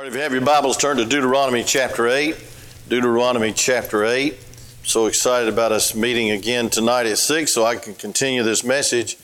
All 0.00 0.04
right, 0.04 0.12
if 0.12 0.16
you 0.16 0.22
have 0.22 0.32
your 0.32 0.40
Bibles, 0.40 0.78
turn 0.78 0.96
to 0.96 1.04
Deuteronomy 1.04 1.62
chapter 1.62 2.08
8. 2.08 2.34
Deuteronomy 2.88 3.52
chapter 3.52 4.06
8. 4.06 4.34
So 4.82 5.04
excited 5.04 5.52
about 5.52 5.72
us 5.72 5.94
meeting 5.94 6.30
again 6.30 6.70
tonight 6.70 7.04
at 7.04 7.18
6 7.18 7.52
so 7.52 7.66
I 7.66 7.76
can 7.76 7.94
continue 7.94 8.42
this 8.42 8.64
message 8.64 9.18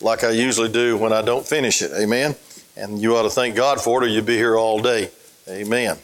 like 0.00 0.22
I 0.22 0.30
usually 0.30 0.68
do 0.68 0.96
when 0.96 1.12
I 1.12 1.22
don't 1.22 1.44
finish 1.44 1.82
it. 1.82 1.90
Amen. 1.90 2.36
And 2.76 3.02
you 3.02 3.16
ought 3.16 3.24
to 3.24 3.30
thank 3.30 3.56
God 3.56 3.80
for 3.80 4.00
it 4.00 4.06
or 4.06 4.08
you'd 4.08 4.24
be 4.24 4.36
here 4.36 4.56
all 4.56 4.80
day. 4.80 5.10
Amen. 5.48 5.98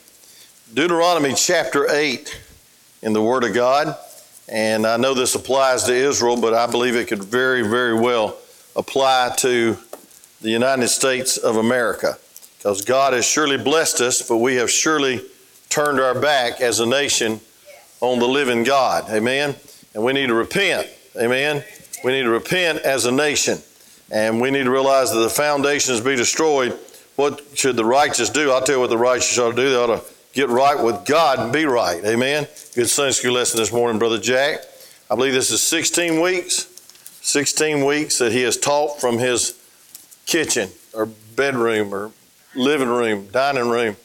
Deuteronomy 0.75 1.35
chapter 1.35 1.89
8 1.89 2.43
in 3.03 3.13
the 3.13 3.23
Word 3.23 3.45
of 3.45 3.55
God. 3.55 3.97
And 4.49 4.85
I 4.85 4.97
know 4.97 5.15
this 5.15 5.37
applies 5.37 5.85
to 5.85 5.95
Israel, 5.95 6.41
but 6.41 6.55
I 6.55 6.67
believe 6.67 6.97
it 6.97 7.07
could 7.07 7.23
very, 7.23 7.63
very 7.63 7.95
well 7.95 8.37
apply 8.75 9.37
to 9.39 9.79
the 10.41 10.51
United 10.51 10.89
States 10.89 11.37
of 11.37 11.57
America. 11.57 12.19
Because 12.59 12.83
God 12.83 13.13
has 13.13 13.25
surely 13.25 13.57
blessed 13.57 14.01
us, 14.01 14.27
but 14.27 14.39
we 14.39 14.57
have 14.57 14.71
surely 14.71 15.21
turned 15.69 16.01
our 16.01 16.19
back 16.19 16.61
as 16.61 16.81
a 16.81 16.87
nation 16.87 17.41
on 18.01 18.19
the 18.19 18.27
living 18.27 18.65
God. 18.65 19.09
Amen. 19.11 19.55
And 19.95 20.05
we 20.05 20.13
need 20.13 20.27
to 20.27 20.35
repent. 20.35 20.89
Amen. 21.17 21.65
We 22.05 22.13
need 22.13 22.23
to 22.23 22.31
repent 22.31 22.81
as 22.81 23.07
a 23.07 23.13
nation. 23.13 23.59
And 24.11 24.41
we 24.41 24.51
need 24.51 24.65
to 24.65 24.71
realize 24.71 25.13
that 25.13 25.21
the 25.21 25.29
foundations 25.29 26.01
be 26.01 26.17
destroyed. 26.17 26.77
What 27.17 27.43
should 27.55 27.77
the 27.77 27.85
righteous 27.85 28.31
do? 28.31 28.51
I'll 28.51 28.63
tell 28.63 28.77
you 28.77 28.81
what 28.81 28.91
the 28.91 28.99
righteous 28.99 29.39
ought 29.39 29.51
to 29.51 29.57
do. 29.57 29.71
They 29.71 29.77
ought 29.77 29.99
to 29.99 30.05
get 30.33 30.49
right 30.49 30.83
with 30.83 31.05
God 31.05 31.39
and 31.39 31.53
be 31.53 31.65
right. 31.65 32.05
Amen. 32.05 32.47
Good 32.75 32.89
Sunday 32.89 33.13
school 33.13 33.33
lesson 33.35 33.59
this 33.59 33.73
morning, 33.73 33.99
Brother 33.99 34.19
Jack. 34.19 34.61
I 35.11 35.15
believe 35.15 35.33
this 35.33 35.51
is 35.51 35.63
16 35.63 36.21
weeks. 36.21 36.67
16 37.23 37.85
weeks 37.85 38.19
that 38.19 38.33
he 38.33 38.43
has 38.43 38.57
taught 38.57 39.01
from 39.01 39.19
his 39.19 39.61
kitchen 40.27 40.71
or 40.95 41.07
bedroom 41.07 41.93
or 41.93 42.13
living 42.59 42.89
room, 42.89 43.29
dining 43.33 43.69
room, 43.69 43.97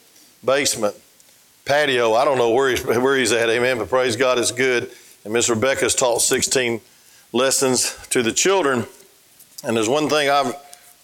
basement, 0.43 0.95
patio. 1.66 2.13
I 2.13 2.25
don't 2.25 2.38
know 2.38 2.52
where 2.52 2.70
he's, 2.70 2.85
where 2.85 3.17
he's 3.17 3.31
at, 3.31 3.49
amen, 3.49 3.77
but 3.77 3.89
praise 3.89 4.15
God, 4.15 4.37
it's 4.37 4.51
good. 4.51 4.91
And 5.23 5.34
Miss 5.34 5.49
Rebecca's 5.49 5.96
taught 5.96 6.21
16 6.21 6.81
lessons 7.31 7.98
to 8.09 8.21
the 8.21 8.31
children. 8.31 8.85
And 9.63 9.76
there's 9.76 9.90
one 9.90 10.09
thing 10.09 10.29
I've 10.29 10.55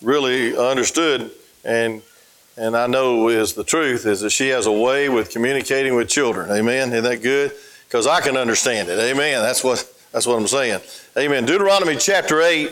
really 0.01 0.55
understood 0.57 1.31
and 1.65 2.01
and 2.59 2.75
I 2.75 2.87
know 2.87 3.29
is 3.29 3.53
the 3.53 3.63
truth 3.63 4.05
is 4.05 4.19
that 4.19 4.31
she 4.31 4.49
has 4.49 4.65
a 4.65 4.71
way 4.71 5.07
with 5.07 5.29
communicating 5.29 5.95
with 5.95 6.09
children. 6.09 6.51
Amen. 6.51 6.89
Isn't 6.91 7.05
that 7.05 7.23
good? 7.23 7.53
Because 7.87 8.05
I 8.05 8.19
can 8.19 8.35
understand 8.35 8.89
it. 8.89 8.99
Amen. 8.99 9.41
That's 9.41 9.63
what 9.63 9.89
that's 10.11 10.27
what 10.27 10.37
I'm 10.37 10.47
saying. 10.47 10.81
Amen. 11.17 11.45
Deuteronomy 11.45 11.95
chapter 11.95 12.41
8. 12.41 12.69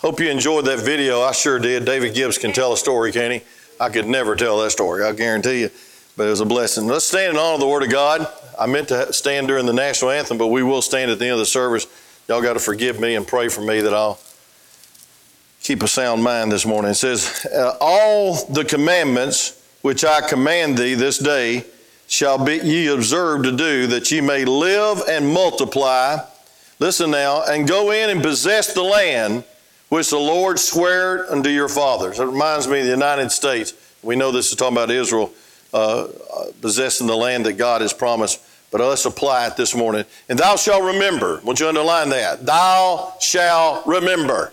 Hope 0.00 0.18
you 0.18 0.28
enjoyed 0.28 0.64
that 0.64 0.80
video. 0.80 1.22
I 1.22 1.30
sure 1.30 1.60
did. 1.60 1.84
David 1.84 2.14
Gibbs 2.14 2.38
can 2.38 2.52
tell 2.52 2.72
a 2.72 2.76
story, 2.76 3.12
can 3.12 3.30
he? 3.30 3.42
I 3.80 3.88
could 3.88 4.06
never 4.06 4.36
tell 4.36 4.60
that 4.62 4.70
story, 4.70 5.04
I 5.04 5.12
guarantee 5.12 5.62
you. 5.62 5.70
But 6.16 6.26
it 6.28 6.30
was 6.30 6.40
a 6.40 6.46
blessing. 6.46 6.86
Let's 6.86 7.04
stand 7.04 7.32
in 7.32 7.38
honor 7.38 7.54
of 7.54 7.60
the 7.60 7.66
Word 7.66 7.82
of 7.82 7.90
God. 7.90 8.26
I 8.58 8.66
meant 8.66 8.88
to 8.88 9.12
stand 9.12 9.48
during 9.48 9.66
the 9.66 9.72
national 9.72 10.12
anthem, 10.12 10.38
but 10.38 10.46
we 10.46 10.62
will 10.62 10.82
stand 10.82 11.10
at 11.10 11.18
the 11.18 11.24
end 11.24 11.32
of 11.32 11.38
the 11.40 11.46
service. 11.46 11.86
Y'all 12.28 12.40
got 12.40 12.52
to 12.52 12.60
forgive 12.60 13.00
me 13.00 13.16
and 13.16 13.26
pray 13.26 13.48
for 13.48 13.60
me 13.62 13.80
that 13.80 13.92
I'll 13.92 14.20
keep 15.62 15.82
a 15.82 15.88
sound 15.88 16.22
mind 16.22 16.52
this 16.52 16.64
morning. 16.64 16.92
It 16.92 16.94
says, 16.94 17.46
uh, 17.52 17.76
All 17.80 18.44
the 18.46 18.64
commandments 18.64 19.60
which 19.82 20.04
I 20.04 20.26
command 20.26 20.78
thee 20.78 20.94
this 20.94 21.18
day 21.18 21.64
shall 22.06 22.42
be 22.42 22.56
ye 22.58 22.86
observe 22.86 23.42
to 23.42 23.52
do, 23.56 23.88
that 23.88 24.10
ye 24.10 24.20
may 24.20 24.44
live 24.44 25.02
and 25.08 25.26
multiply. 25.26 26.18
Listen 26.78 27.10
now, 27.10 27.42
and 27.44 27.66
go 27.66 27.90
in 27.90 28.10
and 28.10 28.22
possess 28.22 28.72
the 28.72 28.82
land 28.82 29.44
which 29.94 30.10
the 30.10 30.18
Lord 30.18 30.58
sware 30.58 31.30
unto 31.30 31.48
your 31.48 31.68
fathers. 31.68 32.18
It 32.18 32.24
reminds 32.24 32.66
me 32.66 32.80
of 32.80 32.84
the 32.84 32.90
United 32.90 33.30
States. 33.30 33.74
We 34.02 34.16
know 34.16 34.32
this 34.32 34.50
is 34.50 34.56
talking 34.56 34.76
about 34.76 34.90
Israel 34.90 35.32
uh, 35.72 36.08
possessing 36.60 37.06
the 37.06 37.14
land 37.14 37.46
that 37.46 37.52
God 37.52 37.80
has 37.80 37.92
promised. 37.92 38.40
But 38.72 38.80
let's 38.80 39.04
apply 39.04 39.46
it 39.46 39.56
this 39.56 39.72
morning. 39.72 40.04
And 40.28 40.36
thou 40.36 40.56
shalt 40.56 40.82
remember. 40.82 41.40
Won't 41.44 41.60
you 41.60 41.68
underline 41.68 42.08
that? 42.08 42.44
Thou 42.44 43.14
shalt 43.20 43.86
remember. 43.86 44.52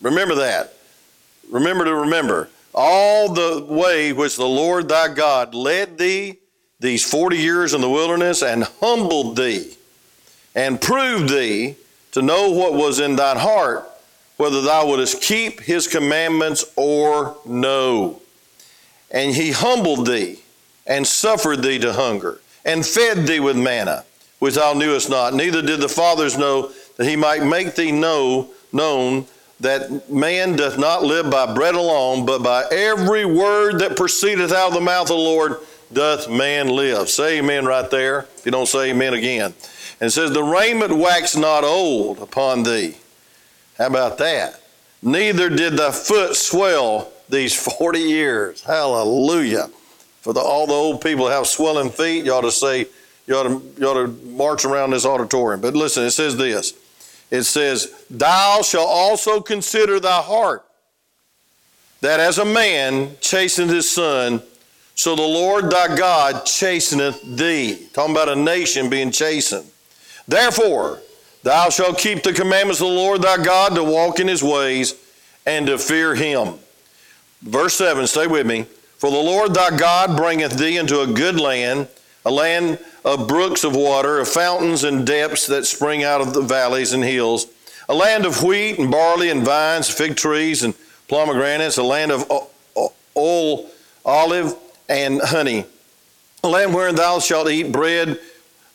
Remember 0.00 0.36
that. 0.36 0.72
Remember 1.50 1.84
to 1.84 1.94
remember. 1.94 2.48
All 2.72 3.34
the 3.34 3.62
way 3.68 4.14
which 4.14 4.38
the 4.38 4.48
Lord 4.48 4.88
thy 4.88 5.12
God 5.12 5.54
led 5.54 5.98
thee 5.98 6.38
these 6.78 7.04
40 7.04 7.36
years 7.36 7.74
in 7.74 7.82
the 7.82 7.90
wilderness 7.90 8.42
and 8.42 8.64
humbled 8.80 9.36
thee 9.36 9.76
and 10.54 10.80
proved 10.80 11.28
thee 11.28 11.76
to 12.12 12.22
know 12.22 12.50
what 12.50 12.72
was 12.72 12.98
in 12.98 13.16
thine 13.16 13.36
heart 13.36 13.86
whether 14.40 14.62
thou 14.62 14.86
wouldest 14.86 15.20
keep 15.20 15.60
his 15.60 15.86
commandments 15.86 16.64
or 16.74 17.36
no. 17.44 18.22
And 19.10 19.34
he 19.34 19.52
humbled 19.52 20.06
thee 20.06 20.40
and 20.86 21.06
suffered 21.06 21.62
thee 21.62 21.78
to 21.80 21.92
hunger 21.92 22.40
and 22.64 22.86
fed 22.86 23.26
thee 23.26 23.38
with 23.38 23.58
manna, 23.58 24.02
which 24.38 24.54
thou 24.54 24.72
knewest 24.72 25.10
not. 25.10 25.34
Neither 25.34 25.60
did 25.60 25.80
the 25.80 25.90
fathers 25.90 26.38
know 26.38 26.70
that 26.96 27.06
he 27.06 27.16
might 27.16 27.44
make 27.44 27.74
thee 27.74 27.92
know 27.92 28.48
known 28.72 29.26
that 29.60 30.10
man 30.10 30.56
doth 30.56 30.78
not 30.78 31.02
live 31.02 31.30
by 31.30 31.52
bread 31.52 31.74
alone, 31.74 32.24
but 32.24 32.42
by 32.42 32.64
every 32.72 33.26
word 33.26 33.80
that 33.80 33.94
proceedeth 33.94 34.52
out 34.52 34.68
of 34.68 34.74
the 34.74 34.80
mouth 34.80 35.02
of 35.02 35.08
the 35.08 35.14
Lord 35.16 35.58
doth 35.92 36.30
man 36.30 36.68
live. 36.68 37.10
Say 37.10 37.40
amen 37.40 37.66
right 37.66 37.90
there. 37.90 38.20
If 38.36 38.46
you 38.46 38.52
don't 38.52 38.68
say 38.68 38.90
amen 38.90 39.12
again. 39.12 39.52
And 40.00 40.10
says, 40.10 40.30
The 40.30 40.42
raiment 40.42 40.96
wax 40.96 41.36
not 41.36 41.62
old 41.62 42.20
upon 42.20 42.62
thee 42.62 42.96
how 43.80 43.86
about 43.86 44.18
that? 44.18 44.60
Neither 45.00 45.48
did 45.48 45.78
the 45.78 45.90
foot 45.90 46.36
swell 46.36 47.10
these 47.30 47.54
40 47.54 47.98
years. 47.98 48.62
Hallelujah. 48.62 49.70
For 50.20 50.34
the, 50.34 50.40
all 50.40 50.66
the 50.66 50.74
old 50.74 51.00
people 51.00 51.24
that 51.24 51.32
have 51.32 51.46
swelling 51.46 51.88
feet, 51.88 52.26
you 52.26 52.32
ought 52.34 52.42
to 52.42 52.52
say, 52.52 52.84
you 53.26 53.34
ought 53.34 53.44
to, 53.44 53.62
you 53.78 53.86
ought 53.86 53.94
to 53.94 54.08
march 54.26 54.66
around 54.66 54.90
this 54.90 55.06
auditorium. 55.06 55.62
But 55.62 55.74
listen, 55.74 56.04
it 56.04 56.10
says 56.10 56.36
this. 56.36 56.74
It 57.30 57.44
says, 57.44 58.04
Thou 58.10 58.60
shalt 58.60 58.86
also 58.86 59.40
consider 59.40 59.98
thy 59.98 60.20
heart, 60.20 60.62
that 62.02 62.20
as 62.20 62.36
a 62.36 62.44
man 62.44 63.16
chasteneth 63.22 63.70
his 63.70 63.90
son, 63.90 64.42
so 64.94 65.16
the 65.16 65.22
Lord 65.22 65.70
thy 65.70 65.96
God 65.96 66.44
chasteneth 66.44 67.22
thee. 67.22 67.86
Talking 67.94 68.14
about 68.14 68.28
a 68.28 68.36
nation 68.36 68.90
being 68.90 69.10
chastened. 69.10 69.70
Therefore, 70.28 71.00
Thou 71.42 71.70
shalt 71.70 71.98
keep 71.98 72.22
the 72.22 72.32
commandments 72.32 72.80
of 72.80 72.88
the 72.88 72.94
Lord 72.94 73.22
thy 73.22 73.42
God 73.42 73.74
to 73.74 73.84
walk 73.84 74.20
in 74.20 74.28
his 74.28 74.42
ways 74.42 74.94
and 75.46 75.66
to 75.66 75.78
fear 75.78 76.14
him. 76.14 76.54
Verse 77.42 77.74
7, 77.74 78.06
stay 78.06 78.26
with 78.26 78.46
me. 78.46 78.66
For 78.98 79.10
the 79.10 79.16
Lord 79.16 79.54
thy 79.54 79.76
God 79.76 80.16
bringeth 80.16 80.58
thee 80.58 80.76
into 80.76 81.00
a 81.00 81.06
good 81.06 81.40
land, 81.40 81.88
a 82.26 82.30
land 82.30 82.78
of 83.02 83.26
brooks 83.26 83.64
of 83.64 83.74
water, 83.74 84.18
of 84.18 84.28
fountains 84.28 84.84
and 84.84 85.06
depths 85.06 85.46
that 85.46 85.64
spring 85.64 86.04
out 86.04 86.20
of 86.20 86.34
the 86.34 86.42
valleys 86.42 86.92
and 86.92 87.02
hills, 87.02 87.46
a 87.88 87.94
land 87.94 88.26
of 88.26 88.42
wheat 88.42 88.78
and 88.78 88.90
barley 88.90 89.30
and 89.30 89.42
vines, 89.42 89.88
fig 89.88 90.16
trees 90.16 90.62
and 90.62 90.74
pomegranates, 91.08 91.78
a 91.78 91.82
land 91.82 92.12
of 92.12 92.30
oil, 93.16 93.70
olive, 94.04 94.54
and 94.90 95.22
honey, 95.22 95.64
a 96.44 96.48
land 96.48 96.74
wherein 96.74 96.94
thou 96.94 97.18
shalt 97.18 97.48
eat 97.48 97.72
bread 97.72 98.18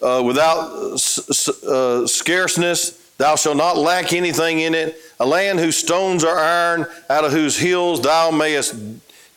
uh, 0.06 0.22
without 0.22 0.70
uh, 0.70 2.06
scarceness. 2.06 2.92
Thou 3.18 3.36
shalt 3.36 3.58
not 3.58 3.78
lack 3.78 4.14
anything 4.14 4.60
in 4.60 4.76
it. 4.76 4.98
A 5.20 5.26
land 5.26 5.60
whose 5.60 5.78
stones 5.78 6.24
are 6.24 6.38
iron, 6.38 6.86
out 7.10 7.26
of 7.26 7.32
whose 7.32 7.58
hills 7.58 8.02
thou 8.02 8.30
mayest 8.30 8.76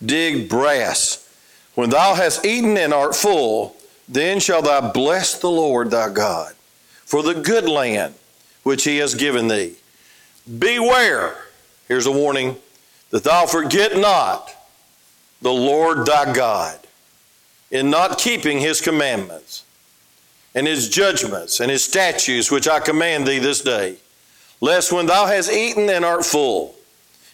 dig 0.05 0.49
brass. 0.49 1.25
When 1.75 1.91
thou 1.91 2.15
hast 2.15 2.45
eaten 2.45 2.77
and 2.77 2.93
art 2.93 3.15
full, 3.15 3.77
then 4.09 4.41
shalt 4.41 4.67
thou 4.67 4.93
bless 4.93 5.39
the 5.39 5.51
Lord 5.51 5.91
thy 5.91 6.11
God 6.13 6.55
for 7.05 7.23
the 7.23 7.35
good 7.35 7.69
land 7.69 8.15
which 8.63 8.85
he 8.85 8.99
has 8.99 9.15
given 9.15 9.49
thee. 9.49 9.77
Beware, 10.59 11.35
here's 11.87 12.07
a 12.07 12.13
warning, 12.13 12.57
that 13.11 13.25
thou 13.25 13.47
forget 13.47 13.97
not 13.97 14.53
the 15.41 15.53
Lord 15.53 16.05
thy 16.05 16.35
God 16.35 16.79
in 17.71 17.91
not 17.91 18.19
keeping 18.19 18.59
his 18.59 18.81
commandments 18.81 19.65
and 20.55 20.67
his 20.67 20.89
judgments 20.89 21.61
and 21.61 21.71
his 21.71 21.85
statutes 21.85 22.51
which 22.51 22.69
I 22.69 22.81
command 22.81 23.27
thee 23.27 23.39
this 23.39 23.61
day, 23.61 23.97
lest 24.61 24.93
when 24.93 25.07
thou 25.07 25.27
hast 25.27 25.53
eaten 25.53 25.89
and 25.89 26.05
art 26.05 26.25
full, 26.25 26.75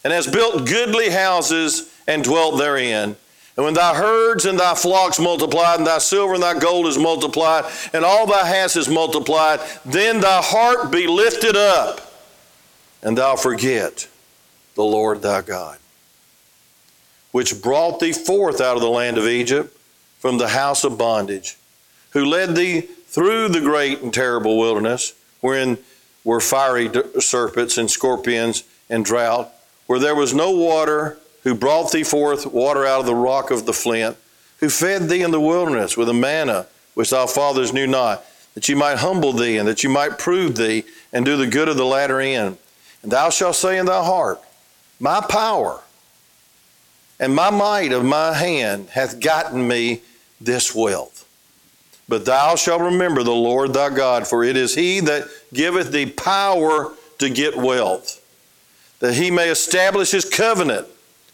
and 0.02 0.12
hast 0.12 0.32
built 0.32 0.66
goodly 0.66 1.10
houses 1.10 1.90
and 2.06 2.22
dwelt 2.22 2.58
therein, 2.58 3.16
and 3.56 3.64
when 3.64 3.74
thy 3.74 3.94
herds 3.94 4.44
and 4.46 4.58
thy 4.58 4.74
flocks 4.74 5.20
multiplied, 5.20 5.78
and 5.78 5.86
thy 5.86 5.98
silver 5.98 6.34
and 6.34 6.42
thy 6.42 6.58
gold 6.58 6.86
is 6.86 6.98
multiplied, 6.98 7.64
and 7.92 8.04
all 8.04 8.26
thy 8.26 8.44
hast 8.46 8.76
is 8.76 8.88
multiplied, 8.88 9.60
then 9.84 10.20
thy 10.20 10.42
heart 10.42 10.90
be 10.90 11.06
lifted 11.06 11.56
up, 11.56 12.00
and 13.02 13.16
thou 13.16 13.36
forget 13.36 14.08
the 14.74 14.82
Lord 14.82 15.22
thy 15.22 15.40
God, 15.40 15.78
which 17.30 17.62
brought 17.62 18.00
thee 18.00 18.12
forth 18.12 18.60
out 18.60 18.76
of 18.76 18.82
the 18.82 18.90
land 18.90 19.18
of 19.18 19.28
Egypt 19.28 19.76
from 20.18 20.38
the 20.38 20.48
house 20.48 20.82
of 20.82 20.98
bondage, 20.98 21.56
who 22.10 22.24
led 22.24 22.56
thee 22.56 22.88
through 23.14 23.48
the 23.48 23.60
great 23.60 24.02
and 24.02 24.12
terrible 24.12 24.58
wilderness, 24.58 25.14
wherein 25.40 25.78
were 26.24 26.40
fiery 26.40 26.90
serpents 27.20 27.78
and 27.78 27.88
scorpions 27.88 28.64
and 28.90 29.04
drought, 29.04 29.52
where 29.86 30.00
there 30.00 30.16
was 30.16 30.34
no 30.34 30.50
water, 30.50 31.16
who 31.44 31.54
brought 31.54 31.92
thee 31.92 32.02
forth 32.02 32.44
water 32.44 32.84
out 32.84 32.98
of 32.98 33.06
the 33.06 33.14
rock 33.14 33.52
of 33.52 33.66
the 33.66 33.72
flint, 33.72 34.16
who 34.58 34.68
fed 34.68 35.08
thee 35.08 35.22
in 35.22 35.30
the 35.30 35.40
wilderness 35.40 35.96
with 35.96 36.08
a 36.08 36.12
manna 36.12 36.66
which 36.94 37.10
thy 37.10 37.24
fathers 37.24 37.72
knew 37.72 37.86
not, 37.86 38.24
that 38.54 38.68
ye 38.68 38.74
might 38.74 38.98
humble 38.98 39.32
thee, 39.32 39.58
and 39.58 39.68
that 39.68 39.84
ye 39.84 39.88
might 39.88 40.18
prove 40.18 40.56
thee, 40.56 40.82
and 41.12 41.24
do 41.24 41.36
the 41.36 41.46
good 41.46 41.68
of 41.68 41.76
the 41.76 41.86
latter 41.86 42.20
end. 42.20 42.58
And 43.04 43.12
thou 43.12 43.30
shalt 43.30 43.54
say 43.54 43.78
in 43.78 43.86
thy 43.86 44.02
heart, 44.04 44.40
My 44.98 45.20
power 45.20 45.82
and 47.20 47.32
my 47.32 47.50
might 47.50 47.92
of 47.92 48.04
my 48.04 48.34
hand 48.34 48.88
hath 48.90 49.20
gotten 49.20 49.68
me 49.68 50.02
this 50.40 50.74
wealth. 50.74 51.13
But 52.08 52.26
thou 52.26 52.54
shalt 52.56 52.82
remember 52.82 53.22
the 53.22 53.32
Lord 53.32 53.72
thy 53.72 53.90
God, 53.90 54.26
for 54.26 54.44
it 54.44 54.56
is 54.56 54.74
he 54.74 55.00
that 55.00 55.24
giveth 55.52 55.90
thee 55.90 56.06
power 56.06 56.92
to 57.18 57.30
get 57.30 57.56
wealth, 57.56 58.22
that 59.00 59.14
he 59.14 59.30
may 59.30 59.48
establish 59.48 60.10
his 60.10 60.24
covenant, 60.24 60.86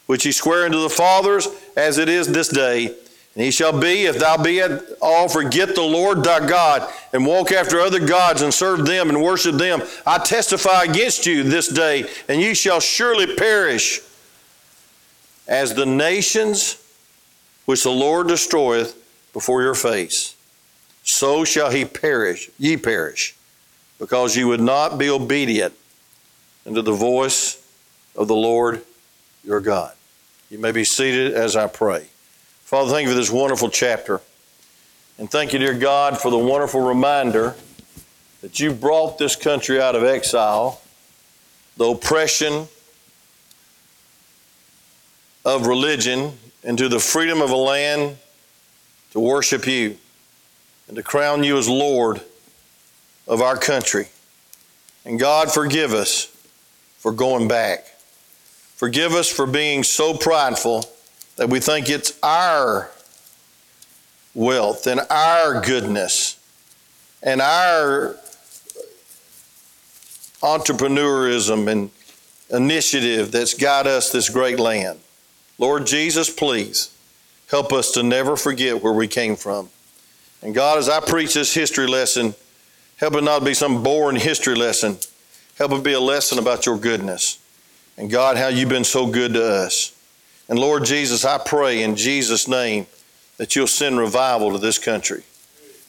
which 0.06 0.22
he 0.22 0.32
sware 0.32 0.64
unto 0.64 0.80
the 0.80 0.90
fathers, 0.90 1.48
as 1.76 1.98
it 1.98 2.08
is 2.08 2.28
this 2.28 2.48
day 2.48 2.94
and 3.34 3.44
he 3.44 3.50
shall 3.52 3.78
be, 3.78 4.06
if 4.06 4.18
thou 4.18 4.36
be 4.36 4.60
at 4.60 4.82
all, 5.00 5.28
forget 5.28 5.74
the 5.74 5.82
Lord 5.82 6.24
thy 6.24 6.46
God, 6.46 6.92
and 7.12 7.24
walk 7.24 7.52
after 7.52 7.78
other 7.78 8.04
gods, 8.04 8.42
and 8.42 8.52
serve 8.52 8.86
them, 8.86 9.08
and 9.08 9.22
worship 9.22 9.54
them. 9.54 9.82
I 10.04 10.18
testify 10.18 10.84
against 10.84 11.26
you 11.26 11.44
this 11.44 11.68
day, 11.68 12.08
and 12.28 12.40
ye 12.40 12.54
shall 12.54 12.80
surely 12.80 13.36
perish 13.36 14.00
as 15.46 15.74
the 15.74 15.86
nations 15.86 16.76
which 17.66 17.84
the 17.84 17.90
Lord 17.90 18.26
destroyeth 18.26 18.96
before 19.32 19.62
your 19.62 19.74
face. 19.74 20.34
So 21.10 21.44
shall 21.44 21.70
he 21.70 21.84
perish, 21.84 22.50
ye 22.56 22.76
perish, 22.76 23.34
because 23.98 24.36
ye 24.36 24.44
would 24.44 24.60
not 24.60 24.96
be 24.96 25.10
obedient 25.10 25.74
unto 26.64 26.82
the 26.82 26.92
voice 26.92 27.60
of 28.14 28.28
the 28.28 28.36
Lord 28.36 28.82
your 29.42 29.60
God. 29.60 29.92
You 30.50 30.60
may 30.60 30.70
be 30.70 30.84
seated 30.84 31.34
as 31.34 31.56
I 31.56 31.66
pray. 31.66 32.06
Father, 32.62 32.92
thank 32.92 33.06
you 33.06 33.12
for 33.12 33.16
this 33.16 33.30
wonderful 33.30 33.68
chapter. 33.68 34.20
And 35.18 35.28
thank 35.28 35.52
you, 35.52 35.58
dear 35.58 35.74
God, 35.74 36.16
for 36.16 36.30
the 36.30 36.38
wonderful 36.38 36.80
reminder 36.80 37.56
that 38.40 38.60
you 38.60 38.72
brought 38.72 39.18
this 39.18 39.34
country 39.34 39.82
out 39.82 39.96
of 39.96 40.04
exile, 40.04 40.80
the 41.76 41.86
oppression 41.86 42.68
of 45.44 45.66
religion, 45.66 46.38
into 46.62 46.88
the 46.88 47.00
freedom 47.00 47.42
of 47.42 47.50
a 47.50 47.56
land 47.56 48.16
to 49.10 49.18
worship 49.18 49.66
you 49.66 49.98
and 50.90 50.96
to 50.96 51.04
crown 51.04 51.44
you 51.44 51.56
as 51.56 51.68
Lord 51.68 52.20
of 53.28 53.40
our 53.40 53.56
country. 53.56 54.08
And 55.04 55.20
God, 55.20 55.52
forgive 55.52 55.94
us 55.94 56.24
for 56.98 57.12
going 57.12 57.46
back. 57.46 57.86
Forgive 58.74 59.12
us 59.12 59.28
for 59.30 59.46
being 59.46 59.84
so 59.84 60.14
prideful 60.14 60.84
that 61.36 61.48
we 61.48 61.60
think 61.60 61.88
it's 61.88 62.18
our 62.24 62.90
wealth 64.34 64.88
and 64.88 65.00
our 65.10 65.60
goodness 65.60 66.40
and 67.22 67.40
our 67.40 68.16
entrepreneurism 70.42 71.70
and 71.70 71.90
initiative 72.50 73.30
that's 73.30 73.54
got 73.54 73.86
us 73.86 74.10
this 74.10 74.28
great 74.28 74.58
land. 74.58 74.98
Lord 75.56 75.86
Jesus, 75.86 76.28
please 76.28 76.92
help 77.48 77.72
us 77.72 77.92
to 77.92 78.02
never 78.02 78.34
forget 78.34 78.82
where 78.82 78.92
we 78.92 79.06
came 79.06 79.36
from. 79.36 79.68
And 80.42 80.54
God, 80.54 80.78
as 80.78 80.88
I 80.88 81.00
preach 81.00 81.34
this 81.34 81.52
history 81.52 81.86
lesson, 81.86 82.34
help 82.96 83.14
it 83.14 83.24
not 83.24 83.44
be 83.44 83.54
some 83.54 83.82
boring 83.82 84.16
history 84.16 84.54
lesson. 84.54 84.96
Help 85.56 85.72
it 85.72 85.84
be 85.84 85.92
a 85.92 86.00
lesson 86.00 86.38
about 86.38 86.64
your 86.64 86.78
goodness. 86.78 87.38
And 87.98 88.10
God, 88.10 88.38
how 88.38 88.48
you've 88.48 88.70
been 88.70 88.84
so 88.84 89.06
good 89.06 89.34
to 89.34 89.44
us. 89.44 89.94
And 90.48 90.58
Lord 90.58 90.84
Jesus, 90.84 91.24
I 91.24 91.38
pray 91.38 91.82
in 91.82 91.96
Jesus' 91.96 92.48
name 92.48 92.86
that 93.36 93.54
you'll 93.54 93.66
send 93.66 93.98
revival 93.98 94.52
to 94.52 94.58
this 94.58 94.78
country. 94.78 95.22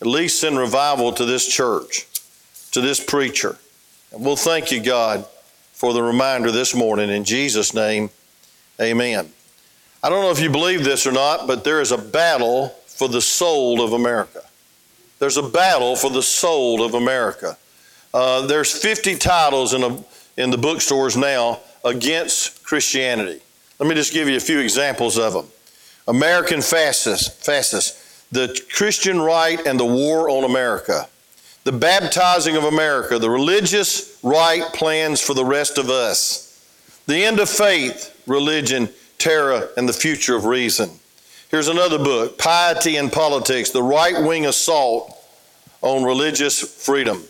At 0.02 0.08
least 0.08 0.40
send 0.40 0.58
revival 0.58 1.14
to 1.14 1.26
this 1.26 1.48
church, 1.48 2.08
to 2.72 2.82
this 2.82 3.04
preacher. 3.04 3.58
And 4.12 4.26
we'll 4.26 4.36
thank 4.36 4.72
you, 4.72 4.82
God, 4.82 5.26
for 5.74 5.94
the 5.94 6.04
reminder 6.04 6.52
this 6.52 6.76
morning. 6.76 7.10
In 7.10 7.24
Jesus' 7.24 7.74
name, 7.74 8.10
amen. 8.80 9.32
I 10.04 10.10
don't 10.10 10.24
know 10.24 10.32
if 10.32 10.42
you 10.42 10.50
believe 10.50 10.84
this 10.84 11.08
or 11.08 11.12
not, 11.12 11.48
but 11.48 11.64
there 11.64 11.80
is 11.80 11.92
a 11.92 11.98
battle 11.98 12.76
for 13.02 13.08
the 13.08 13.20
soul 13.20 13.82
of 13.82 13.94
America. 13.94 14.44
There's 15.18 15.38
a 15.38 15.42
battle 15.42 15.96
for 15.96 16.12
the 16.12 16.22
soul 16.22 16.84
of 16.84 16.94
America. 16.94 17.58
Uh, 18.14 18.46
there's 18.46 18.72
50 18.72 19.16
titles 19.16 19.74
in, 19.74 19.82
a, 19.82 20.04
in 20.38 20.52
the 20.52 20.58
bookstores 20.60 21.18
now 21.18 21.62
against 21.84 22.64
Christianity. 22.64 23.42
Let 23.80 23.90
me 23.90 23.96
just 23.96 24.14
give 24.14 24.30
you 24.30 24.38
a 24.38 24.40
few 24.40 24.60
examples 24.60 25.18
of 25.18 25.34
them. 25.34 25.48
American 26.08 26.62
fascists, 26.62 28.28
the 28.32 28.64
Christian 28.72 29.20
right 29.20 29.60
and 29.66 29.80
the 29.80 29.86
war 29.86 30.30
on 30.30 30.44
America, 30.44 31.10
the 31.64 31.72
baptizing 31.72 32.56
of 32.56 32.66
America, 32.66 33.18
the 33.18 33.32
religious 33.32 34.20
right 34.22 34.72
plans 34.76 35.20
for 35.20 35.34
the 35.34 35.44
rest 35.44 35.80
of 35.80 35.90
us, 35.90 36.72
the 37.08 37.24
end 37.24 37.40
of 37.40 37.50
faith, 37.50 38.22
religion, 38.28 38.90
terror, 39.18 39.70
and 39.76 39.90
the 39.90 39.94
future 39.94 40.36
of 40.36 40.46
reason. 40.46 41.00
Here's 41.52 41.68
another 41.68 42.00
book, 42.00 42.38
Piety 42.38 42.96
and 42.96 43.12
Politics, 43.12 43.72
the 43.72 43.84
right 43.84 44.24
wing 44.24 44.46
assault 44.46 45.14
on 45.82 46.02
religious 46.04 46.60
freedom. 46.60 47.24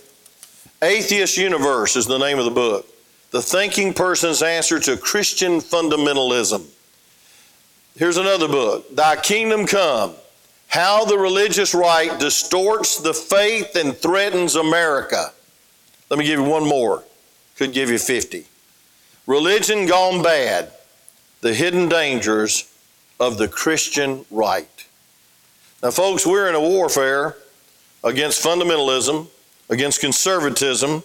Atheist 0.80 1.36
Universe 1.36 1.96
is 1.96 2.06
the 2.06 2.18
name 2.18 2.38
of 2.38 2.44
the 2.44 2.52
book 2.52 2.88
the 3.32 3.42
thinking 3.42 3.94
person's 3.94 4.42
answer 4.42 4.78
to 4.78 4.96
Christian 4.96 5.58
fundamentalism. 5.58 6.66
Here's 7.96 8.18
another 8.18 8.46
book 8.46 8.94
Thy 8.94 9.16
Kingdom 9.16 9.66
Come 9.66 10.14
How 10.68 11.04
the 11.04 11.18
Religious 11.18 11.74
Right 11.74 12.16
Distorts 12.20 12.98
the 12.98 13.14
Faith 13.14 13.74
and 13.74 13.96
Threatens 13.96 14.54
America. 14.54 15.32
Let 16.10 16.18
me 16.20 16.26
give 16.26 16.38
you 16.38 16.44
one 16.44 16.68
more. 16.68 17.02
Could 17.56 17.72
give 17.72 17.90
you 17.90 17.98
50. 17.98 18.46
Religion 19.26 19.86
Gone 19.86 20.22
Bad 20.22 20.70
The 21.40 21.54
Hidden 21.54 21.88
Dangers 21.88 22.71
of 23.22 23.38
the 23.38 23.46
Christian 23.46 24.26
Right. 24.30 24.68
Now, 25.82 25.92
folks, 25.92 26.26
we're 26.26 26.48
in 26.48 26.54
a 26.54 26.60
warfare 26.60 27.36
against 28.02 28.44
fundamentalism, 28.44 29.28
against 29.70 30.00
conservatism, 30.00 31.04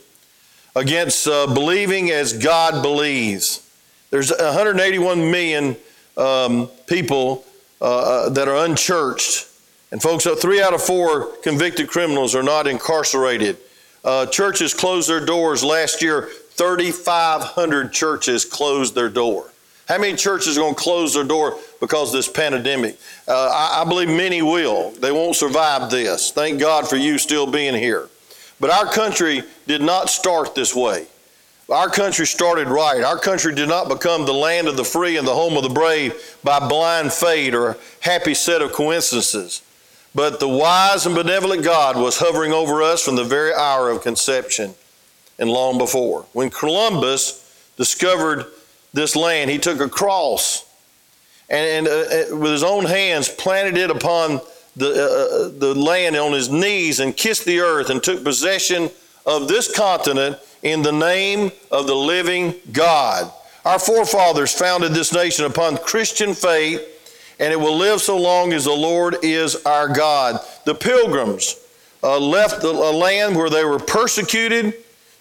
against 0.76 1.28
uh, 1.28 1.48
believing 1.48 2.10
as 2.10 2.34
God 2.34 2.82
believes. 2.82 3.70
There's 4.10 4.32
181 4.32 5.32
million 5.32 5.78
um, 6.18 6.68
people 6.88 7.46
uh, 7.82 7.86
uh, 8.26 8.30
that 8.30 8.48
are 8.48 8.66
unchurched. 8.66 9.48
And 9.92 10.02
folks, 10.02 10.26
uh, 10.26 10.36
three 10.36 10.62
out 10.62 10.74
of 10.74 10.82
four 10.82 11.38
convicted 11.44 11.88
criminals 11.88 12.34
are 12.34 12.44
not 12.44 12.66
incarcerated. 12.66 13.58
Uh, 14.04 14.26
churches 14.26 14.74
closed 14.74 15.08
their 15.08 15.24
doors 15.24 15.64
last 15.64 16.02
year. 16.02 16.30
3,500 16.52 17.94
churches 17.94 18.44
closed 18.44 18.96
their 18.96 19.10
door. 19.10 19.52
How 19.88 19.98
many 19.98 20.18
churches 20.18 20.58
are 20.58 20.62
going 20.62 20.76
to 20.76 20.82
close 20.82 21.14
their 21.14 21.24
door 21.24 21.58
because 21.80 22.10
of 22.10 22.14
this 22.14 22.30
pandemic? 22.30 22.98
Uh, 23.28 23.50
I, 23.54 23.82
I 23.82 23.86
believe 23.86 24.10
many 24.10 24.42
will. 24.42 24.92
They 24.92 25.12
won't 25.12 25.36
survive 25.36 25.90
this. 25.90 26.32
Thank 26.32 26.60
God 26.60 26.88
for 26.88 26.96
you 26.96 27.18
still 27.18 27.46
being 27.46 27.76
here. 27.76 28.10
But 28.60 28.72
our 28.72 28.92
country 28.92 29.44
did 29.68 29.82
not 29.82 30.10
start 30.10 30.56
this 30.56 30.76
way. 30.76 31.08
Our 31.70 31.90
country 31.90 32.26
started 32.26 32.70
right. 32.70 33.04
Our 33.04 33.20
country 33.20 33.54
did 33.54 33.68
not 33.68 33.90
become 33.90 34.26
the 34.26 34.34
land 34.34 34.68
of 34.68 34.78
the 34.78 34.86
free 34.86 35.18
and 35.18 35.28
the 35.28 35.34
home 35.34 35.58
of 35.58 35.64
the 35.64 35.70
brave 35.70 36.38
by 36.44 36.66
blind 36.66 37.12
fate 37.12 37.54
or 37.54 37.72
a 37.72 37.78
happy 38.00 38.34
set 38.34 38.62
of 38.62 38.72
coincidences. 38.72 39.62
But 40.16 40.40
the 40.40 40.48
wise 40.48 41.06
and 41.06 41.14
benevolent 41.14 41.64
God 41.64 41.98
was 41.98 42.18
hovering 42.18 42.54
over 42.54 42.82
us 42.82 43.04
from 43.04 43.18
the 43.18 43.24
very 43.26 43.54
hour 43.54 43.90
of 43.90 44.02
conception 44.02 44.76
and 45.38 45.50
long 45.50 45.78
before. 45.78 46.26
When 46.32 46.50
Columbus 46.50 47.44
discovered 47.76 48.46
this 48.94 49.16
land, 49.16 49.52
he 49.52 49.58
took 49.58 49.82
a 49.82 49.90
cross 49.90 50.67
and, 51.50 51.88
and 51.88 51.88
uh, 51.88 51.92
uh 51.92 52.38
with 52.38 52.52
his 52.52 52.64
own 52.64 52.86
hands 52.86 53.30
planted 53.30 53.78
it 53.78 53.90
upon 53.90 54.42
the, 54.76 54.90
uh, 54.90 55.46
uh, 55.46 55.60
the 55.60 55.76
land 55.76 56.16
on 56.16 56.34
his 56.34 56.50
knees 56.50 57.00
and 57.00 57.18
kissed 57.18 57.46
the 57.46 57.60
earth 57.60 57.90
and 57.90 58.02
took 58.02 58.24
possession 58.24 58.90
of 59.26 59.48
this 59.48 59.74
continent 59.74 60.38
in 60.64 60.82
the 60.82 60.92
name 60.92 61.52
of 61.72 61.88
the 61.88 61.96
living 61.96 62.54
God. 62.72 63.32
Our 63.66 63.80
forefathers 63.80 64.54
founded 64.54 64.94
this 64.94 65.14
nation 65.14 65.46
upon 65.46 65.78
Christian 65.78 66.34
faith, 66.34 67.36
and 67.40 67.52
it 67.52 67.60
will 67.60 67.76
live 67.76 68.02
so 68.02 68.18
long 68.18 68.54
as 68.54 68.64
the 68.64 68.72
Lord 68.72 69.18
is 69.24 69.58
our 69.66 69.90
God. 69.90 70.40
The 70.66 70.76
pilgrims 70.76 71.60
uh, 72.02 72.20
left 72.20 72.62
the, 72.62 72.70
a 72.70 72.92
land 72.92 73.36
where 73.36 73.50
they 73.50 73.66
were 73.66 73.80
persecuted 73.80 74.74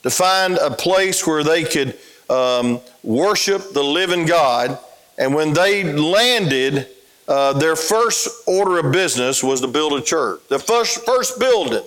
to 0.02 0.10
find 0.10 0.56
a 0.58 0.70
place 0.70 1.26
where 1.26 1.42
they 1.42 1.64
could 1.64 1.98
um, 2.30 2.80
worship 3.02 3.72
the 3.72 3.82
living 3.82 4.26
God. 4.26 4.78
And 5.18 5.34
when 5.34 5.52
they 5.52 5.84
landed, 5.84 6.88
uh, 7.28 7.54
their 7.54 7.76
first 7.76 8.28
order 8.46 8.78
of 8.78 8.92
business 8.92 9.42
was 9.42 9.60
to 9.62 9.66
build 9.66 9.94
a 9.94 10.02
church. 10.02 10.40
The 10.48 10.58
first, 10.58 11.04
first 11.04 11.38
building 11.38 11.84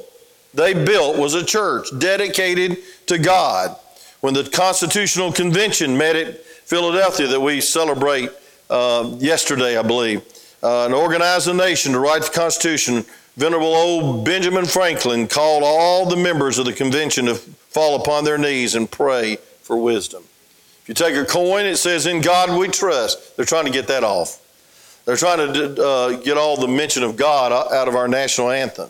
they 0.53 0.73
built 0.73 1.17
was 1.17 1.35
a 1.35 1.45
church 1.45 1.87
dedicated 1.99 2.77
to 3.07 3.17
God. 3.17 3.75
When 4.21 4.33
the 4.33 4.43
Constitutional 4.43 5.31
Convention 5.31 5.97
met 5.97 6.15
at 6.15 6.43
Philadelphia, 6.43 7.27
that 7.27 7.39
we 7.39 7.61
celebrate 7.61 8.29
uh, 8.69 9.15
yesterday, 9.19 9.77
I 9.77 9.81
believe, 9.83 10.23
uh, 10.61 10.85
and 10.85 10.93
organized 10.93 11.47
a 11.47 11.53
nation 11.53 11.93
to 11.93 11.99
write 11.99 12.23
the 12.23 12.31
Constitution, 12.31 13.05
venerable 13.37 13.67
old 13.67 14.25
Benjamin 14.25 14.65
Franklin 14.65 15.27
called 15.27 15.63
all 15.63 16.05
the 16.05 16.17
members 16.17 16.57
of 16.57 16.65
the 16.65 16.73
convention 16.73 17.25
to 17.27 17.35
fall 17.35 18.01
upon 18.01 18.25
their 18.25 18.37
knees 18.37 18.75
and 18.75 18.89
pray 18.89 19.37
for 19.61 19.77
wisdom. 19.77 20.23
You 20.89 20.95
take 20.95 21.15
a 21.15 21.23
coin, 21.23 21.67
it 21.67 21.75
says, 21.75 22.07
In 22.07 22.19
God 22.19 22.57
we 22.57 22.67
trust. 22.67 23.37
They're 23.37 23.45
trying 23.45 23.65
to 23.65 23.71
get 23.71 23.85
that 23.89 24.03
off. 24.03 24.41
They're 25.05 25.15
trying 25.15 25.53
to 25.53 25.83
uh, 25.83 26.17
get 26.17 26.35
all 26.35 26.57
the 26.57 26.67
mention 26.67 27.03
of 27.03 27.15
God 27.15 27.51
out 27.51 27.87
of 27.87 27.93
our 27.93 28.07
national 28.07 28.49
anthem. 28.49 28.89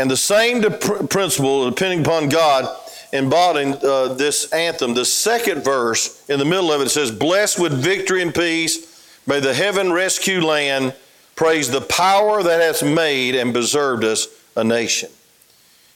And 0.00 0.10
the 0.10 0.16
same 0.16 0.62
principle, 0.62 1.70
depending 1.70 2.00
upon 2.00 2.28
God, 2.28 2.66
embodying 3.12 3.74
uh, 3.74 4.14
this 4.14 4.52
anthem, 4.52 4.94
the 4.94 5.04
second 5.04 5.62
verse 5.62 6.28
in 6.28 6.40
the 6.40 6.44
middle 6.44 6.72
of 6.72 6.80
it 6.80 6.88
says, 6.88 7.12
Blessed 7.12 7.60
with 7.60 7.72
victory 7.72 8.20
and 8.20 8.34
peace, 8.34 9.08
may 9.24 9.38
the 9.38 9.54
heaven 9.54 9.92
rescue 9.92 10.40
land, 10.40 10.92
praise 11.36 11.70
the 11.70 11.82
power 11.82 12.42
that 12.42 12.60
has 12.60 12.82
made 12.82 13.36
and 13.36 13.52
preserved 13.52 14.02
us 14.02 14.26
a 14.56 14.64
nation. 14.64 15.08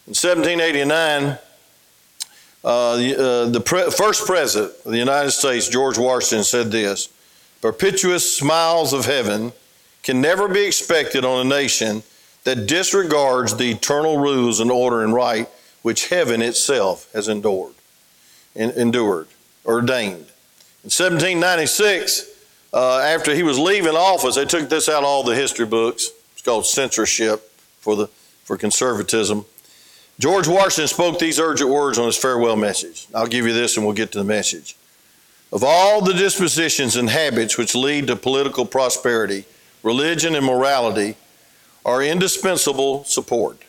In 0.07 0.11
1789, 0.11 1.37
uh, 2.65 2.97
the, 2.97 3.19
uh, 3.19 3.49
the 3.49 3.61
pre- 3.61 3.91
first 3.91 4.27
president 4.27 4.73
of 4.85 4.93
the 4.93 4.99
United 4.99 5.33
States, 5.33 5.69
George 5.69 5.99
Washington, 5.99 6.45
said 6.45 6.71
this 6.71 7.09
Perpetuous 7.61 8.37
smiles 8.37 8.93
of 8.93 9.07
heaven 9.07 9.53
can 10.03 10.21
never 10.21 10.49
be 10.49 10.65
expected 10.65 11.25
on 11.25 11.47
a 11.47 11.49
nation 11.49 12.03
that 12.45 12.67
disregards 12.67 13.57
the 13.57 13.71
eternal 13.71 14.19
rules 14.19 14.61
and 14.61 14.71
order 14.71 15.03
and 15.05 15.15
right 15.15 15.49
which 15.83 16.09
heaven 16.09 16.43
itself 16.43 17.11
has 17.13 17.29
endured, 17.29 17.75
endured, 18.55 19.29
ordained. 19.65 20.27
In 20.85 20.91
1796, 20.91 22.29
uh, 22.73 22.99
after 22.99 23.35
he 23.35 23.43
was 23.43 23.59
leaving 23.59 23.95
office, 23.95 24.37
they 24.37 24.45
took 24.45 24.69
this 24.69 24.89
out 24.89 25.03
of 25.03 25.05
all 25.05 25.23
the 25.23 25.35
history 25.35 25.67
books. 25.67 26.11
It's 26.33 26.43
called 26.43 26.67
censorship 26.67 27.51
for 27.81 27.97
the 27.97 28.07
for 28.45 28.57
conservatism. 28.57 29.45
George 30.23 30.47
Washington 30.47 30.87
spoke 30.87 31.19
these 31.19 31.41
urgent 31.41 31.69
words 31.69 31.99
on 31.99 32.07
his 32.07 32.17
farewell 32.17 32.55
message. 32.55 33.09
I'll 33.13 33.27
give 33.27 33.45
you 33.45 33.53
this 33.53 33.77
and 33.77 33.85
we'll 33.85 33.93
get 33.93 34.13
to 34.13 34.19
the 34.19 34.25
message. 34.25 34.77
Of 35.53 35.65
all 35.65 36.01
the 36.01 36.13
dispositions 36.13 36.95
and 36.95 37.11
habits 37.11 37.59
which 37.59 37.75
lead 37.75 38.07
to 38.07 38.15
political 38.15 38.65
prosperity, 38.65 39.47
religion 39.83 40.37
and 40.37 40.47
morality 40.47 41.17
are 41.85 42.05
indispensable 42.05 43.03
support. 43.03 43.65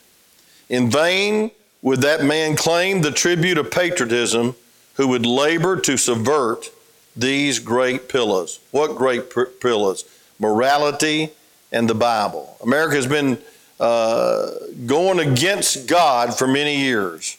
In 0.69 0.91
vain 0.91 1.50
would 1.81 2.01
that 2.01 2.24
man 2.24 2.55
claim 2.55 3.01
the 3.01 3.10
tribute 3.10 3.57
of 3.57 3.72
patriotism 3.72 4.53
who 4.93 5.07
would 5.07 5.25
labor 5.25 5.79
to 5.79 5.98
subvert 5.98 6.69
these 7.15 7.57
great 7.57 8.07
pillars. 8.07 8.60
What 8.69 8.95
great 8.95 9.33
pillars? 9.60 10.05
Morality 10.38 11.31
and 11.72 11.89
the 11.89 11.95
Bible. 11.95 12.57
America 12.62 12.95
has 12.95 13.07
been 13.07 13.39
uh, 13.84 14.50
going 14.86 15.20
against 15.20 15.88
God 15.88 16.34
for 16.34 16.48
many 16.48 16.78
years. 16.78 17.38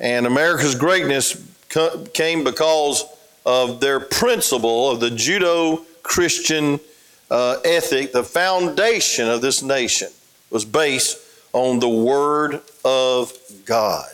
And 0.00 0.26
America's 0.26 0.74
greatness 0.74 1.40
came 2.12 2.42
because 2.42 3.04
of 3.46 3.78
their 3.78 4.00
principle 4.00 4.90
of 4.90 4.98
the 4.98 5.10
Judeo 5.10 5.84
Christian 6.02 6.80
uh, 7.30 7.58
ethic. 7.64 8.10
The 8.10 8.24
foundation 8.24 9.28
of 9.28 9.40
this 9.40 9.62
nation 9.62 10.08
was 10.50 10.64
based 10.64 11.16
on 11.52 11.78
the 11.78 11.88
Word 11.88 12.60
of 12.84 13.32
God. 13.64 14.10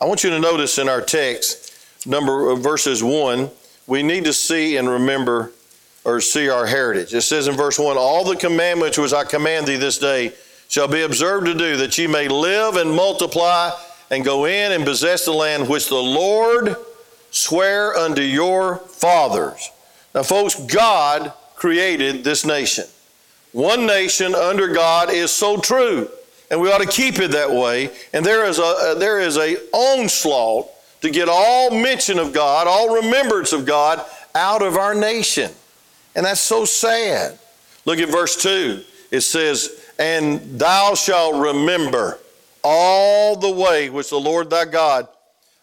I 0.00 0.04
want 0.04 0.22
you 0.22 0.30
to 0.30 0.38
notice 0.38 0.78
in 0.78 0.88
our 0.88 1.00
text, 1.00 2.06
number 2.06 2.52
uh, 2.52 2.54
verses 2.54 3.02
1, 3.02 3.50
we 3.88 4.04
need 4.04 4.24
to 4.26 4.32
see 4.32 4.76
and 4.76 4.88
remember 4.88 5.50
or 6.04 6.20
see 6.20 6.48
our 6.48 6.66
heritage. 6.66 7.12
It 7.12 7.22
says 7.22 7.48
in 7.48 7.56
verse 7.56 7.76
1 7.76 7.96
All 7.96 8.22
the 8.22 8.36
commandments 8.36 8.98
which 8.98 9.12
I 9.12 9.24
command 9.24 9.66
thee 9.66 9.78
this 9.78 9.98
day 9.98 10.32
shall 10.74 10.88
be 10.88 11.02
observed 11.02 11.46
to 11.46 11.54
do, 11.54 11.76
that 11.76 11.96
ye 11.96 12.08
may 12.08 12.26
live 12.26 12.74
and 12.74 12.92
multiply 12.92 13.70
and 14.10 14.24
go 14.24 14.44
in 14.44 14.72
and 14.72 14.84
possess 14.84 15.24
the 15.24 15.30
land 15.30 15.68
which 15.68 15.88
the 15.88 15.94
Lord 15.94 16.74
sware 17.30 17.96
unto 17.96 18.22
your 18.22 18.78
fathers. 18.78 19.70
Now, 20.16 20.24
folks, 20.24 20.56
God 20.56 21.32
created 21.54 22.24
this 22.24 22.44
nation. 22.44 22.86
One 23.52 23.86
nation 23.86 24.34
under 24.34 24.66
God 24.66 25.12
is 25.12 25.30
so 25.30 25.58
true 25.58 26.08
and 26.50 26.60
we 26.60 26.72
ought 26.72 26.80
to 26.80 26.88
keep 26.88 27.20
it 27.20 27.30
that 27.30 27.52
way. 27.52 27.90
And 28.12 28.26
there 28.26 28.44
is 28.44 28.58
a 28.58 28.64
uh, 28.64 28.94
there 28.94 29.20
is 29.20 29.36
a 29.36 29.56
onslaught 29.72 30.68
to 31.02 31.10
get 31.10 31.28
all 31.30 31.70
mention 31.70 32.18
of 32.18 32.32
God, 32.32 32.66
all 32.66 32.96
remembrance 32.96 33.52
of 33.52 33.64
God 33.64 34.04
out 34.34 34.60
of 34.60 34.76
our 34.76 34.92
nation. 34.92 35.52
And 36.16 36.26
that's 36.26 36.40
so 36.40 36.64
sad. 36.64 37.38
Look 37.84 38.00
at 38.00 38.08
verse 38.08 38.42
2. 38.42 38.82
It 39.12 39.20
says, 39.20 39.83
And 39.98 40.58
thou 40.58 40.94
shalt 40.94 41.36
remember 41.36 42.18
all 42.62 43.36
the 43.36 43.50
way 43.50 43.90
which 43.90 44.10
the 44.10 44.18
Lord 44.18 44.50
thy 44.50 44.64
God 44.64 45.06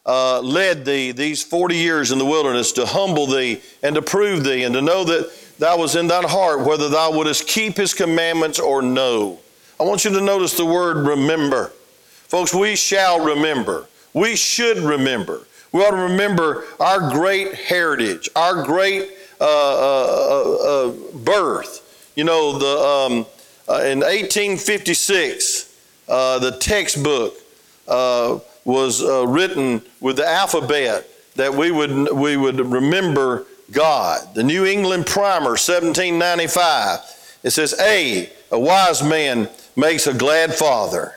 uh, 0.06 0.40
led 0.42 0.86
thee 0.86 1.12
these 1.12 1.44
40 1.44 1.76
years 1.76 2.12
in 2.12 2.18
the 2.18 2.26
wilderness 2.26 2.72
to 2.74 2.86
humble 2.86 3.28
thee 3.28 3.62
and 3.84 3.96
to 3.96 4.02
prove 4.02 4.44
thee 4.44 4.64
and 4.64 4.74
to 4.74 4.82
know 4.82 5.04
that 5.04 5.32
thou 5.60 5.78
was 5.78 5.96
in 5.96 6.08
thine 6.08 6.24
heart 6.24 6.66
whether 6.66 6.90
thou 6.90 7.12
wouldest 7.12 7.48
keep 7.48 7.78
his 7.78 7.94
commandments 7.94 8.60
or 8.60 8.82
no. 8.82 9.40
I 9.80 9.84
want 9.84 10.06
you 10.06 10.12
to 10.12 10.22
notice 10.22 10.56
the 10.56 10.66
word 10.66 11.08
remember. 11.08 11.68
Folks, 11.68 12.54
we 12.54 12.76
shall 12.76 13.24
remember. 13.26 13.88
We 14.14 14.36
should 14.36 14.78
remember. 14.78 15.42
We 15.72 15.82
ought 15.82 15.92
to 15.92 15.98
remember 15.98 16.66
our 16.80 17.10
great 17.12 17.54
heritage, 17.54 18.30
our 18.36 18.64
great 18.64 19.10
uh, 19.40 19.44
uh, 19.44 20.26
uh, 20.30 20.88
uh 20.88 20.92
birth. 21.16 22.12
You 22.16 22.26
know, 22.26 22.58
the, 22.58 22.78
um, 22.78 23.26
uh, 23.72 23.84
in 23.84 24.00
1856, 24.00 25.78
uh, 26.08 26.40
the 26.40 26.52
textbook 26.58 27.38
was 28.64 29.02
written 29.28 29.82
with 30.00 30.18
the 30.18 30.28
alphabet 30.28 31.08
that 31.36 31.54
we 31.54 31.72
would, 31.72 32.12
we 32.12 32.38
would 32.38 32.60
remember 32.60 33.46
God. 33.72 34.36
The 34.36 34.44
New 34.44 34.66
England 34.66 35.06
Primer, 35.06 35.52
1795, 35.52 37.00
it 37.44 37.52
says, 37.52 37.74
A, 37.80 38.30
a 38.52 38.60
wise 38.60 39.02
man 39.02 39.50
makes 39.76 40.08
a 40.08 40.14
glad 40.14 40.54
father. 40.54 41.16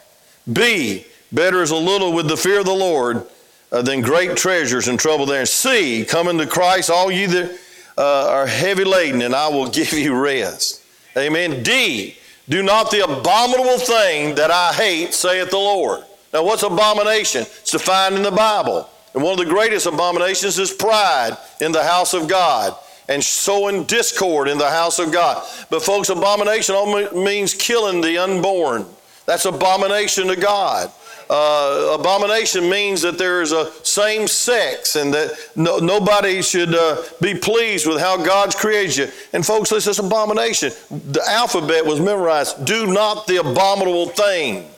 B, 0.51 1.07
better 1.33 1.63
is 1.63 1.71
a 1.71 1.77
little 1.77 2.13
with 2.13 2.29
the 2.29 2.37
fear 2.37 2.61
of 2.61 2.67
the 2.67 2.73
Lord 2.73 3.27
uh, 3.73 3.83
than 3.83 4.01
great 4.01 4.37
treasures 4.37 4.89
and 4.89 4.99
trouble 4.99 5.27
there. 5.27 5.47
C, 5.47 6.05
come 6.05 6.37
to 6.39 6.47
Christ, 6.47 6.91
all 6.91 7.11
you 7.11 7.27
that 7.29 7.59
uh, 7.99 8.29
are 8.31 8.47
heavy 8.47 8.85
laden, 8.85 9.23
and 9.23 9.35
I 9.35 9.49
will 9.49 9.69
give 9.71 9.93
you 9.93 10.15
rest. 10.15 10.83
Amen. 11.17 11.63
D, 11.63 12.17
do 12.49 12.63
not 12.63 12.91
the 12.91 13.05
abominable 13.05 13.79
thing 13.79 14.35
that 14.35 14.51
I 14.51 14.73
hate, 14.73 15.15
saith 15.15 15.51
the 15.51 15.57
Lord. 15.57 16.05
Now, 16.33 16.45
what's 16.45 16.63
abomination? 16.63 17.43
It's 17.43 17.71
defined 17.71 18.17
in 18.17 18.23
the 18.23 18.31
Bible. 18.31 18.89
And 19.15 19.23
one 19.23 19.33
of 19.33 19.39
the 19.39 19.53
greatest 19.53 19.87
abominations 19.87 20.59
is 20.59 20.73
pride 20.73 21.37
in 21.61 21.73
the 21.73 21.83
house 21.83 22.13
of 22.13 22.29
God 22.29 22.75
and 23.09 23.23
sowing 23.23 23.85
discord 23.85 24.49
in 24.49 24.59
the 24.59 24.69
house 24.69 24.99
of 24.99 25.13
God. 25.13 25.47
But, 25.71 25.83
folks, 25.83 26.09
abomination 26.09 26.75
only 26.75 27.09
means 27.11 27.55
killing 27.55 28.01
the 28.01 28.19
unborn. 28.19 28.87
That's 29.27 29.45
abomination 29.45 30.27
to 30.29 30.37
God. 30.37 30.91
Uh, 31.31 31.97
abomination 31.99 32.69
means 32.69 33.03
that 33.03 33.17
there 33.17 33.41
is 33.41 33.53
a 33.53 33.71
same 33.85 34.29
sex 34.29 34.97
and 34.97 35.13
that 35.15 35.33
no, 35.57 35.79
nobody 35.79 36.43
should 36.43 36.75
uh, 36.75 37.03
be 37.21 37.35
pleased 37.35 37.87
with 37.87 37.99
how 37.99 38.17
God's 38.17 38.55
created 38.55 38.97
you. 38.97 39.09
And 39.33 39.45
folks, 39.45 39.71
this 39.71 39.87
is 39.87 39.99
abomination. 39.99 40.73
The 40.91 41.23
alphabet 41.27 41.85
was 41.85 42.01
memorized. 42.01 42.65
Do 42.67 42.87
not 42.87 43.27
the 43.27 43.37
abominable 43.37 44.09
thing. 44.09 44.69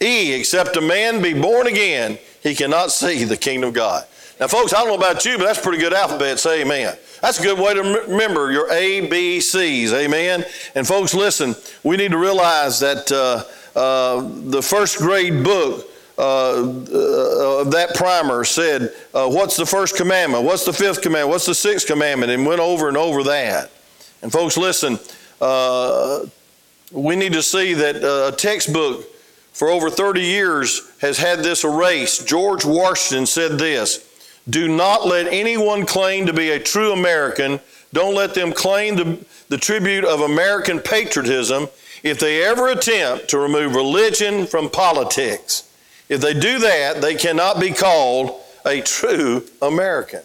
E, 0.00 0.32
except 0.32 0.76
a 0.76 0.80
man 0.80 1.22
be 1.22 1.34
born 1.34 1.66
again, 1.66 2.18
he 2.42 2.54
cannot 2.54 2.90
see 2.90 3.24
the 3.24 3.36
kingdom 3.36 3.68
of 3.68 3.74
God. 3.74 4.04
Now, 4.40 4.48
folks, 4.48 4.74
I 4.74 4.78
don't 4.78 4.88
know 4.88 4.96
about 4.96 5.24
you, 5.24 5.38
but 5.38 5.44
that's 5.44 5.60
pretty 5.60 5.78
good 5.78 5.94
alphabet. 5.94 6.40
Say 6.40 6.62
amen. 6.62 6.96
That's 7.22 7.38
a 7.38 7.42
good 7.42 7.58
way 7.58 7.72
to 7.72 7.82
remember 8.08 8.50
your 8.50 8.70
A, 8.72 9.08
B, 9.08 9.40
C's. 9.40 9.92
Amen. 9.92 10.44
And 10.74 10.86
folks, 10.86 11.14
listen, 11.14 11.54
we 11.84 11.96
need 11.96 12.10
to 12.10 12.18
realize 12.18 12.80
that 12.80 13.10
uh, 13.12 13.44
uh, 13.74 14.20
the 14.22 14.62
first 14.62 14.98
grade 14.98 15.42
book 15.42 15.88
uh, 16.16 16.22
uh 16.22 17.60
of 17.60 17.72
that 17.72 17.94
primer 17.94 18.44
said, 18.44 18.92
What's 19.12 19.56
the 19.56 19.66
first 19.66 19.96
commandment? 19.96 20.44
What's 20.44 20.64
the 20.64 20.72
fifth 20.72 21.02
commandment? 21.02 21.30
What's 21.30 21.46
the 21.46 21.54
sixth 21.54 21.86
commandment? 21.86 22.30
And 22.30 22.46
went 22.46 22.60
over 22.60 22.88
and 22.88 22.96
over 22.96 23.24
that. 23.24 23.70
And 24.22 24.30
folks, 24.30 24.56
listen, 24.56 24.98
we 26.92 27.16
need 27.16 27.32
to 27.32 27.42
see 27.42 27.74
that 27.74 27.96
a 27.96 28.34
textbook 28.36 29.06
for 29.52 29.68
over 29.68 29.90
30 29.90 30.20
years 30.20 30.82
has 31.00 31.18
had 31.18 31.40
this 31.40 31.64
erased. 31.64 32.26
George 32.26 32.64
Washington 32.64 33.26
said 33.26 33.58
this 33.58 34.08
do 34.48 34.68
not 34.68 35.06
let 35.06 35.26
anyone 35.26 35.86
claim 35.86 36.26
to 36.26 36.32
be 36.32 36.50
a 36.50 36.60
true 36.60 36.92
American. 36.92 37.60
Don't 37.92 38.14
let 38.14 38.34
them 38.34 38.52
claim 38.52 38.96
the, 38.96 39.24
the 39.48 39.56
tribute 39.56 40.04
of 40.04 40.20
American 40.20 40.80
patriotism 40.80 41.68
if 42.04 42.20
they 42.20 42.44
ever 42.44 42.68
attempt 42.68 43.28
to 43.30 43.38
remove 43.38 43.74
religion 43.74 44.46
from 44.46 44.70
politics. 44.70 45.68
If 46.08 46.20
they 46.20 46.34
do 46.34 46.58
that, 46.60 47.00
they 47.00 47.14
cannot 47.14 47.58
be 47.58 47.72
called 47.72 48.40
a 48.64 48.82
true 48.82 49.44
American. 49.62 50.20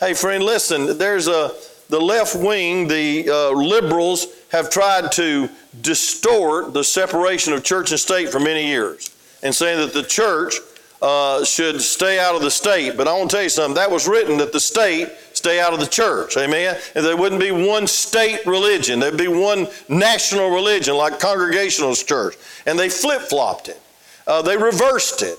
Hey, 0.00 0.14
friend, 0.14 0.42
listen, 0.42 0.96
there's 0.96 1.26
a 1.26 1.54
the 1.88 2.00
left 2.00 2.36
wing, 2.36 2.86
the 2.86 3.28
uh, 3.30 3.50
liberals, 3.50 4.26
have 4.50 4.70
tried 4.70 5.10
to 5.12 5.48
distort 5.80 6.74
the 6.74 6.84
separation 6.84 7.52
of 7.52 7.64
church 7.64 7.90
and 7.90 8.00
state 8.00 8.28
for 8.28 8.38
many 8.38 8.66
years 8.66 9.14
and 9.42 9.54
saying 9.54 9.78
that 9.78 9.94
the 9.94 10.02
church 10.02 10.56
uh, 11.00 11.44
should 11.44 11.80
stay 11.80 12.18
out 12.18 12.34
of 12.34 12.42
the 12.42 12.50
state. 12.50 12.96
But 12.96 13.08
I 13.08 13.12
want 13.12 13.30
to 13.30 13.36
tell 13.36 13.42
you 13.42 13.48
something. 13.48 13.74
That 13.74 13.90
was 13.90 14.08
written 14.08 14.38
that 14.38 14.52
the 14.52 14.60
state 14.60 15.08
stay 15.32 15.60
out 15.60 15.72
of 15.72 15.80
the 15.80 15.86
church. 15.86 16.36
Amen. 16.36 16.76
And 16.94 17.04
there 17.04 17.16
wouldn't 17.16 17.40
be 17.40 17.50
one 17.50 17.86
state 17.86 18.44
religion. 18.46 18.98
There'd 18.98 19.16
be 19.16 19.28
one 19.28 19.68
national 19.88 20.50
religion 20.50 20.96
like 20.96 21.20
Congregationalist 21.20 22.08
Church. 22.08 22.36
And 22.66 22.78
they 22.78 22.88
flip 22.88 23.22
flopped 23.22 23.68
it. 23.68 23.80
Uh, 24.26 24.42
they 24.42 24.56
reversed 24.56 25.22
it. 25.22 25.38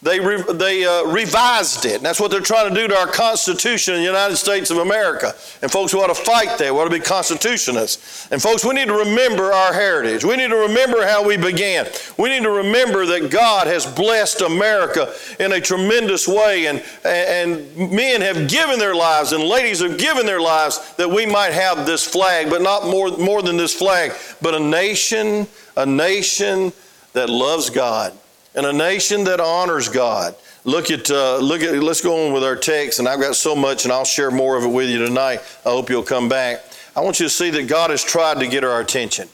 They, 0.00 0.20
re, 0.20 0.40
they 0.54 0.84
uh, 0.84 1.06
revised 1.06 1.84
it. 1.84 1.96
And 1.96 2.04
that's 2.04 2.20
what 2.20 2.30
they're 2.30 2.40
trying 2.40 2.72
to 2.72 2.80
do 2.80 2.86
to 2.86 2.96
our 2.96 3.08
Constitution 3.08 3.94
in 3.94 4.00
the 4.00 4.06
United 4.06 4.36
States 4.36 4.70
of 4.70 4.78
America. 4.78 5.34
And 5.60 5.72
folks, 5.72 5.92
we 5.92 6.00
ought 6.00 6.06
to 6.06 6.14
fight 6.14 6.56
that. 6.58 6.72
We 6.72 6.78
ought 6.78 6.84
to 6.84 6.90
be 6.90 7.00
Constitutionists. 7.00 8.30
And 8.30 8.40
folks, 8.40 8.64
we 8.64 8.74
need 8.74 8.86
to 8.86 8.94
remember 8.94 9.52
our 9.52 9.72
heritage. 9.72 10.24
We 10.24 10.36
need 10.36 10.50
to 10.50 10.56
remember 10.56 11.04
how 11.04 11.26
we 11.26 11.36
began. 11.36 11.88
We 12.16 12.28
need 12.28 12.44
to 12.44 12.50
remember 12.50 13.06
that 13.06 13.32
God 13.32 13.66
has 13.66 13.86
blessed 13.86 14.42
America 14.42 15.12
in 15.40 15.50
a 15.50 15.60
tremendous 15.60 16.28
way. 16.28 16.66
And, 16.66 16.80
and 17.04 17.76
men 17.90 18.20
have 18.20 18.48
given 18.48 18.78
their 18.78 18.94
lives 18.94 19.32
and 19.32 19.42
ladies 19.42 19.80
have 19.80 19.98
given 19.98 20.26
their 20.26 20.40
lives 20.40 20.94
that 20.94 21.10
we 21.10 21.26
might 21.26 21.52
have 21.52 21.86
this 21.86 22.06
flag, 22.06 22.50
but 22.50 22.62
not 22.62 22.84
more, 22.84 23.10
more 23.16 23.42
than 23.42 23.56
this 23.56 23.74
flag, 23.74 24.12
but 24.40 24.54
a 24.54 24.60
nation, 24.60 25.48
a 25.76 25.84
nation 25.84 26.72
that 27.14 27.28
loves 27.28 27.68
God 27.68 28.16
and 28.58 28.66
a 28.66 28.72
nation 28.72 29.22
that 29.22 29.38
honors 29.38 29.88
God. 29.88 30.34
Look 30.64 30.90
at, 30.90 31.08
uh, 31.12 31.38
look 31.38 31.62
at, 31.62 31.80
let's 31.80 32.00
go 32.00 32.26
on 32.26 32.32
with 32.32 32.42
our 32.42 32.56
text, 32.56 32.98
and 32.98 33.06
I've 33.06 33.20
got 33.20 33.36
so 33.36 33.54
much, 33.54 33.84
and 33.84 33.92
I'll 33.92 34.04
share 34.04 34.32
more 34.32 34.56
of 34.56 34.64
it 34.64 34.68
with 34.68 34.90
you 34.90 34.98
tonight. 34.98 35.42
I 35.64 35.68
hope 35.68 35.88
you'll 35.88 36.02
come 36.02 36.28
back. 36.28 36.64
I 36.96 37.00
want 37.00 37.20
you 37.20 37.26
to 37.26 37.30
see 37.30 37.50
that 37.50 37.68
God 37.68 37.90
has 37.90 38.02
tried 38.02 38.40
to 38.40 38.48
get 38.48 38.64
our 38.64 38.80
attention. 38.80 39.28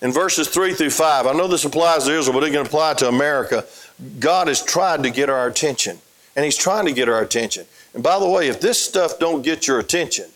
In 0.00 0.12
verses 0.12 0.46
3 0.46 0.74
through 0.74 0.90
5, 0.90 1.26
I 1.26 1.32
know 1.32 1.48
this 1.48 1.64
applies 1.64 2.04
to 2.04 2.16
Israel, 2.16 2.38
but 2.38 2.46
it 2.46 2.52
can 2.52 2.64
apply 2.64 2.94
to 2.94 3.08
America. 3.08 3.64
God 4.20 4.46
has 4.46 4.62
tried 4.62 5.02
to 5.02 5.10
get 5.10 5.28
our 5.28 5.48
attention, 5.48 5.98
and 6.36 6.44
He's 6.44 6.56
trying 6.56 6.86
to 6.86 6.92
get 6.92 7.08
our 7.08 7.22
attention. 7.22 7.66
And 7.94 8.02
by 8.04 8.20
the 8.20 8.28
way, 8.28 8.46
if 8.46 8.60
this 8.60 8.80
stuff 8.80 9.18
don't 9.18 9.42
get 9.42 9.66
your 9.66 9.80
attention, 9.80 10.26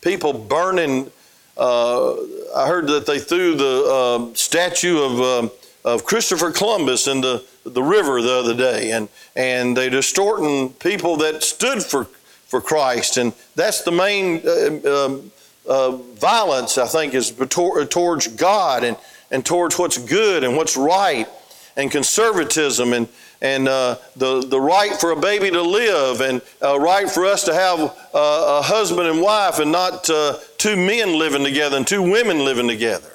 people 0.00 0.32
burning, 0.32 1.10
uh, 1.58 2.14
I 2.56 2.66
heard 2.66 2.86
that 2.86 3.04
they 3.04 3.18
threw 3.18 3.56
the 3.56 4.30
uh, 4.32 4.34
statue 4.34 5.02
of 5.02 5.20
um, 5.20 5.50
of 5.84 6.04
Christopher 6.04 6.50
Columbus 6.50 7.06
in 7.06 7.20
the, 7.20 7.44
the 7.68 7.82
river 7.82 8.20
the 8.20 8.32
other 8.32 8.54
day, 8.54 8.92
and, 8.92 9.08
and 9.36 9.76
they 9.76 9.88
distorting 9.88 10.70
people 10.74 11.16
that 11.18 11.42
stood 11.42 11.82
for, 11.82 12.04
for 12.46 12.60
Christ. 12.60 13.16
And 13.16 13.32
that's 13.54 13.82
the 13.82 13.92
main 13.92 14.42
uh, 14.46 15.06
um, 15.06 15.32
uh, 15.68 15.92
violence, 15.92 16.78
I 16.78 16.86
think, 16.86 17.14
is 17.14 17.30
towards 17.30 18.28
God 18.28 18.84
and, 18.84 18.96
and 19.30 19.44
towards 19.44 19.78
what's 19.78 19.98
good 19.98 20.44
and 20.44 20.56
what's 20.56 20.76
right 20.76 21.28
and 21.76 21.90
conservatism 21.90 22.92
and, 22.92 23.08
and 23.40 23.68
uh, 23.68 23.96
the, 24.16 24.40
the 24.40 24.60
right 24.60 24.94
for 24.94 25.12
a 25.12 25.16
baby 25.16 25.50
to 25.50 25.62
live 25.62 26.20
and 26.20 26.42
uh, 26.60 26.78
right 26.78 27.08
for 27.08 27.24
us 27.24 27.44
to 27.44 27.54
have 27.54 27.78
uh, 27.78 27.90
a 28.12 28.62
husband 28.62 29.08
and 29.08 29.22
wife 29.22 29.60
and 29.60 29.70
not 29.70 30.08
uh, 30.10 30.36
two 30.56 30.76
men 30.76 31.18
living 31.18 31.44
together 31.44 31.76
and 31.76 31.86
two 31.86 32.02
women 32.02 32.44
living 32.44 32.66
together. 32.66 33.12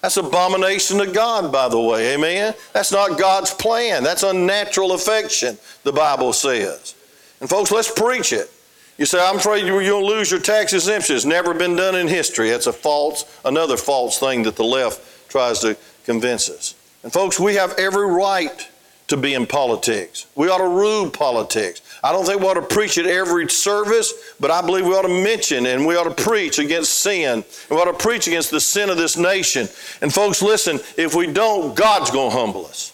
That's 0.00 0.16
an 0.16 0.26
abomination 0.26 0.98
to 0.98 1.06
God, 1.06 1.50
by 1.50 1.68
the 1.68 1.80
way. 1.80 2.14
Amen? 2.14 2.54
That's 2.72 2.92
not 2.92 3.18
God's 3.18 3.52
plan. 3.52 4.04
That's 4.04 4.22
unnatural 4.22 4.92
affection, 4.92 5.58
the 5.82 5.92
Bible 5.92 6.32
says. 6.32 6.94
And 7.40 7.48
folks, 7.48 7.70
let's 7.70 7.90
preach 7.90 8.32
it. 8.32 8.50
You 8.96 9.06
say, 9.06 9.24
I'm 9.24 9.36
afraid 9.36 9.64
you're 9.64 9.82
going 9.82 10.02
to 10.02 10.06
lose 10.06 10.30
your 10.30 10.40
tax 10.40 10.72
exemption. 10.72 11.14
It's 11.14 11.24
never 11.24 11.54
been 11.54 11.76
done 11.76 11.94
in 11.94 12.08
history. 12.08 12.50
That's 12.50 12.66
a 12.66 12.72
false, 12.72 13.24
another 13.44 13.76
false 13.76 14.18
thing 14.18 14.42
that 14.42 14.56
the 14.56 14.64
left 14.64 15.30
tries 15.30 15.60
to 15.60 15.76
convince 16.04 16.48
us. 16.48 16.74
And 17.02 17.12
folks, 17.12 17.38
we 17.38 17.54
have 17.54 17.74
every 17.78 18.06
right 18.06 18.68
to 19.08 19.16
be 19.16 19.34
in 19.34 19.46
politics. 19.46 20.26
We 20.34 20.48
ought 20.48 20.58
to 20.58 20.68
rule 20.68 21.10
politics. 21.10 21.80
I 22.04 22.12
don't 22.12 22.24
think 22.24 22.40
we 22.40 22.46
ought 22.46 22.54
to 22.54 22.62
preach 22.62 22.98
at 22.98 23.06
every 23.06 23.48
service, 23.48 24.34
but 24.38 24.50
I 24.50 24.60
believe 24.60 24.86
we 24.86 24.92
ought 24.92 25.02
to 25.02 25.22
mention 25.24 25.66
and 25.66 25.86
we 25.86 25.96
ought 25.96 26.14
to 26.14 26.22
preach 26.22 26.58
against 26.58 26.94
sin. 26.94 27.44
We 27.70 27.76
ought 27.76 27.90
to 27.90 27.94
preach 27.94 28.26
against 28.26 28.50
the 28.50 28.60
sin 28.60 28.90
of 28.90 28.96
this 28.96 29.16
nation. 29.16 29.68
And 30.02 30.12
folks, 30.12 30.42
listen, 30.42 30.78
if 30.96 31.14
we 31.14 31.26
don't, 31.26 31.74
God's 31.74 32.10
going 32.10 32.30
to 32.30 32.36
humble 32.36 32.66
us. 32.66 32.92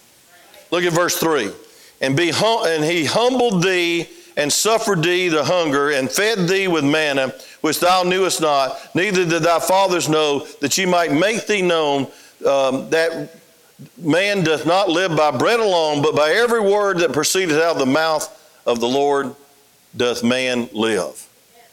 Look 0.70 0.84
at 0.84 0.92
verse 0.92 1.18
3. 1.18 1.50
And, 2.00 2.16
be 2.16 2.30
hum- 2.30 2.66
and 2.66 2.84
he 2.84 3.04
humbled 3.04 3.62
thee 3.62 4.08
and 4.36 4.52
suffered 4.52 5.02
thee 5.02 5.28
the 5.28 5.44
hunger 5.44 5.90
and 5.90 6.10
fed 6.10 6.48
thee 6.48 6.68
with 6.68 6.84
manna, 6.84 7.34
which 7.60 7.80
thou 7.80 8.02
knewest 8.02 8.40
not, 8.40 8.76
neither 8.94 9.24
did 9.24 9.42
thy 9.42 9.60
fathers 9.60 10.08
know, 10.08 10.40
that 10.60 10.76
ye 10.76 10.86
might 10.86 11.12
make 11.12 11.46
thee 11.46 11.62
known 11.62 12.06
um, 12.46 12.90
that 12.90 13.30
man 13.98 14.44
doth 14.44 14.66
not 14.66 14.88
live 14.88 15.16
by 15.16 15.30
bread 15.30 15.60
alone, 15.60 16.02
but 16.02 16.14
by 16.14 16.30
every 16.30 16.60
word 16.60 16.98
that 16.98 17.12
proceedeth 17.12 17.56
out 17.56 17.72
of 17.72 17.78
the 17.78 17.86
mouth 17.86 18.28
of 18.66 18.80
the 18.80 18.88
Lord 18.88 19.34
doth 19.96 20.22
man 20.22 20.68
live. 20.72 21.28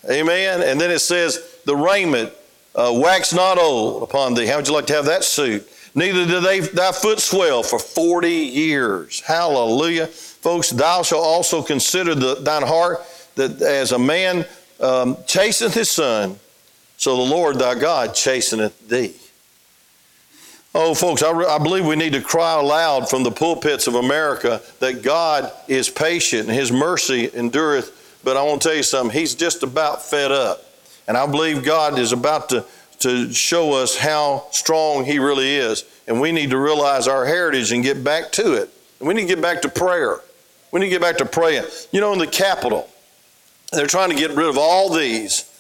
Amen. 0.10 0.62
And 0.64 0.80
then 0.80 0.92
it 0.92 1.00
says, 1.00 1.60
the 1.66 1.76
raiment 1.76 2.34
uh, 2.76 2.92
wax 2.94 3.34
not 3.34 3.58
old 3.58 4.04
upon 4.04 4.34
thee. 4.34 4.48
How 4.48 4.58
would 4.58 4.68
you 4.68 4.74
like 4.74 4.88
to 4.88 4.94
have 4.94 5.06
that 5.06 5.24
suit? 5.24 5.68
Neither 5.94 6.26
do 6.26 6.40
they, 6.40 6.62
thy 6.62 6.92
foot 6.92 7.20
swell 7.20 7.64
for 7.64 7.78
40 7.78 8.30
years. 8.30 9.20
Hallelujah. 9.20 10.08
Folks, 10.08 10.70
thou 10.70 11.04
shalt 11.04 11.24
also 11.24 11.62
consider 11.62 12.16
the, 12.16 12.36
thine 12.36 12.64
heart 12.64 13.02
that 13.36 13.62
as 13.62 13.92
a 13.92 14.00
man 14.00 14.46
um, 14.80 15.18
chasteneth 15.28 15.74
his 15.74 15.90
son, 15.90 16.40
so 16.98 17.16
the 17.16 17.22
Lord 17.22 17.60
thy 17.60 17.76
God 17.76 18.16
chasteneth 18.16 18.88
thee. 18.88 19.14
Oh, 20.74 20.94
folks, 20.94 21.22
I, 21.22 21.32
re- 21.32 21.46
I, 21.46 21.58
believe 21.58 21.86
we 21.86 21.98
need 21.98 22.14
to 22.14 22.22
cry 22.22 22.58
aloud 22.58 23.10
from 23.10 23.24
the 23.24 23.32
pulpits 23.32 23.88
of 23.88 23.96
America 23.96 24.62
that 24.80 25.04
God 25.04 25.52
is 25.68 25.90
patient 25.90 26.48
and 26.48 26.58
His 26.58 26.72
mercy 26.72 27.30
endureth. 27.34 28.20
But 28.24 28.38
I 28.38 28.44
want 28.44 28.62
to 28.62 28.70
tell 28.70 28.78
you 28.78 28.84
something, 28.84 29.18
He's 29.18 29.36
just 29.36 29.64
about 29.64 30.02
fed 30.02 30.32
up. 30.32 30.64
And 31.10 31.18
I 31.18 31.26
believe 31.26 31.66
God 31.66 32.00
is 32.00 32.14
about 32.14 32.48
to, 32.50 32.66
to 33.00 33.34
show 33.34 33.74
us 33.74 33.98
how 33.98 34.46
strong 34.52 35.04
He 35.04 35.20
really 35.20 35.54
is. 35.58 35.84
And 36.08 36.22
we 36.22 36.32
need 36.32 36.52
to 36.52 36.58
realize 36.58 37.06
our 37.06 37.26
heritage 37.26 37.74
and 37.74 37.84
get 37.84 38.02
back 38.02 38.32
to 38.34 38.54
it. 38.54 38.70
And 39.00 39.10
we 39.10 39.14
need 39.14 39.28
to 39.28 39.36
get 39.36 39.42
back 39.42 39.62
to 39.64 39.70
prayer. 39.70 40.22
We 40.72 40.80
need 40.80 40.86
to 40.86 40.92
get 40.92 41.02
back 41.02 41.18
to 41.18 41.26
praying. 41.26 41.66
You 41.92 42.00
know, 42.00 42.14
in 42.14 42.20
the 42.20 42.28
Capitol, 42.28 42.88
they're 43.74 43.88
trying 43.88 44.10
to 44.12 44.16
get 44.16 44.32
rid 44.32 44.48
of 44.48 44.58
all 44.58 44.90
these 44.90 45.52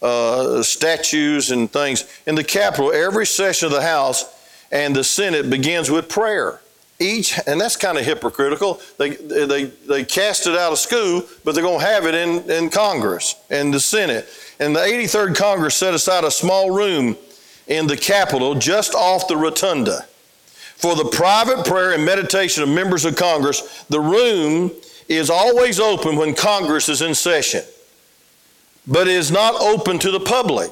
uh, 0.00 0.62
statues 0.62 1.50
and 1.50 1.70
things. 1.70 2.06
In 2.26 2.34
the 2.34 2.44
Capitol, 2.44 2.92
every 2.92 3.26
session 3.26 3.66
of 3.66 3.72
the 3.72 3.82
House, 3.82 4.24
and 4.74 4.94
the 4.94 5.04
Senate 5.04 5.48
begins 5.48 5.88
with 5.90 6.08
prayer. 6.08 6.60
Each, 6.98 7.38
and 7.46 7.60
that's 7.60 7.76
kind 7.76 7.96
of 7.96 8.04
hypocritical. 8.04 8.80
They, 8.98 9.10
they, 9.10 9.64
they 9.64 10.04
cast 10.04 10.46
it 10.46 10.56
out 10.56 10.72
of 10.72 10.78
school, 10.78 11.22
but 11.44 11.54
they're 11.54 11.64
going 11.64 11.80
to 11.80 11.86
have 11.86 12.06
it 12.06 12.14
in, 12.14 12.50
in 12.50 12.70
Congress 12.70 13.36
and 13.50 13.72
the 13.72 13.80
Senate. 13.80 14.28
And 14.60 14.74
the 14.74 14.80
83rd 14.80 15.36
Congress 15.36 15.76
set 15.76 15.94
aside 15.94 16.24
a 16.24 16.30
small 16.30 16.70
room 16.70 17.16
in 17.68 17.86
the 17.86 17.96
Capitol 17.96 18.54
just 18.54 18.94
off 18.94 19.28
the 19.28 19.36
rotunda. 19.36 20.06
For 20.76 20.96
the 20.96 21.04
private 21.06 21.64
prayer 21.64 21.92
and 21.92 22.04
meditation 22.04 22.62
of 22.62 22.68
members 22.68 23.04
of 23.04 23.16
Congress, 23.16 23.84
the 23.84 24.00
room 24.00 24.72
is 25.08 25.30
always 25.30 25.78
open 25.78 26.16
when 26.16 26.34
Congress 26.34 26.88
is 26.88 27.00
in 27.00 27.14
session, 27.14 27.62
but 28.86 29.06
is 29.08 29.30
not 29.30 29.54
open 29.60 29.98
to 30.00 30.10
the 30.10 30.20
public 30.20 30.70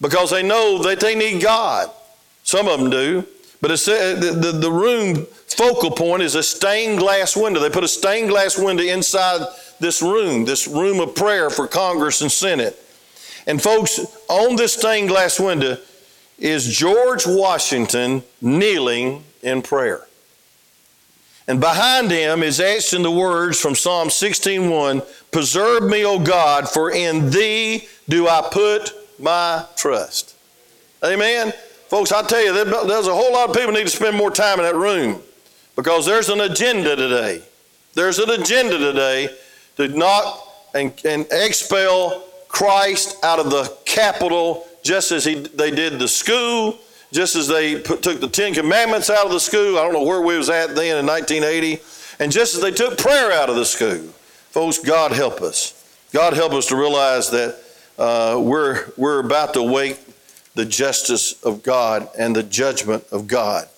because 0.00 0.30
they 0.30 0.42
know 0.42 0.82
that 0.82 1.00
they 1.00 1.14
need 1.14 1.40
God. 1.40 1.90
Some 2.46 2.68
of 2.68 2.78
them 2.78 2.90
do. 2.90 3.26
But 3.60 3.72
it's, 3.72 3.88
uh, 3.88 4.14
the, 4.20 4.30
the, 4.30 4.52
the 4.52 4.70
room 4.70 5.26
focal 5.48 5.90
point 5.90 6.22
is 6.22 6.36
a 6.36 6.42
stained 6.42 7.00
glass 7.00 7.36
window. 7.36 7.58
They 7.58 7.70
put 7.70 7.82
a 7.82 7.88
stained 7.88 8.28
glass 8.28 8.56
window 8.56 8.84
inside 8.84 9.46
this 9.80 10.00
room, 10.00 10.44
this 10.44 10.68
room 10.68 11.00
of 11.00 11.16
prayer 11.16 11.50
for 11.50 11.66
Congress 11.66 12.22
and 12.22 12.30
Senate. 12.30 12.80
And 13.48 13.60
folks, 13.60 13.98
on 14.28 14.54
this 14.54 14.74
stained 14.74 15.08
glass 15.08 15.40
window 15.40 15.78
is 16.38 16.66
George 16.72 17.26
Washington 17.26 18.22
kneeling 18.40 19.24
in 19.42 19.60
prayer. 19.60 20.06
And 21.48 21.60
behind 21.60 22.12
him 22.12 22.44
is 22.44 22.60
etched 22.60 22.92
in 22.92 23.02
the 23.02 23.10
words 23.10 23.58
from 23.58 23.74
Psalm 23.74 24.08
16:1, 24.08 25.02
"Preserve 25.32 25.82
me, 25.84 26.04
O 26.04 26.20
God, 26.20 26.68
for 26.68 26.90
in 26.90 27.30
thee 27.30 27.88
do 28.08 28.28
I 28.28 28.42
put 28.42 28.92
my 29.18 29.64
trust." 29.76 30.34
Amen. 31.04 31.52
Folks, 31.88 32.10
I 32.10 32.22
tell 32.22 32.44
you, 32.44 32.52
there's 32.52 33.06
a 33.06 33.14
whole 33.14 33.32
lot 33.32 33.48
of 33.48 33.54
people 33.54 33.72
need 33.72 33.84
to 33.84 33.90
spend 33.90 34.16
more 34.16 34.30
time 34.30 34.58
in 34.58 34.64
that 34.64 34.74
room 34.74 35.22
because 35.76 36.04
there's 36.04 36.28
an 36.28 36.40
agenda 36.40 36.96
today. 36.96 37.42
There's 37.94 38.18
an 38.18 38.28
agenda 38.30 38.76
today 38.76 39.28
to 39.76 39.86
knock 39.88 40.48
and, 40.74 40.92
and 41.04 41.26
expel 41.30 42.24
Christ 42.48 43.22
out 43.24 43.38
of 43.38 43.50
the 43.50 43.72
capital 43.84 44.66
just 44.82 45.12
as 45.12 45.24
he, 45.24 45.34
they 45.34 45.70
did 45.70 46.00
the 46.00 46.08
school, 46.08 46.76
just 47.12 47.36
as 47.36 47.46
they 47.46 47.80
put, 47.80 48.02
took 48.02 48.20
the 48.20 48.28
Ten 48.28 48.52
Commandments 48.52 49.08
out 49.08 49.24
of 49.24 49.30
the 49.30 49.40
school. 49.40 49.78
I 49.78 49.82
don't 49.82 49.92
know 49.92 50.02
where 50.02 50.20
we 50.20 50.36
was 50.36 50.50
at 50.50 50.74
then 50.74 50.98
in 50.98 51.06
1980. 51.06 51.80
And 52.18 52.32
just 52.32 52.56
as 52.56 52.62
they 52.62 52.72
took 52.72 52.98
prayer 52.98 53.30
out 53.30 53.48
of 53.48 53.54
the 53.54 53.64
school. 53.64 54.08
Folks, 54.50 54.78
God 54.78 55.12
help 55.12 55.40
us. 55.40 55.72
God 56.12 56.32
help 56.32 56.52
us 56.52 56.66
to 56.66 56.76
realize 56.76 57.30
that 57.30 57.58
uh, 57.98 58.40
we're, 58.40 58.86
we're 58.96 59.20
about 59.20 59.54
to 59.54 59.62
wake 59.62 60.00
the 60.56 60.64
justice 60.64 61.40
of 61.44 61.62
God 61.62 62.08
and 62.18 62.34
the 62.34 62.42
judgment 62.42 63.04
of 63.12 63.28
God. 63.28 63.68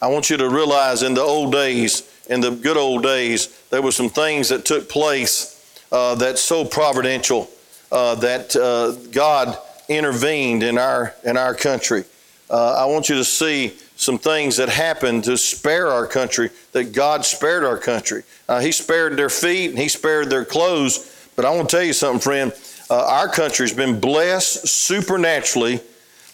I 0.00 0.06
want 0.06 0.30
you 0.30 0.36
to 0.36 0.48
realize 0.48 1.02
in 1.02 1.14
the 1.14 1.20
old 1.20 1.52
days, 1.52 2.08
in 2.30 2.40
the 2.40 2.52
good 2.52 2.76
old 2.76 3.02
days, 3.02 3.60
there 3.70 3.82
were 3.82 3.90
some 3.90 4.08
things 4.08 4.48
that 4.48 4.64
took 4.64 4.88
place 4.88 5.56
uh, 5.90 6.14
that's 6.14 6.40
so 6.40 6.64
providential 6.64 7.50
uh, 7.90 8.14
that 8.16 8.54
uh, 8.54 8.92
God 9.10 9.58
intervened 9.88 10.62
in 10.62 10.78
our 10.78 11.14
in 11.24 11.36
our 11.36 11.54
country. 11.54 12.04
Uh, 12.48 12.76
I 12.78 12.86
want 12.86 13.08
you 13.08 13.16
to 13.16 13.24
see 13.24 13.74
some 13.96 14.16
things 14.16 14.56
that 14.58 14.68
happened 14.68 15.24
to 15.24 15.36
spare 15.36 15.88
our 15.88 16.06
country. 16.06 16.50
That 16.70 16.92
God 16.92 17.24
spared 17.24 17.64
our 17.64 17.78
country. 17.78 18.22
Uh, 18.48 18.60
he 18.60 18.70
spared 18.70 19.16
their 19.16 19.30
feet 19.30 19.70
and 19.70 19.78
He 19.78 19.88
spared 19.88 20.30
their 20.30 20.44
clothes. 20.44 21.30
But 21.34 21.44
I 21.44 21.50
want 21.50 21.68
to 21.68 21.76
tell 21.76 21.84
you 21.84 21.92
something, 21.92 22.20
friend. 22.20 22.52
Uh, 22.88 23.04
our 23.04 23.28
country's 23.28 23.74
been 23.74 23.98
blessed 23.98 24.68
supernaturally 24.68 25.80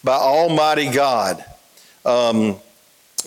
by 0.05 0.13
Almighty 0.13 0.89
God. 0.91 1.43
Um, 2.05 2.57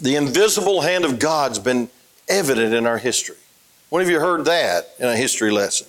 the 0.00 0.14
invisible 0.14 0.80
hand 0.80 1.04
of 1.04 1.18
God's 1.18 1.58
been 1.58 1.90
evident 2.28 2.72
in 2.72 2.86
our 2.86 2.98
history. 2.98 3.36
When 3.90 4.00
have 4.00 4.10
you 4.10 4.20
heard 4.20 4.44
that 4.44 4.84
in 5.00 5.06
a 5.06 5.16
history 5.16 5.50
lesson? 5.50 5.88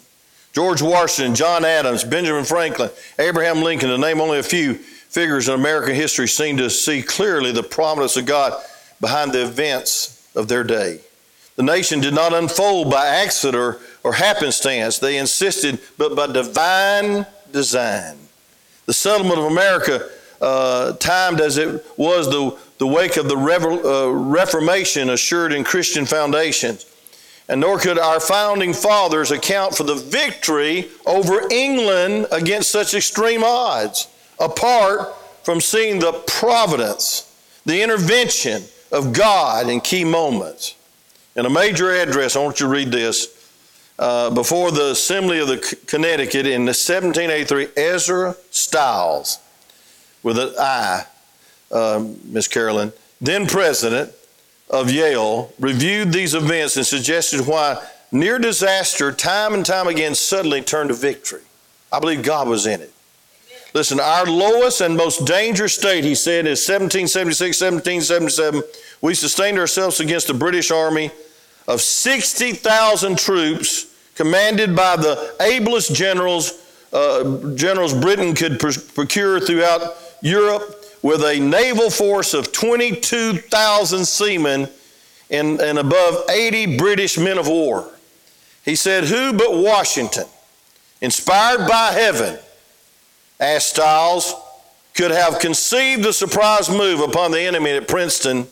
George 0.52 0.82
Washington, 0.82 1.36
John 1.36 1.64
Adams, 1.64 2.04
Benjamin 2.04 2.44
Franklin, 2.44 2.90
Abraham 3.20 3.62
Lincoln, 3.62 3.90
to 3.90 4.00
name 4.00 4.20
only 4.20 4.40
a 4.40 4.44
few 4.44 4.74
figures 4.74 5.48
in 5.48 5.54
American 5.54 5.94
history, 5.94 6.28
seem 6.28 6.58
to 6.58 6.72
see 6.72 7.04
clearly 7.04 7.52
the 7.52 7.62
prominence 7.62 8.18
of 8.18 8.26
God 8.26 8.60
behind 9.00 9.32
the 9.32 9.44
events 9.44 10.28
of 10.36 10.48
their 10.48 10.64
day. 10.64 11.02
The 11.56 11.64
nation 11.64 12.00
did 12.00 12.16
not 12.16 12.34
unfold 12.34 12.90
by 12.90 13.06
accident 13.06 13.56
or, 13.56 13.80
or 14.04 14.14
happenstance. 14.14 14.98
They 14.98 15.18
insisted, 15.18 15.80
but 16.00 16.16
by 16.16 16.28
divine 16.28 17.28
design. 17.52 18.18
The 18.88 18.94
settlement 18.94 19.38
of 19.38 19.46
America, 19.46 20.10
uh, 20.42 20.94
timed 20.94 21.42
as 21.42 21.58
it 21.58 21.86
was 21.98 22.30
the, 22.30 22.58
the 22.78 22.88
wake 22.88 23.18
of 23.18 23.28
the 23.28 23.36
uh, 23.36 24.10
Reformation, 24.10 25.10
assured 25.10 25.54
in 25.54 25.64
Christian 25.64 26.06
foundations 26.06 26.86
and 27.50 27.60
nor 27.60 27.80
could 27.80 27.98
our 27.98 28.20
founding 28.20 28.74
fathers 28.74 29.32
account 29.32 29.76
for 29.76 29.84
the 29.84 29.96
victory 29.96 30.88
over 31.06 31.52
England 31.52 32.28
against 32.32 32.70
such 32.70 32.94
extreme 32.94 33.44
odds, 33.44 34.08
apart 34.40 35.16
from 35.44 35.60
seeing 35.60 36.00
the 36.00 36.14
providence, 36.28 37.26
the 37.66 37.82
intervention 37.82 38.64
of 38.92 39.14
God 39.14 39.68
in 39.68 39.82
key 39.82 40.04
moments. 40.04 40.76
In 41.36 41.46
a 41.48 41.50
major 41.50 41.92
address, 41.92 42.36
I 42.36 42.40
want 42.40 42.60
you 42.60 42.68
to 42.68 42.72
read 42.72 42.92
this. 42.92 43.36
Uh, 43.98 44.30
before 44.30 44.72
the 44.72 44.92
Assembly 44.92 45.40
of 45.40 45.48
the 45.48 45.58
Connecticut 45.88 46.46
in 46.46 46.66
1783, 46.66 47.70
Ezra 47.76 48.36
Stiles, 48.52 49.40
with 50.24 50.38
an 50.38 50.54
I, 50.60 51.06
uh, 51.72 52.06
Miss 52.26 52.48
Carolyn, 52.48 52.94
then 53.22 53.48
president, 53.48 54.14
of 54.70 54.92
Yale 54.92 55.52
reviewed 55.60 56.14
these 56.14 56.36
events 56.36 56.78
and 56.78 56.86
suggested 56.86 57.46
why 57.48 57.84
near 58.12 58.38
disaster, 58.38 59.12
time 59.12 59.54
and 59.54 59.66
time 59.66 59.88
again, 59.88 60.16
suddenly 60.16 60.62
turned 60.62 60.90
to 60.90 60.96
victory. 60.96 61.42
I 61.92 62.00
believe 62.00 62.22
God 62.22 62.48
was 62.48 62.68
in 62.68 62.82
it. 62.82 62.94
Listen, 63.74 64.00
our 64.00 64.26
lowest 64.26 64.82
and 64.82 64.98
most 64.98 65.26
dangerous 65.26 65.76
state, 65.76 66.04
he 66.04 66.16
said, 66.16 66.46
is 66.46 66.68
1776, 66.68 67.62
1777. 67.62 68.64
We 69.02 69.14
sustained 69.14 69.60
ourselves 69.60 70.00
against 70.00 70.28
the 70.28 70.34
British 70.34 70.72
Army 70.72 71.12
of 71.68 71.82
60,000 71.82 73.18
troops 73.18 73.96
commanded 74.16 74.76
by 74.76 74.96
the 74.96 75.36
ablest 75.40 75.94
generals, 75.94 76.66
uh, 76.92 77.54
generals 77.54 77.94
Britain 77.94 78.34
could 78.34 78.60
procure 78.60 79.40
throughout 79.40 79.96
Europe 80.22 80.86
with 81.02 81.24
a 81.24 81.40
naval 81.40 81.90
force 81.90 82.34
of 82.34 82.52
22,000 82.52 84.06
seamen 84.06 84.68
and, 85.30 85.60
and 85.62 85.78
above 85.78 86.30
80 86.30 86.78
British 86.78 87.18
men 87.18 87.38
of 87.38 87.48
war. 87.48 87.90
He 88.66 88.76
said, 88.76 89.06
Who 89.06 89.34
but 89.34 89.56
Washington, 89.56 90.26
inspired 91.02 91.68
by 91.68 91.92
heaven, 91.92 92.38
asked 93.40 93.70
Stiles, 93.70 94.34
could 94.94 95.12
have 95.12 95.40
conceived 95.40 96.04
the 96.04 96.12
surprise 96.12 96.70
move 96.70 97.00
upon 97.00 97.32
the 97.32 97.42
enemy 97.42 97.72
at 97.72 97.88
Princeton 97.88 98.48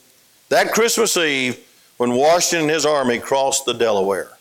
that 0.49 0.71
Christmas 0.71 1.17
Eve 1.17 1.59
when 1.97 2.13
Washington 2.13 2.61
and 2.61 2.71
his 2.71 2.85
army 2.85 3.19
crossed 3.19 3.65
the 3.65 3.73
Delaware? 3.73 4.31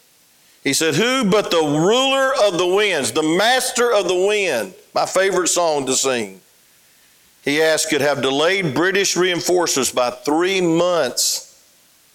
He 0.62 0.73
said, 0.73 0.95
Who 0.95 1.25
but 1.25 1.51
the 1.51 1.62
ruler 1.62 2.33
of 2.47 2.59
the 2.59 2.67
winds, 2.67 3.12
the 3.12 3.23
master 3.23 3.93
of 3.93 4.09
the 4.09 4.27
wind, 4.27 4.75
my 4.95 5.07
favorite 5.07 5.49
song 5.49 5.87
to 5.87 5.95
sing, 5.95 6.41
he 7.47 7.63
asked, 7.63 7.91
could 7.91 8.01
have 8.01 8.21
delayed 8.21 8.75
British 8.75 9.17
reinforcements 9.17 9.93
by 9.93 10.11
three 10.11 10.61
months 10.61 11.65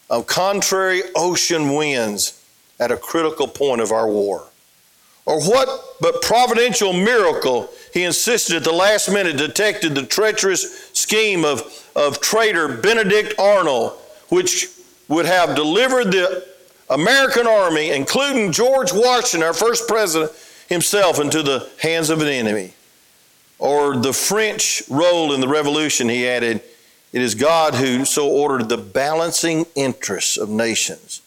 of 0.10 0.28
contrary 0.28 1.04
ocean 1.16 1.74
winds 1.74 2.44
at 2.82 2.92
a 2.92 2.98
critical 2.98 3.48
point 3.48 3.80
of 3.80 3.94
our 3.94 4.10
war. 4.10 4.44
Or 5.26 5.42
what 5.42 5.70
but 6.02 6.22
providential 6.22 6.92
miracle 6.92 7.70
he 7.94 8.04
insisted 8.04 8.58
at 8.58 8.66
the 8.66 8.74
last 8.74 9.10
minute 9.10 9.38
detected 9.38 9.96
the 9.96 10.06
treacherous 10.06 10.90
scheme 10.92 11.46
of, 11.46 11.90
of 11.96 12.20
traitor 12.20 12.68
Benedict 12.68 13.34
Arnold, 13.40 13.94
which 14.28 14.68
would 15.08 15.26
have 15.26 15.56
delivered 15.56 16.12
the 16.12 16.46
American 16.90 17.48
army, 17.48 17.92
including 17.92 18.52
George 18.52 18.92
Washington, 18.92 19.48
our 19.48 19.54
first 19.54 19.88
president, 19.88 20.32
himself 20.68 21.22
into 21.22 21.42
the 21.42 21.70
hands 21.80 22.10
of 22.10 22.22
an 22.22 22.28
enemy 22.28 22.74
or 23.62 23.96
the 23.96 24.12
French 24.12 24.82
role 24.90 25.32
in 25.34 25.40
the 25.40 25.48
revolution, 25.48 26.10
he 26.10 26.28
added, 26.28 26.62
it 27.14 27.22
is 27.22 27.36
God 27.36 27.76
who 27.76 28.06
so 28.06 28.28
ordered 28.28 28.70
the 28.70 28.78
balancing 28.78 29.68
interests 29.76 30.36
of 30.36 30.50
nations 30.50 31.22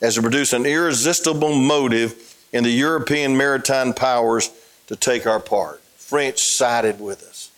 as 0.00 0.14
to 0.14 0.22
produce 0.22 0.54
an 0.54 0.64
irresistible 0.64 1.54
motive 1.54 2.36
in 2.54 2.64
the 2.64 2.70
European 2.70 3.36
maritime 3.36 3.92
powers 3.92 4.50
to 4.86 4.96
take 4.96 5.26
our 5.26 5.38
part. 5.38 5.82
French 5.96 6.42
sided 6.42 7.00
with 7.00 7.22
us. 7.22 7.50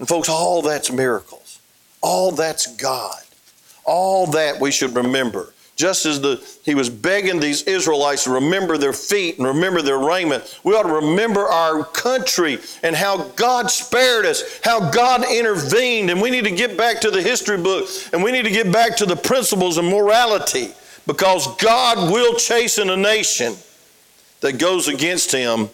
And 0.00 0.08
folks, 0.08 0.28
all 0.28 0.62
that's 0.62 0.90
miracles. 0.90 1.60
All 2.00 2.32
that's 2.32 2.74
God. 2.74 3.22
All 3.84 4.26
that 4.28 4.60
we 4.60 4.72
should 4.72 4.96
remember 4.96 5.52
just 5.80 6.04
as 6.04 6.20
the, 6.20 6.46
he 6.62 6.74
was 6.74 6.90
begging 6.90 7.40
these 7.40 7.62
Israelites 7.62 8.24
to 8.24 8.30
remember 8.30 8.76
their 8.76 8.92
feet 8.92 9.38
and 9.38 9.46
remember 9.46 9.80
their 9.80 9.98
raiment, 9.98 10.60
we 10.62 10.74
ought 10.74 10.82
to 10.82 10.92
remember 10.92 11.40
our 11.40 11.84
country 11.84 12.58
and 12.82 12.94
how 12.94 13.28
God 13.28 13.70
spared 13.70 14.26
us, 14.26 14.60
how 14.62 14.90
God 14.90 15.24
intervened. 15.24 16.10
And 16.10 16.20
we 16.20 16.30
need 16.30 16.44
to 16.44 16.50
get 16.50 16.76
back 16.76 17.00
to 17.00 17.10
the 17.10 17.22
history 17.22 17.56
book 17.56 17.88
and 18.12 18.22
we 18.22 18.30
need 18.30 18.44
to 18.44 18.50
get 18.50 18.70
back 18.70 18.94
to 18.98 19.06
the 19.06 19.16
principles 19.16 19.78
of 19.78 19.86
morality 19.86 20.68
because 21.06 21.56
God 21.56 22.12
will 22.12 22.36
chasten 22.36 22.90
a 22.90 22.96
nation 22.96 23.54
that 24.42 24.58
goes 24.58 24.86
against 24.86 25.32
him 25.32 25.70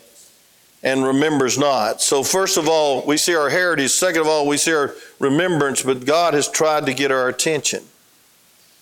and 0.84 1.04
remembers 1.04 1.58
not. 1.58 2.00
So, 2.00 2.22
first 2.22 2.56
of 2.58 2.68
all, 2.68 3.04
we 3.04 3.16
see 3.16 3.34
our 3.34 3.50
heritage. 3.50 3.90
Second 3.90 4.20
of 4.20 4.28
all, 4.28 4.46
we 4.46 4.56
see 4.56 4.72
our 4.72 4.94
remembrance, 5.18 5.82
but 5.82 6.04
God 6.04 6.34
has 6.34 6.48
tried 6.48 6.86
to 6.86 6.94
get 6.94 7.10
our 7.10 7.28
attention 7.28 7.82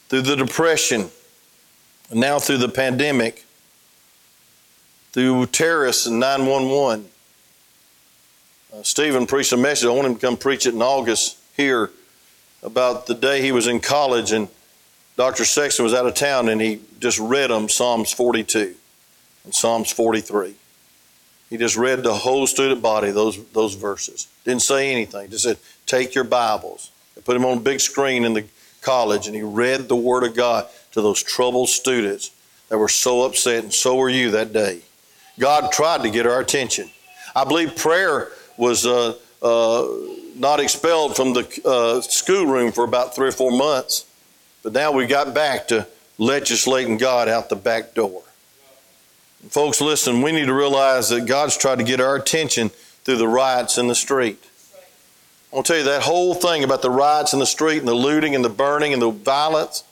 through 0.09 0.23
the 0.23 0.37
depression, 0.37 1.11
and 2.11 2.21
now 2.21 2.39
through 2.39 2.59
the 2.59 2.69
pandemic, 2.69 3.45
through 5.13 5.47
terrorists 5.47 6.07
and 6.07 6.19
911. 6.19 7.09
Uh, 8.73 8.83
Stephen 8.83 9.27
preached 9.27 9.53
a 9.53 9.57
message. 9.57 9.87
I 9.87 9.93
want 9.93 10.09
him 10.09 10.15
to 10.17 10.21
come 10.21 10.37
preach 10.37 10.67
it 10.67 10.75
in 10.75 10.83
August 10.83 11.39
here 11.57 11.91
about 12.65 13.07
the 13.07 13.15
day 13.15 13.41
he 13.41 13.53
was 13.53 13.69
in 13.69 13.79
college 13.79 14.33
and 14.33 14.49
Dr. 15.17 15.45
Sexton 15.45 15.85
was 15.85 15.95
out 15.95 16.07
of 16.07 16.15
town 16.15 16.49
and 16.49 16.61
he 16.61 16.81
just 16.99 17.21
read 17.21 17.51
them 17.51 17.69
Psalms 17.69 18.13
42 18.13 18.75
and 19.45 19.55
Psalms 19.55 19.93
43. 19.93 20.57
He 21.51 21.57
just 21.57 21.77
read 21.77 22.03
the 22.03 22.15
whole 22.15 22.49
student 22.49 22.83
body, 22.83 23.13
those, 23.13 23.45
those 23.53 23.75
verses. 23.75 24.27
Didn't 24.45 24.63
say 24.63 24.91
anything. 24.91 25.31
Just 25.31 25.45
said, 25.45 25.59
take 25.87 26.15
your 26.15 26.25
Bibles. 26.25 26.91
They 27.15 27.21
put 27.21 27.35
them 27.35 27.45
on 27.45 27.59
a 27.59 27.61
big 27.61 27.81
screen 27.81 28.25
in 28.25 28.35
the 28.35 28.45
college 28.85 29.27
and 29.27 29.35
he 29.35 29.43
read 29.43 29.89
the 29.89 29.97
Word 29.97 30.23
of 30.23 30.37
God 30.37 30.69
to 30.93 31.01
those 31.01 31.23
troubled 31.23 31.69
students 31.69 32.31
that 32.69 32.79
were 32.79 32.89
so 32.89 33.23
upset, 33.23 33.65
and 33.65 33.73
so 33.73 33.97
were 33.97 34.09
you 34.09 34.31
that 34.33 34.53
day. 34.53 34.83
God 35.39 35.73
tried 35.73 36.03
to 36.03 36.11
get 36.11 36.27
our 36.27 36.41
attention. 36.41 36.91
I 37.35 37.45
believe 37.45 37.77
prayer 37.77 38.31
was 38.57 38.87
uh, 38.87 39.15
uh, 39.43 39.89
not 40.37 40.61
expelled 40.61 41.17
from 41.17 41.33
the 41.33 41.63
uh, 41.65 42.01
schoolroom 42.01 42.73
for 42.73 42.85
about 42.85 43.15
three 43.15 43.29
or 43.29 43.33
four 43.33 43.51
months, 43.51 44.07
but 44.63 44.73
now 44.73 44.93
we 44.93 45.07
got 45.07 45.35
back 45.35 45.69
to 45.69 45.87
legislating 46.19 46.97
God 46.97 47.29
out 47.29 47.49
the 47.49 47.57
back 47.57 47.95
door. 47.95 48.23
Folks, 49.49 49.81
listen, 49.81 50.23
we 50.23 50.33
need 50.33 50.47
to 50.47 50.55
realize 50.55 51.09
that 51.11 51.27
God's 51.27 51.57
tried 51.57 51.79
to 51.79 51.85
get 51.85 52.01
our 52.01 52.17
attention 52.17 52.71
through 53.05 53.19
the 53.19 53.29
riots 53.29 53.77
in 53.77 53.89
the 53.89 53.95
street. 53.95 54.43
I'll 55.55 55.63
tell 55.63 55.79
you 55.79 55.85
that 55.85 56.03
whole 56.03 56.35
thing 56.35 56.65
about 56.65 56.83
the 56.83 56.91
riots 56.91 57.33
in 57.33 57.39
the 57.39 57.47
street 57.47 57.79
and 57.79 57.87
the 57.87 57.95
looting 57.95 58.35
and 58.35 58.45
the 58.45 58.49
burning 58.49 58.93
and 58.93 59.01
the 59.01 59.11
violence. 59.11 59.85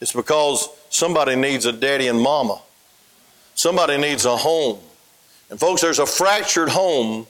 It's 0.00 0.12
because 0.12 0.68
somebody 0.88 1.34
needs 1.34 1.66
a 1.66 1.72
daddy 1.72 2.06
and 2.06 2.20
mama. 2.20 2.60
Somebody 3.54 3.98
needs 3.98 4.24
a 4.24 4.36
home. 4.36 4.78
And 5.50 5.58
folks, 5.58 5.80
there's 5.80 5.98
a 5.98 6.06
fractured 6.06 6.68
home 6.68 7.26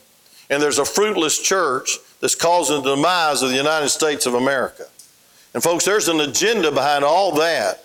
and 0.51 0.61
there's 0.61 0.77
a 0.77 0.85
fruitless 0.85 1.41
church 1.41 1.97
that's 2.19 2.35
causing 2.35 2.83
the 2.83 2.95
demise 2.95 3.41
of 3.41 3.49
the 3.49 3.55
United 3.55 3.89
States 3.89 4.27
of 4.27 4.35
America. 4.35 4.85
And 5.55 5.63
folks, 5.63 5.83
there's 5.83 6.07
an 6.07 6.21
agenda 6.21 6.71
behind 6.71 7.03
all 7.03 7.33
that 7.37 7.83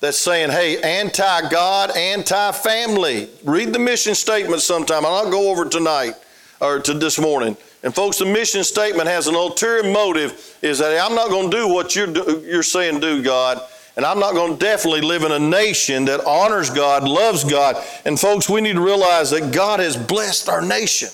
that's 0.00 0.18
saying, 0.18 0.50
hey, 0.50 0.80
anti 0.80 1.50
God, 1.50 1.94
anti 1.94 2.52
family. 2.52 3.28
Read 3.44 3.74
the 3.74 3.78
mission 3.78 4.14
statement 4.14 4.62
sometime. 4.62 5.04
I'll 5.04 5.30
go 5.30 5.50
over 5.50 5.68
tonight 5.68 6.14
or 6.58 6.80
to 6.80 6.94
this 6.94 7.20
morning. 7.20 7.56
And 7.82 7.94
folks, 7.94 8.18
the 8.18 8.24
mission 8.24 8.64
statement 8.64 9.08
has 9.08 9.26
an 9.26 9.34
ulterior 9.34 9.90
motive 9.90 10.56
is 10.62 10.78
that 10.78 10.98
I'm 10.98 11.14
not 11.14 11.28
going 11.28 11.50
to 11.50 11.56
do 11.56 11.68
what 11.68 11.94
you're, 11.94 12.40
you're 12.40 12.62
saying 12.62 13.00
do, 13.00 13.22
God. 13.22 13.60
And 13.96 14.04
I'm 14.04 14.18
not 14.18 14.34
going 14.34 14.52
to 14.52 14.58
definitely 14.58 15.00
live 15.00 15.22
in 15.22 15.32
a 15.32 15.38
nation 15.38 16.04
that 16.06 16.20
honors 16.26 16.68
God, 16.68 17.04
loves 17.04 17.44
God. 17.44 17.82
And 18.04 18.18
folks, 18.18 18.48
we 18.48 18.60
need 18.60 18.74
to 18.74 18.84
realize 18.84 19.30
that 19.30 19.52
God 19.54 19.80
has 19.80 19.96
blessed 19.96 20.48
our 20.48 20.60
nation. 20.60 21.08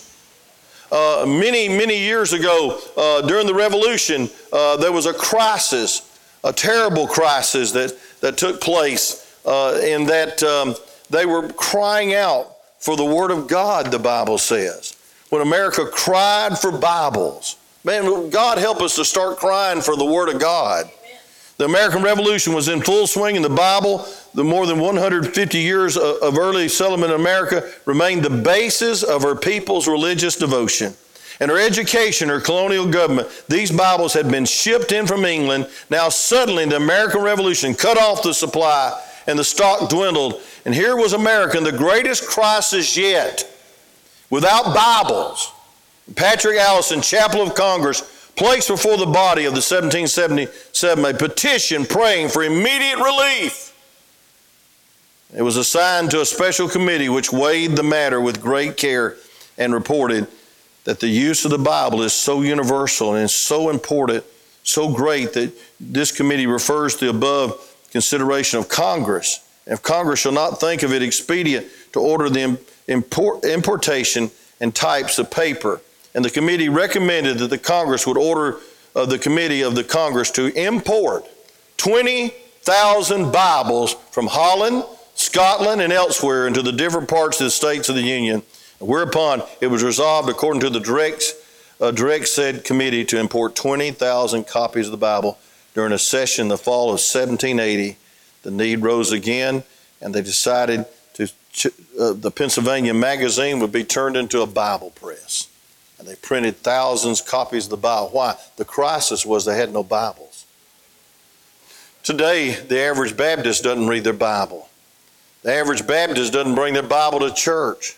Uh, 0.91 1.25
many, 1.27 1.69
many 1.69 1.99
years 1.99 2.33
ago, 2.33 2.81
uh, 2.97 3.23
during 3.23 3.47
the 3.47 3.55
revolution, 3.55 4.29
uh, 4.53 4.77
there 4.77 4.93
was 4.93 5.07
a 5.07 5.15
crisis, 5.15 6.19
a 6.45 6.53
terrible 6.53 7.07
crisis 7.07 7.71
that, 7.73 7.97
that 8.21 8.37
took 8.37 8.61
place 8.61 9.41
uh, 9.47 9.81
in 9.83 10.05
that 10.07 10.43
um, 10.43 10.75
they 11.09 11.25
were 11.25 11.49
crying 11.53 12.15
out 12.15 12.57
for 12.79 12.97
the 12.97 13.05
Word 13.05 13.31
of 13.31 13.47
God, 13.47 13.93
the 13.93 13.99
Bible 13.99 14.39
says. 14.39 14.97
When 15.33 15.41
America 15.41 15.87
cried 15.87 16.59
for 16.59 16.71
Bibles, 16.71 17.57
man, 17.85 18.29
God 18.29 18.59
help 18.59 18.83
us 18.83 18.97
to 18.97 19.05
start 19.07 19.39
crying 19.39 19.81
for 19.81 19.97
the 19.97 20.05
Word 20.05 20.29
of 20.29 20.39
God. 20.39 20.91
The 21.57 21.65
American 21.65 22.03
Revolution 22.03 22.53
was 22.53 22.69
in 22.69 22.83
full 22.83 23.07
swing, 23.07 23.37
and 23.37 23.43
the 23.43 23.49
Bible, 23.49 24.07
the 24.35 24.45
more 24.45 24.67
than 24.67 24.79
150 24.79 25.59
years 25.59 25.97
of 25.97 26.37
early 26.37 26.69
settlement 26.69 27.15
in 27.15 27.19
America, 27.19 27.67
remained 27.87 28.23
the 28.23 28.43
basis 28.43 29.03
of 29.03 29.23
her 29.23 29.35
people's 29.35 29.89
religious 29.89 30.37
devotion. 30.37 30.93
And 31.41 31.51
her 31.51 31.59
education, 31.59 32.29
her 32.29 32.39
colonial 32.39 32.87
government, 32.87 33.31
these 33.49 33.71
Bibles 33.71 34.13
had 34.13 34.31
been 34.31 34.45
shipped 34.45 34.93
in 34.93 35.07
from 35.07 35.25
England. 35.25 35.67
Now, 35.89 36.11
suddenly, 36.11 36.67
the 36.67 36.77
American 36.77 37.23
Revolution 37.23 37.75
cut 37.75 37.97
off 37.97 38.23
the 38.23 38.35
supply, 38.35 39.03
and 39.27 39.39
the 39.39 39.45
stock 39.45 39.89
dwindled. 39.89 40.43
And 40.67 40.75
here 40.75 40.95
was 40.95 41.15
America 41.15 41.57
in 41.57 41.65
the 41.65 41.73
greatest 41.73 42.27
crisis 42.27 42.99
yet, 42.99 43.49
without 44.33 44.75
Bibles. 44.75 45.53
Patrick 46.17 46.57
Allison, 46.57 47.03
Chaplain 47.03 47.49
of 47.49 47.55
Congress, 47.55 48.31
placed 48.35 48.69
before 48.69 48.97
the 48.97 49.07
body 49.07 49.45
of 49.45 49.53
the 49.53 49.61
1777 49.61 51.05
a 51.05 51.13
petition 51.13 51.85
praying 51.85 52.31
for 52.31 52.43
immediate 52.43 52.97
relief. 52.97 53.69
It 55.37 55.43
was 55.43 55.59
assigned 55.59 56.11
to 56.13 56.23
a 56.23 56.25
special 56.25 56.67
committee 56.67 57.11
which 57.11 57.31
weighed 57.31 57.73
the 57.73 57.83
matter 57.83 58.23
with 58.23 58.41
great 58.41 58.79
care 58.79 59.17
and 59.59 59.75
reported 59.75 60.27
that 60.85 61.01
the 61.01 61.09
use 61.09 61.45
of 61.45 61.51
the 61.51 61.59
Bible 61.59 62.01
is 62.01 62.15
so 62.15 62.41
universal 62.41 63.15
and 63.15 63.31
so 63.31 63.69
important, 63.69 64.25
so 64.63 64.95
great 64.95 65.35
that 65.35 65.53
this 65.79 66.11
committee 66.11 66.47
refers 66.47 66.97
to 66.97 67.05
the 67.05 67.11
above 67.11 67.77
consideration 67.91 68.59
of 68.59 68.71
Congress. 68.71 69.47
If 69.67 69.83
Congress 69.83 70.21
shall 70.21 70.33
not 70.33 70.59
think 70.59 70.83
of 70.83 70.93
it 70.93 71.03
expedient 71.03 71.67
to 71.93 72.01
order 72.01 72.31
the 72.31 72.59
import, 72.93 73.45
importation 73.45 74.31
and 74.61 74.75
types 74.75 75.19
of 75.19 75.31
paper 75.31 75.81
and 76.15 76.25
the 76.25 76.31
committee 76.31 76.69
recommended 76.69 77.39
that 77.39 77.49
the 77.49 77.59
Congress 77.59 78.07
would 78.07 78.19
order 78.19 78.59
uh, 78.95 79.07
the 79.07 79.19
committee 79.19 79.63
of 79.63 79.75
the 79.75 79.85
Congress 79.85 80.31
to 80.33 80.47
import 80.49 81.27
20,000 81.79 83.33
Bibles 83.33 83.95
from 84.11 84.27
Holland, 84.27 84.85
Scotland, 85.15 85.81
and 85.81 85.93
elsewhere 85.93 86.47
into 86.47 86.63
the 86.63 86.73
different 86.73 87.09
parts 87.09 87.41
of 87.41 87.45
the 87.45 87.51
states 87.51 87.89
of 87.89 87.95
the 87.95 88.03
Union. 88.03 88.43
Whereupon 88.79 89.43
it 89.61 89.69
was 89.69 89.83
resolved, 89.83 90.29
according 90.29 90.61
to 90.61 90.71
the 90.71 90.81
direct, 90.81 91.35
uh, 91.81 91.93
direct 91.93 92.29
said 92.29 92.65
committee, 92.65 93.05
to 93.07 93.19
import 93.19 93.55
20,000 93.55 94.47
copies 94.47 94.87
of 94.87 94.93
the 94.93 94.99
Bible 94.99 95.39
during 95.75 95.93
a 95.93 95.99
session 95.99 96.43
in 96.43 96.49
the 96.49 96.59
fall 96.59 96.87
of 96.87 97.01
1780. 97.01 97.97
The 98.43 98.51
need 98.51 98.83
rose 98.83 99.13
again, 99.13 99.63
and 100.01 100.13
they 100.13 100.21
decided 100.21 100.85
uh, 101.99 102.13
the 102.15 102.31
Pennsylvania 102.31 102.95
Magazine 102.95 103.61
would 103.61 103.73
be 103.73 103.85
turned 103.85 104.17
into 104.17 104.41
a 104.41 104.47
Bible 104.47 104.91
press. 104.91 105.49
And 105.99 106.09
they 106.09 106.17
printed 106.17 106.57
thousands 106.57 107.21
of 107.21 107.27
copies 107.27 107.65
of 107.65 107.71
the 107.71 107.77
Bible. 107.77 108.09
Why? 108.11 108.37
The 108.57 108.65
crisis 108.65 109.25
was 109.25 109.45
they 109.45 109.57
had 109.57 109.73
no 109.73 109.85
Bibles. 109.85 110.47
Today, 112.03 112.55
the 112.55 112.81
average 112.81 113.17
Baptist 113.17 113.63
doesn't 113.63 113.87
read 113.87 114.03
their 114.03 114.13
Bible. 114.13 114.69
The 115.43 115.53
average 115.53 115.87
Baptist 115.87 116.33
doesn't 116.33 116.55
bring 116.55 116.75
their 116.75 116.83
Bible 116.83 117.21
to 117.21 117.33
church. 117.33 117.97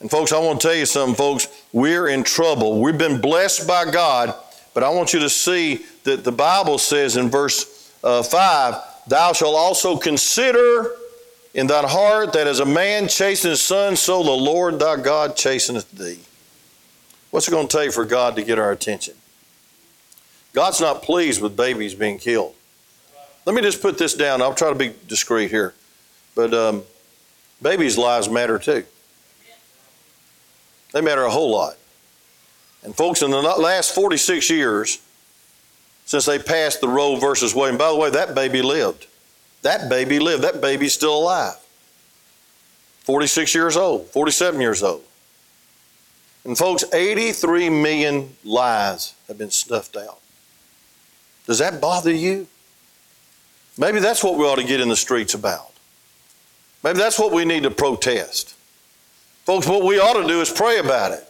And 0.00 0.10
folks, 0.10 0.32
I 0.32 0.38
want 0.38 0.60
to 0.60 0.68
tell 0.68 0.76
you 0.76 0.86
something, 0.86 1.14
folks. 1.14 1.48
We're 1.72 2.08
in 2.08 2.24
trouble. 2.24 2.80
We've 2.80 2.98
been 2.98 3.20
blessed 3.20 3.68
by 3.68 3.90
God, 3.90 4.34
but 4.74 4.82
I 4.82 4.88
want 4.90 5.12
you 5.12 5.20
to 5.20 5.30
see 5.30 5.84
that 6.04 6.24
the 6.24 6.32
Bible 6.32 6.78
says 6.78 7.16
in 7.16 7.30
verse 7.30 7.92
uh, 8.02 8.22
5 8.22 8.74
Thou 9.06 9.32
shalt 9.32 9.54
also 9.54 9.96
consider 9.96 10.90
in 11.56 11.66
thine 11.66 11.88
heart 11.88 12.34
that 12.34 12.46
as 12.46 12.60
a 12.60 12.66
man 12.66 13.08
chasteneth 13.08 13.50
his 13.50 13.62
son, 13.62 13.96
so 13.96 14.22
the 14.22 14.30
Lord 14.30 14.78
thy 14.78 14.96
God 14.96 15.36
chasteneth 15.36 15.90
thee. 15.90 16.20
What's 17.30 17.48
it 17.48 17.50
going 17.50 17.66
to 17.66 17.76
take 17.76 17.92
for 17.92 18.04
God 18.04 18.36
to 18.36 18.42
get 18.42 18.58
our 18.58 18.70
attention? 18.70 19.14
God's 20.52 20.82
not 20.82 21.02
pleased 21.02 21.40
with 21.40 21.56
babies 21.56 21.94
being 21.94 22.18
killed. 22.18 22.54
Let 23.46 23.56
me 23.56 23.62
just 23.62 23.80
put 23.80 23.96
this 23.96 24.12
down. 24.12 24.42
I'll 24.42 24.54
try 24.54 24.68
to 24.68 24.74
be 24.74 24.94
discreet 25.08 25.50
here. 25.50 25.72
But 26.34 26.52
um, 26.52 26.82
babies' 27.62 27.96
lives 27.96 28.28
matter 28.28 28.58
too. 28.58 28.84
They 30.92 31.00
matter 31.00 31.24
a 31.24 31.30
whole 31.30 31.50
lot. 31.50 31.76
And 32.82 32.94
folks, 32.94 33.22
in 33.22 33.30
the 33.30 33.40
last 33.40 33.94
46 33.94 34.50
years, 34.50 35.00
since 36.04 36.26
they 36.26 36.38
passed 36.38 36.82
the 36.82 36.88
Roe 36.88 37.16
versus 37.16 37.54
Wade, 37.54 37.70
and 37.70 37.78
by 37.78 37.88
the 37.88 37.96
way, 37.96 38.10
that 38.10 38.34
baby 38.34 38.60
lived. 38.60 39.06
That 39.66 39.88
baby 39.88 40.20
lived. 40.20 40.44
That 40.44 40.60
baby's 40.60 40.92
still 40.92 41.18
alive. 41.18 41.56
46 43.00 43.52
years 43.52 43.76
old, 43.76 44.06
47 44.06 44.60
years 44.60 44.80
old. 44.80 45.02
And 46.44 46.56
folks, 46.56 46.84
83 46.94 47.68
million 47.70 48.36
lives 48.44 49.16
have 49.26 49.38
been 49.38 49.50
snuffed 49.50 49.96
out. 49.96 50.20
Does 51.48 51.58
that 51.58 51.80
bother 51.80 52.12
you? 52.12 52.46
Maybe 53.76 53.98
that's 53.98 54.22
what 54.22 54.38
we 54.38 54.44
ought 54.44 54.60
to 54.60 54.64
get 54.64 54.80
in 54.80 54.88
the 54.88 54.94
streets 54.94 55.34
about. 55.34 55.72
Maybe 56.84 56.98
that's 56.98 57.18
what 57.18 57.32
we 57.32 57.44
need 57.44 57.64
to 57.64 57.70
protest. 57.72 58.54
Folks, 59.46 59.66
what 59.66 59.84
we 59.84 59.98
ought 59.98 60.22
to 60.22 60.28
do 60.28 60.40
is 60.40 60.48
pray 60.48 60.78
about 60.78 61.10
it. 61.10 61.24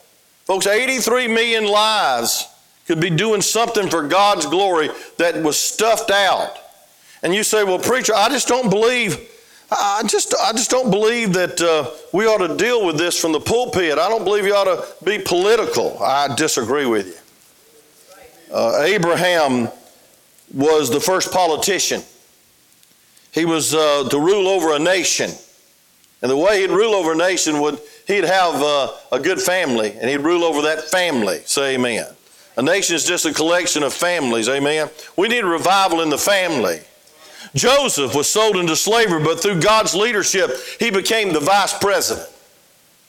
Folks, 0.44 0.66
83 0.66 1.26
million 1.28 1.64
lives 1.64 2.46
could 2.86 3.00
be 3.00 3.08
doing 3.08 3.40
something 3.40 3.88
for 3.88 4.06
God's 4.06 4.44
glory 4.44 4.90
that 5.16 5.42
was 5.42 5.58
stuffed 5.58 6.10
out. 6.10 6.58
And 7.26 7.34
you 7.34 7.42
say, 7.42 7.64
well, 7.64 7.80
preacher, 7.80 8.12
I 8.14 8.28
just 8.28 8.46
don't 8.46 8.70
believe 8.70 9.18
I 9.68 10.04
just, 10.06 10.32
I 10.40 10.52
just 10.52 10.70
don't 10.70 10.92
believe 10.92 11.32
that 11.32 11.60
uh, 11.60 11.90
we 12.12 12.24
ought 12.24 12.46
to 12.46 12.56
deal 12.56 12.86
with 12.86 12.98
this 12.98 13.20
from 13.20 13.32
the 13.32 13.40
pulpit. 13.40 13.98
I 13.98 14.08
don't 14.08 14.22
believe 14.22 14.46
you 14.46 14.54
ought 14.54 14.66
to 14.66 15.04
be 15.04 15.18
political. 15.18 16.00
I 16.00 16.32
disagree 16.36 16.86
with 16.86 17.08
you. 17.08 18.54
Uh, 18.54 18.82
Abraham 18.82 19.68
was 20.54 20.88
the 20.88 21.00
first 21.00 21.32
politician. 21.32 22.00
He 23.32 23.44
was 23.44 23.74
uh, 23.74 24.08
to 24.08 24.20
rule 24.20 24.46
over 24.46 24.76
a 24.76 24.78
nation. 24.78 25.32
And 26.22 26.30
the 26.30 26.36
way 26.36 26.60
he'd 26.60 26.70
rule 26.70 26.94
over 26.94 27.10
a 27.10 27.16
nation 27.16 27.60
would, 27.60 27.80
he'd 28.06 28.22
have 28.22 28.54
uh, 28.62 28.92
a 29.10 29.18
good 29.18 29.40
family, 29.40 29.90
and 30.00 30.08
he'd 30.08 30.20
rule 30.20 30.44
over 30.44 30.62
that 30.62 30.84
family. 30.84 31.40
Say 31.44 31.74
amen. 31.74 32.06
A 32.56 32.62
nation 32.62 32.94
is 32.94 33.04
just 33.04 33.26
a 33.26 33.34
collection 33.34 33.82
of 33.82 33.92
families. 33.92 34.48
Amen. 34.48 34.90
We 35.16 35.26
need 35.26 35.42
revival 35.42 36.02
in 36.02 36.08
the 36.08 36.18
family. 36.18 36.82
Joseph 37.54 38.14
was 38.14 38.28
sold 38.28 38.56
into 38.56 38.76
slavery, 38.76 39.22
but 39.22 39.40
through 39.40 39.60
God's 39.60 39.94
leadership, 39.94 40.50
he 40.78 40.90
became 40.90 41.32
the 41.32 41.40
vice 41.40 41.76
president. 41.78 42.28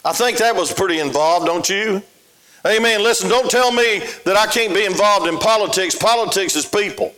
I 0.04 0.12
think 0.12 0.38
that 0.38 0.54
was 0.54 0.72
pretty 0.72 1.00
involved, 1.00 1.46
don't 1.46 1.68
you? 1.68 2.02
Amen. 2.66 3.02
Listen, 3.02 3.28
don't 3.28 3.50
tell 3.50 3.70
me 3.70 4.00
that 4.24 4.36
I 4.36 4.46
can't 4.46 4.74
be 4.74 4.84
involved 4.84 5.26
in 5.26 5.38
politics. 5.38 5.94
Politics 5.94 6.56
is 6.56 6.66
people. 6.66 7.14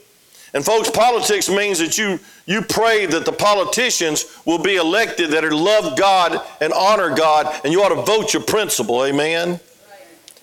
And 0.53 0.65
folks, 0.65 0.91
politics 0.91 1.49
means 1.49 1.79
that 1.79 1.97
you, 1.97 2.19
you 2.47 2.63
pray 2.63 3.07
that 3.07 3.25
the 3.25 3.33
politicians 3.33 4.25
will 4.45 4.59
be 4.59 4.77
elected 4.77 5.31
that 5.31 5.45
are 5.45 5.55
love 5.55 5.97
God 5.97 6.45
and 6.61 6.73
honor 6.73 7.15
God, 7.15 7.61
and 7.65 7.73
you 7.73 7.83
ought 7.83 7.91
to 7.91 8.03
vote 8.03 8.35
your 8.35 8.43
principle. 8.43 9.05
Amen. 9.05 9.61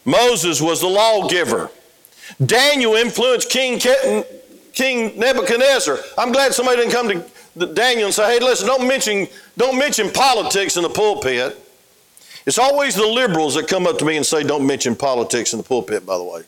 Moses 0.05 0.61
was 0.61 0.79
the 0.79 0.87
lawgiver. 0.87 1.69
Daniel 2.43 2.95
influenced 2.95 3.49
King 3.49 3.79
King 4.77 5.17
Nebuchadnezzar. 5.17 5.97
I'm 6.19 6.31
glad 6.31 6.53
somebody 6.53 6.77
didn't 6.77 6.93
come 6.93 7.07
to 7.09 7.73
Daniel 7.73 8.05
and 8.05 8.13
say, 8.13 8.37
hey, 8.37 8.39
listen, 8.39 8.67
don't 8.67 8.87
mention, 8.87 9.27
don't 9.57 9.75
mention 9.75 10.11
politics 10.11 10.77
in 10.77 10.83
the 10.83 10.89
pulpit. 10.89 11.57
It's 12.45 12.59
always 12.59 12.93
the 12.93 13.07
liberals 13.07 13.55
that 13.55 13.67
come 13.67 13.87
up 13.87 13.97
to 13.97 14.05
me 14.05 14.17
and 14.17 14.25
say, 14.25 14.43
don't 14.43 14.67
mention 14.67 14.95
politics 14.95 15.51
in 15.51 15.57
the 15.57 15.63
pulpit, 15.63 16.05
by 16.05 16.19
the 16.19 16.23
way. 16.23 16.43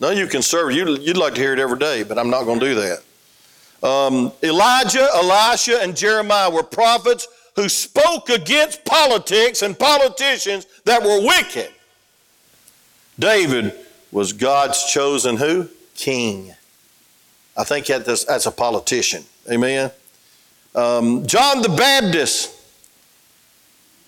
None 0.00 0.12
of 0.12 0.18
you 0.18 0.26
conservatives, 0.26 0.78
you'd, 0.78 1.02
you'd 1.02 1.16
like 1.18 1.34
to 1.34 1.42
hear 1.42 1.52
it 1.52 1.58
every 1.58 1.78
day, 1.78 2.04
but 2.04 2.18
I'm 2.18 2.30
not 2.30 2.44
going 2.44 2.58
to 2.58 2.64
do 2.64 2.74
that. 2.76 3.86
Um, 3.86 4.32
Elijah, 4.42 5.06
Elisha, 5.14 5.82
and 5.82 5.94
Jeremiah 5.94 6.50
were 6.50 6.62
prophets 6.62 7.28
who 7.54 7.68
spoke 7.68 8.30
against 8.30 8.82
politics 8.86 9.60
and 9.60 9.78
politicians 9.78 10.66
that 10.86 11.02
were 11.02 11.20
wicked. 11.20 11.70
David 13.18 13.74
was 14.10 14.32
God's 14.32 14.90
chosen 14.90 15.36
who? 15.36 15.68
King. 15.94 16.54
I 17.58 17.64
think 17.64 17.86
that's, 17.86 18.24
that's 18.24 18.46
a 18.46 18.52
politician. 18.52 19.24
Amen. 19.50 19.90
Um, 20.76 21.26
John 21.26 21.60
the 21.60 21.68
Baptist 21.68 22.54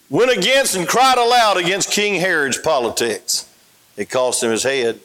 went 0.09 0.31
against 0.31 0.77
and 0.77 0.87
cried 0.87 1.19
aloud 1.19 1.57
against 1.57 1.91
King 1.91 2.21
Herod's 2.21 2.59
politics. 2.59 3.49
It 3.97 4.09
cost 4.09 4.43
him 4.43 4.53
his 4.53 4.63
head, 4.63 5.01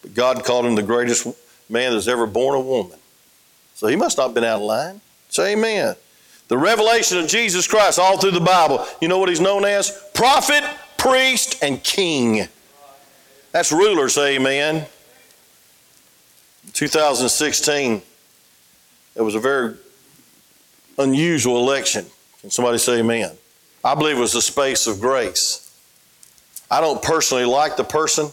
but 0.00 0.14
God 0.14 0.44
called 0.44 0.64
him 0.64 0.76
the 0.76 0.82
greatest 0.82 1.26
man 1.68 1.92
that's 1.92 2.06
ever 2.06 2.26
born 2.26 2.54
a 2.54 2.60
woman. 2.60 2.98
So 3.74 3.88
he 3.88 3.96
must 3.96 4.16
not 4.16 4.28
have 4.28 4.34
been 4.34 4.44
out 4.44 4.60
of 4.60 4.62
line. 4.62 5.00
Say 5.28 5.54
amen. 5.54 5.96
The 6.46 6.58
revelation 6.58 7.18
of 7.18 7.26
Jesus 7.26 7.66
Christ 7.66 7.98
all 7.98 8.16
through 8.16 8.32
the 8.32 8.40
Bible, 8.40 8.86
you 9.00 9.08
know 9.08 9.18
what 9.18 9.28
he's 9.28 9.40
known 9.40 9.64
as? 9.64 9.90
Prophet, 10.14 10.62
priest, 10.98 11.64
and 11.64 11.82
king. 11.82 12.46
That's 13.50 13.72
ruler, 13.72 14.08
say 14.08 14.36
amen. 14.36 14.86
2016, 16.72 18.02
it 19.14 19.22
was 19.22 19.34
a 19.34 19.40
very 19.40 19.74
unusual 20.98 21.58
election. 21.58 22.06
Can 22.40 22.50
somebody 22.50 22.78
say 22.78 23.00
amen? 23.00 23.32
I 23.84 23.94
believe 23.94 24.16
it 24.16 24.20
was 24.20 24.34
a 24.34 24.42
space 24.42 24.86
of 24.86 25.00
grace. 25.00 25.58
I 26.70 26.80
don't 26.80 27.02
personally 27.02 27.44
like 27.44 27.76
the 27.76 27.84
person, 27.84 28.30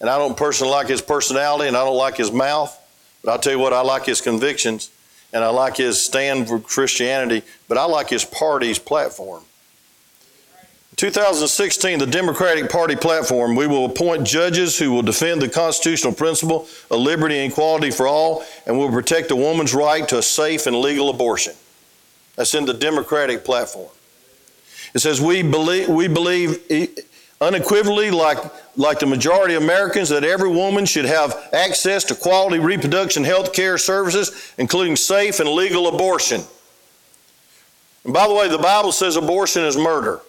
and 0.00 0.08
I 0.08 0.16
don't 0.16 0.36
personally 0.36 0.72
like 0.72 0.88
his 0.88 1.02
personality, 1.02 1.68
and 1.68 1.76
I 1.76 1.84
don't 1.84 1.96
like 1.96 2.16
his 2.16 2.32
mouth, 2.32 2.76
but 3.22 3.32
I'll 3.32 3.38
tell 3.38 3.52
you 3.52 3.58
what, 3.58 3.72
I 3.72 3.82
like 3.82 4.06
his 4.06 4.20
convictions, 4.20 4.90
and 5.32 5.44
I 5.44 5.48
like 5.48 5.76
his 5.76 6.00
stand 6.00 6.48
for 6.48 6.58
Christianity, 6.58 7.42
but 7.68 7.76
I 7.76 7.84
like 7.84 8.08
his 8.08 8.24
party's 8.24 8.78
platform. 8.78 9.44
2016, 10.96 11.98
the 11.98 12.06
Democratic 12.06 12.70
Party 12.70 12.96
platform, 12.96 13.54
we 13.54 13.66
will 13.66 13.86
appoint 13.86 14.26
judges 14.26 14.78
who 14.78 14.92
will 14.92 15.02
defend 15.02 15.40
the 15.40 15.48
constitutional 15.48 16.12
principle 16.12 16.68
of 16.90 17.00
liberty 17.00 17.38
and 17.38 17.52
equality 17.52 17.90
for 17.90 18.06
all 18.06 18.44
and 18.66 18.76
will 18.76 18.90
protect 18.90 19.30
a 19.30 19.36
woman's 19.36 19.72
right 19.72 20.06
to 20.08 20.18
a 20.18 20.22
safe 20.22 20.66
and 20.66 20.76
legal 20.76 21.08
abortion. 21.08 21.54
That's 22.36 22.54
in 22.54 22.66
the 22.66 22.74
Democratic 22.74 23.44
platform. 23.44 23.88
It 24.94 24.98
says, 24.98 25.20
We 25.20 25.42
believe, 25.42 25.88
we 25.88 26.08
believe 26.08 26.58
unequivocally, 27.40 28.10
like, 28.10 28.38
like 28.76 28.98
the 28.98 29.06
majority 29.06 29.54
of 29.54 29.62
Americans, 29.62 30.08
that 30.10 30.24
every 30.24 30.50
woman 30.50 30.84
should 30.84 31.06
have 31.06 31.48
access 31.52 32.04
to 32.04 32.14
quality 32.14 32.58
reproduction 32.58 33.24
health 33.24 33.52
care 33.52 33.78
services, 33.78 34.52
including 34.58 34.96
safe 34.96 35.40
and 35.40 35.48
legal 35.48 35.86
abortion. 35.86 36.42
And 38.04 38.12
by 38.12 38.26
the 38.26 38.34
way, 38.34 38.48
the 38.48 38.58
Bible 38.58 38.92
says 38.92 39.16
abortion 39.16 39.64
is 39.64 39.76
murder. 39.76 40.20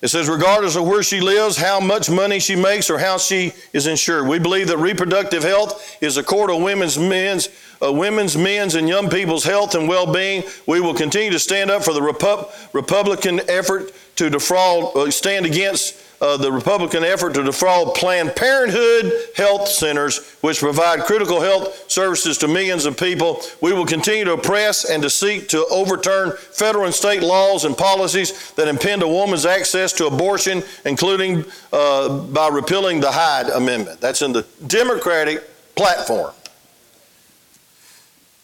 It 0.00 0.08
says, 0.08 0.28
regardless 0.28 0.76
of 0.76 0.86
where 0.86 1.02
she 1.02 1.20
lives, 1.20 1.56
how 1.56 1.80
much 1.80 2.08
money 2.08 2.38
she 2.38 2.54
makes, 2.54 2.88
or 2.88 2.98
how 2.98 3.18
she 3.18 3.52
is 3.72 3.88
insured. 3.88 4.28
We 4.28 4.38
believe 4.38 4.68
that 4.68 4.78
reproductive 4.78 5.42
health 5.42 5.98
is 6.00 6.16
a 6.16 6.22
core 6.22 6.46
to 6.46 6.56
women's, 6.56 6.96
men's, 6.96 7.48
uh, 7.82 7.92
women's, 7.92 8.36
men's, 8.36 8.76
and 8.76 8.88
young 8.88 9.10
people's 9.10 9.42
health 9.42 9.74
and 9.74 9.88
well 9.88 10.12
being. 10.12 10.44
We 10.66 10.80
will 10.80 10.94
continue 10.94 11.30
to 11.30 11.40
stand 11.40 11.70
up 11.70 11.82
for 11.82 11.92
the 11.92 12.00
Repu- 12.00 12.48
Republican 12.72 13.40
effort 13.48 13.92
to 14.16 14.30
defraud, 14.30 14.96
uh, 14.96 15.10
stand 15.10 15.46
against 15.46 16.00
uh, 16.20 16.36
the 16.36 16.50
Republican 16.50 17.04
effort 17.04 17.34
to 17.34 17.42
defraud 17.42 17.94
Planned 17.94 18.34
Parenthood 18.34 19.12
health 19.36 19.68
centers, 19.68 20.36
which 20.40 20.58
provide 20.58 21.00
critical 21.00 21.40
health 21.40 21.90
services 21.90 22.38
to 22.38 22.48
millions 22.48 22.86
of 22.86 22.98
people. 22.98 23.40
We 23.60 23.72
will 23.72 23.86
continue 23.86 24.24
to 24.24 24.32
oppress 24.32 24.84
and 24.84 25.02
to 25.02 25.10
seek 25.10 25.48
to 25.50 25.64
overturn 25.70 26.32
federal 26.36 26.86
and 26.86 26.94
state 26.94 27.22
laws 27.22 27.64
and 27.64 27.76
policies 27.76 28.52
that 28.52 28.68
impede 28.68 29.02
a 29.02 29.08
woman's 29.08 29.46
access 29.46 29.92
to 29.94 30.06
abortion, 30.06 30.62
including 30.84 31.44
uh, 31.72 32.18
by 32.26 32.48
repealing 32.48 33.00
the 33.00 33.12
Hyde 33.12 33.50
Amendment. 33.50 34.00
That's 34.00 34.22
in 34.22 34.32
the 34.32 34.46
Democratic 34.66 35.44
platform. 35.74 36.32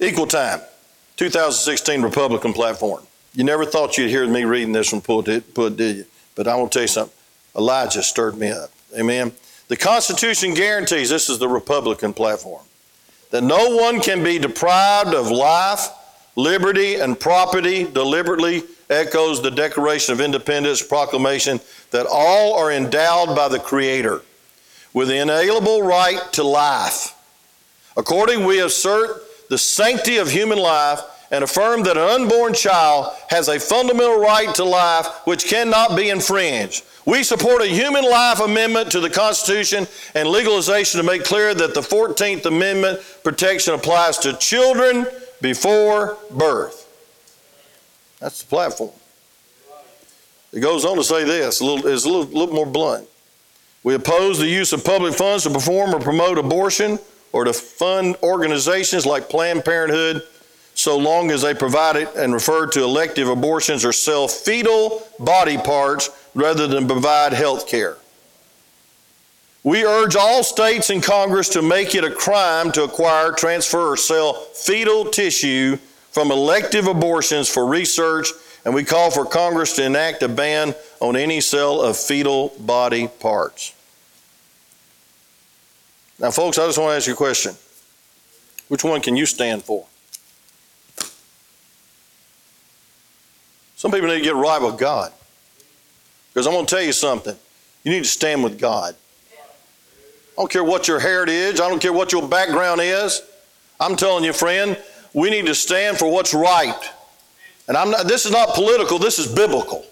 Equal 0.00 0.26
time, 0.26 0.60
2016 1.16 2.02
Republican 2.02 2.52
platform. 2.52 3.04
You 3.32 3.42
never 3.42 3.64
thought 3.64 3.98
you'd 3.98 4.10
hear 4.10 4.26
me 4.28 4.44
reading 4.44 4.72
this 4.72 4.90
from 4.90 5.00
pulpit, 5.00 5.54
did 5.54 5.96
you? 5.96 6.04
But 6.36 6.46
I 6.46 6.54
want 6.56 6.70
to 6.72 6.76
tell 6.78 6.82
you 6.82 6.88
something. 6.88 7.16
Elijah 7.56 8.02
stirred 8.02 8.36
me 8.36 8.50
up. 8.50 8.70
Amen. 8.98 9.32
The 9.68 9.76
Constitution 9.76 10.54
guarantees, 10.54 11.10
this 11.10 11.28
is 11.28 11.38
the 11.38 11.48
Republican 11.48 12.12
platform, 12.12 12.62
that 13.30 13.42
no 13.42 13.76
one 13.76 14.00
can 14.00 14.22
be 14.22 14.38
deprived 14.38 15.14
of 15.14 15.30
life, 15.30 15.88
liberty, 16.36 16.96
and 16.96 17.18
property 17.18 17.84
deliberately 17.84 18.62
echoes 18.90 19.40
the 19.40 19.50
Declaration 19.50 20.12
of 20.12 20.20
Independence 20.20 20.82
proclamation 20.82 21.60
that 21.90 22.06
all 22.06 22.54
are 22.54 22.70
endowed 22.70 23.34
by 23.34 23.48
the 23.48 23.58
Creator 23.58 24.22
with 24.92 25.08
the 25.08 25.16
inalienable 25.16 25.82
right 25.82 26.20
to 26.32 26.42
life. 26.42 27.14
According, 27.96 28.44
we 28.44 28.60
assert 28.60 29.22
the 29.48 29.58
sanctity 29.58 30.18
of 30.18 30.30
human 30.30 30.58
life 30.58 31.00
and 31.30 31.42
affirm 31.42 31.82
that 31.84 31.96
an 31.96 32.22
unborn 32.22 32.54
child 32.54 33.12
has 33.28 33.48
a 33.48 33.58
fundamental 33.58 34.20
right 34.20 34.54
to 34.54 34.64
life 34.64 35.06
which 35.24 35.46
cannot 35.46 35.96
be 35.96 36.10
infringed. 36.10 36.84
We 37.06 37.22
support 37.22 37.60
a 37.62 37.66
human 37.66 38.04
life 38.04 38.40
amendment 38.40 38.90
to 38.92 39.00
the 39.00 39.10
Constitution 39.10 39.86
and 40.14 40.28
legalization 40.28 40.98
to 40.98 41.06
make 41.06 41.24
clear 41.24 41.54
that 41.54 41.74
the 41.74 41.82
14th 41.82 42.46
Amendment 42.46 43.00
protection 43.22 43.74
applies 43.74 44.16
to 44.18 44.32
children 44.34 45.06
before 45.42 46.16
birth. 46.30 46.88
That's 48.20 48.42
the 48.42 48.48
platform. 48.48 48.92
It 50.52 50.60
goes 50.60 50.84
on 50.84 50.96
to 50.96 51.04
say 51.04 51.24
this, 51.24 51.60
a 51.60 51.64
little, 51.64 51.86
it's 51.86 52.04
a 52.04 52.08
little, 52.08 52.24
little 52.24 52.54
more 52.54 52.66
blunt. 52.66 53.06
We 53.82 53.94
oppose 53.94 54.38
the 54.38 54.46
use 54.46 54.72
of 54.72 54.82
public 54.82 55.12
funds 55.12 55.44
to 55.44 55.50
perform 55.50 55.94
or 55.94 56.00
promote 56.00 56.38
abortion 56.38 56.98
or 57.32 57.44
to 57.44 57.52
fund 57.52 58.16
organizations 58.22 59.04
like 59.04 59.28
Planned 59.28 59.64
Parenthood 59.64 60.22
so 60.74 60.96
long 60.96 61.30
as 61.30 61.42
they 61.42 61.54
provide 61.54 61.96
it 61.96 62.08
and 62.16 62.32
refer 62.32 62.66
to 62.68 62.82
elective 62.82 63.28
abortions 63.28 63.84
or 63.84 63.92
sell 63.92 64.26
fetal 64.26 65.06
body 65.18 65.58
parts 65.58 66.08
rather 66.34 66.66
than 66.66 66.86
provide 66.86 67.32
health 67.32 67.68
care. 67.68 67.96
We 69.62 69.84
urge 69.84 70.14
all 70.14 70.44
states 70.44 70.90
and 70.90 71.02
Congress 71.02 71.48
to 71.50 71.62
make 71.62 71.94
it 71.94 72.04
a 72.04 72.10
crime 72.10 72.70
to 72.72 72.84
acquire, 72.84 73.32
transfer, 73.32 73.92
or 73.92 73.96
sell 73.96 74.34
fetal 74.34 75.06
tissue 75.06 75.76
from 76.10 76.30
elective 76.30 76.86
abortions 76.86 77.48
for 77.48 77.66
research, 77.66 78.28
and 78.64 78.74
we 78.74 78.84
call 78.84 79.10
for 79.10 79.24
Congress 79.24 79.72
to 79.76 79.84
enact 79.84 80.22
a 80.22 80.28
ban 80.28 80.74
on 81.00 81.16
any 81.16 81.40
sale 81.40 81.80
of 81.80 81.96
fetal 81.96 82.52
body 82.60 83.08
parts. 83.08 83.74
Now, 86.18 86.30
folks, 86.30 86.58
I 86.58 86.66
just 86.66 86.78
want 86.78 86.92
to 86.92 86.96
ask 86.96 87.06
you 87.06 87.14
a 87.14 87.16
question. 87.16 87.54
Which 88.68 88.84
one 88.84 89.00
can 89.00 89.16
you 89.16 89.26
stand 89.26 89.62
for? 89.62 89.86
Some 93.76 93.90
people 93.90 94.08
need 94.08 94.18
to 94.18 94.24
get 94.24 94.34
right 94.34 94.60
with 94.60 94.78
God. 94.78 95.12
Because 96.34 96.48
I'm 96.48 96.52
going 96.52 96.66
to 96.66 96.74
tell 96.74 96.82
you 96.82 96.92
something. 96.92 97.36
You 97.84 97.92
need 97.92 98.02
to 98.02 98.10
stand 98.10 98.42
with 98.42 98.58
God. 98.58 98.96
I 99.32 100.36
don't 100.36 100.50
care 100.50 100.64
what 100.64 100.88
your 100.88 100.98
heritage, 100.98 101.60
I 101.60 101.68
don't 101.68 101.80
care 101.80 101.92
what 101.92 102.10
your 102.10 102.28
background 102.28 102.80
is. 102.80 103.22
I'm 103.78 103.94
telling 103.94 104.24
you, 104.24 104.32
friend, 104.32 104.76
we 105.12 105.30
need 105.30 105.46
to 105.46 105.54
stand 105.54 105.96
for 105.96 106.10
what's 106.10 106.34
right. 106.34 106.90
And 107.68 107.76
I'm 107.76 107.92
not, 107.92 108.08
this 108.08 108.26
is 108.26 108.32
not 108.32 108.48
political, 108.54 108.98
this 108.98 109.20
is 109.20 109.32
biblical. 109.32 109.86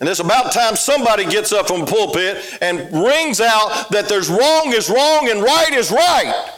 And 0.00 0.08
it's 0.08 0.18
about 0.20 0.52
time 0.52 0.74
somebody 0.74 1.24
gets 1.24 1.52
up 1.52 1.68
from 1.68 1.80
the 1.80 1.86
pulpit 1.86 2.58
and 2.60 2.80
rings 2.92 3.40
out 3.40 3.86
that 3.90 4.08
there's 4.08 4.28
wrong 4.28 4.72
is 4.74 4.90
wrong 4.90 5.30
and 5.30 5.42
right 5.42 5.72
is 5.72 5.92
right. 5.92 6.52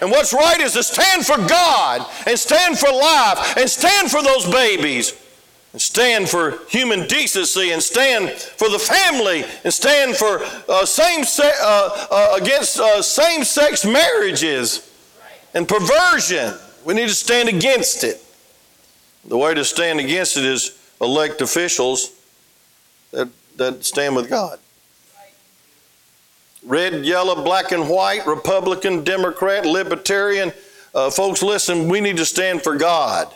And 0.00 0.10
what's 0.10 0.32
right 0.32 0.60
is 0.60 0.74
to 0.74 0.82
stand 0.82 1.26
for 1.26 1.38
God 1.48 2.06
and 2.26 2.38
stand 2.38 2.78
for 2.78 2.92
life 2.92 3.56
and 3.56 3.68
stand 3.68 4.10
for 4.10 4.22
those 4.22 4.48
babies 4.48 5.12
and 5.72 5.80
stand 5.80 6.28
for 6.28 6.58
human 6.68 7.06
decency 7.06 7.72
and 7.72 7.82
stand 7.82 8.30
for 8.30 8.68
the 8.68 8.78
family 8.78 9.44
and 9.64 9.72
stand 9.72 10.16
for 10.16 10.40
uh, 10.68 10.84
same 10.86 11.24
se- 11.24 11.52
uh, 11.60 12.06
uh, 12.10 12.38
against 12.40 12.80
uh, 12.80 13.02
same-sex 13.02 13.84
marriages 13.84 14.90
and 15.54 15.68
perversion. 15.68 16.54
We 16.84 16.94
need 16.94 17.08
to 17.08 17.14
stand 17.14 17.48
against 17.48 18.02
it. 18.02 18.24
The 19.26 19.36
way 19.36 19.52
to 19.52 19.64
stand 19.64 20.00
against 20.00 20.36
it 20.36 20.44
is 20.44 20.78
elect 21.00 21.42
officials 21.42 22.12
that, 23.10 23.28
that 23.56 23.84
stand 23.84 24.16
with 24.16 24.30
God. 24.30 24.58
Red, 26.64 27.04
yellow, 27.04 27.42
black, 27.42 27.72
and 27.72 27.88
white, 27.88 28.26
Republican, 28.26 29.04
Democrat, 29.04 29.64
Libertarian. 29.64 30.52
Uh, 30.94 31.10
folks, 31.10 31.42
listen, 31.42 31.88
we 31.88 32.00
need 32.00 32.16
to 32.16 32.24
stand 32.24 32.62
for 32.62 32.76
God. 32.76 33.32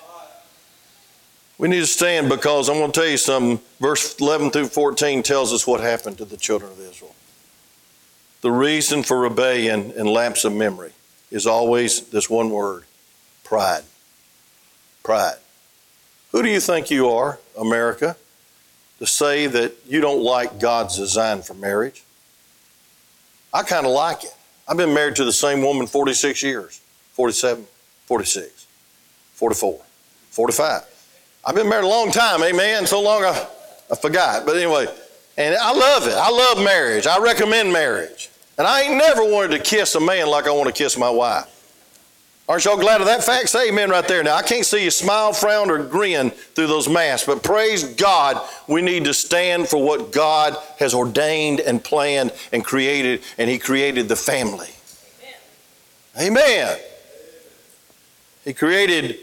We 1.62 1.68
need 1.68 1.78
to 1.78 1.86
stand 1.86 2.28
because 2.28 2.68
I'm 2.68 2.78
going 2.78 2.90
to 2.90 3.00
tell 3.00 3.08
you 3.08 3.16
something. 3.16 3.64
Verse 3.78 4.18
11 4.18 4.50
through 4.50 4.66
14 4.66 5.22
tells 5.22 5.52
us 5.52 5.64
what 5.64 5.80
happened 5.80 6.18
to 6.18 6.24
the 6.24 6.36
children 6.36 6.72
of 6.72 6.80
Israel. 6.80 7.14
The 8.40 8.50
reason 8.50 9.04
for 9.04 9.20
rebellion 9.20 9.92
and 9.96 10.08
lapse 10.08 10.44
of 10.44 10.52
memory 10.52 10.90
is 11.30 11.46
always 11.46 12.08
this 12.08 12.28
one 12.28 12.50
word 12.50 12.82
pride. 13.44 13.84
Pride. 15.04 15.36
Who 16.32 16.42
do 16.42 16.48
you 16.48 16.58
think 16.58 16.90
you 16.90 17.08
are, 17.10 17.38
America, 17.56 18.16
to 18.98 19.06
say 19.06 19.46
that 19.46 19.72
you 19.86 20.00
don't 20.00 20.24
like 20.24 20.58
God's 20.58 20.96
design 20.96 21.42
for 21.42 21.54
marriage? 21.54 22.02
I 23.54 23.62
kind 23.62 23.86
of 23.86 23.92
like 23.92 24.24
it. 24.24 24.34
I've 24.66 24.76
been 24.76 24.94
married 24.94 25.14
to 25.14 25.24
the 25.24 25.32
same 25.32 25.62
woman 25.62 25.86
46 25.86 26.42
years 26.42 26.80
47, 27.12 27.64
46, 28.06 28.66
44, 29.34 29.80
45. 30.30 30.91
I've 31.44 31.54
been 31.54 31.68
married 31.68 31.84
a 31.84 31.88
long 31.88 32.12
time, 32.12 32.42
amen. 32.42 32.86
So 32.86 33.00
long 33.00 33.24
I, 33.24 33.46
I 33.90 33.96
forgot. 33.96 34.46
But 34.46 34.56
anyway, 34.56 34.86
and 35.36 35.56
I 35.56 35.72
love 35.72 36.06
it. 36.06 36.14
I 36.14 36.30
love 36.30 36.62
marriage. 36.62 37.06
I 37.06 37.18
recommend 37.18 37.72
marriage. 37.72 38.30
And 38.58 38.66
I 38.66 38.82
ain't 38.82 38.96
never 38.96 39.24
wanted 39.24 39.56
to 39.56 39.58
kiss 39.58 39.94
a 39.94 40.00
man 40.00 40.28
like 40.28 40.46
I 40.46 40.50
want 40.50 40.68
to 40.68 40.74
kiss 40.74 40.96
my 40.96 41.10
wife. 41.10 41.48
Aren't 42.48 42.64
y'all 42.64 42.76
glad 42.76 43.00
of 43.00 43.06
that 43.06 43.24
fact? 43.24 43.48
Say 43.48 43.68
amen 43.68 43.90
right 43.90 44.06
there. 44.06 44.22
Now, 44.22 44.34
I 44.34 44.42
can't 44.42 44.66
see 44.66 44.84
you 44.84 44.90
smile, 44.90 45.32
frown, 45.32 45.70
or 45.70 45.82
grin 45.82 46.30
through 46.30 46.66
those 46.66 46.88
masks, 46.88 47.26
but 47.26 47.42
praise 47.42 47.84
God, 47.94 48.40
we 48.66 48.82
need 48.82 49.04
to 49.04 49.14
stand 49.14 49.68
for 49.68 49.82
what 49.82 50.12
God 50.12 50.56
has 50.78 50.92
ordained 50.92 51.60
and 51.60 51.82
planned 51.82 52.32
and 52.52 52.64
created, 52.64 53.22
and 53.38 53.48
He 53.48 53.58
created 53.58 54.08
the 54.08 54.16
family. 54.16 54.68
Amen. 56.16 56.36
amen. 56.36 56.78
He 58.44 58.52
created 58.52 59.18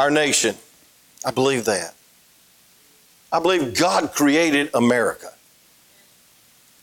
our 0.00 0.10
nation. 0.10 0.56
I 1.26 1.30
believe 1.30 1.66
that. 1.66 1.94
I 3.30 3.38
believe 3.38 3.76
God 3.76 4.12
created 4.12 4.70
America. 4.72 5.28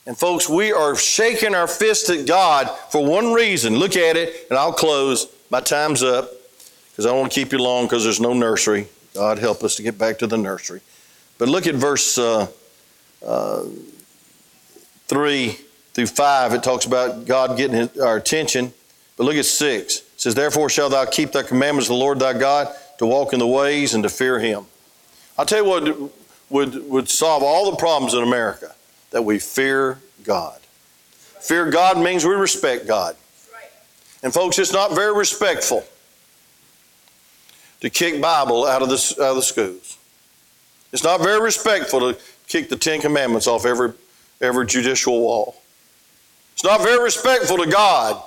And 0.06 0.16
folks, 0.16 0.48
we 0.48 0.72
are 0.72 0.96
shaking 0.96 1.56
our 1.56 1.68
fist 1.68 2.12
at 2.12 2.28
God 2.28 2.70
for 2.92 3.04
one 3.04 3.34
reason. 3.34 3.76
Look 3.76 3.98
at 3.98 4.16
it, 4.16 4.48
and 4.50 4.58
I'll 4.58 4.72
close. 4.72 5.28
My 5.50 5.60
time's 5.60 6.04
up 6.04 6.32
because 6.92 7.08
I 7.08 7.10
don't 7.10 7.20
want 7.20 7.32
to 7.32 7.40
keep 7.40 7.52
you 7.52 7.58
long 7.58 7.86
because 7.86 8.04
there's 8.04 8.22
no 8.22 8.34
nursery. 8.34 8.88
God 9.16 9.40
help 9.40 9.64
us 9.64 9.76
to 9.78 9.84
get 9.84 9.98
back 9.98 10.20
to 10.20 10.28
the 10.28 10.38
nursery. 10.38 10.82
But 11.40 11.50
look 11.50 11.66
at 11.66 11.74
verse 11.74 12.20
uh, 12.20 12.48
uh, 13.26 13.64
3 15.08 15.58
through 15.94 16.06
5. 16.06 16.54
It 16.54 16.62
talks 16.62 16.86
about 16.86 17.26
God 17.26 17.58
getting 17.58 17.78
his, 17.78 17.98
our 17.98 18.18
attention. 18.18 18.74
But 19.18 19.24
look 19.24 19.36
at 19.36 19.46
6. 19.46 19.98
It 19.98 20.04
says, 20.16 20.36
Therefore 20.36 20.70
shall 20.70 20.90
thou 20.90 21.06
keep 21.06 21.32
thy 21.32 21.44
commandments 21.44 21.88
of 21.90 21.96
the 21.96 22.00
Lord 22.00 22.20
thy 22.20 22.38
God, 22.38 22.74
to 22.98 23.06
walk 23.06 23.34
in 23.34 23.40
the 23.40 23.48
ways 23.48 23.94
and 23.94 24.04
to 24.04 24.10
fear 24.10 24.40
him. 24.40 24.66
I'll 25.38 25.46
tell 25.46 25.64
you 25.64 25.70
what 25.70 26.12
would, 26.50 26.90
would 26.90 27.10
solve 27.10 27.44
all 27.44 27.72
the 27.72 27.78
problems 27.78 28.14
in 28.14 28.24
America 28.24 28.74
that 29.12 29.24
we 29.24 29.40
fear 29.40 30.00
God. 30.24 30.60
Fear 31.40 31.70
God 31.72 31.98
means 31.98 32.26
we 32.26 32.34
respect 32.34 32.88
God. 32.88 33.16
And 34.24 34.34
folks, 34.34 34.58
it's 34.60 34.74
not 34.74 34.96
very 34.96 35.16
respectful 35.16 35.84
to 37.82 37.90
kick 37.90 38.20
Bible 38.20 38.66
out 38.66 38.82
of 38.82 38.90
the, 38.90 39.16
out 39.22 39.30
of 39.30 39.36
the 39.36 39.42
schools. 39.42 39.98
It's 40.92 41.04
not 41.04 41.22
very 41.22 41.40
respectful 41.40 42.00
to 42.00 42.20
kick 42.48 42.70
the 42.70 42.76
Ten 42.76 43.00
Commandments 43.00 43.48
off 43.48 43.66
every, 43.66 43.94
every 44.42 44.66
judicial 44.66 45.20
wall. 45.22 45.62
It's 46.54 46.64
not 46.64 46.82
very 46.82 47.04
respectful 47.04 47.58
to 47.58 47.68
God 47.68 48.22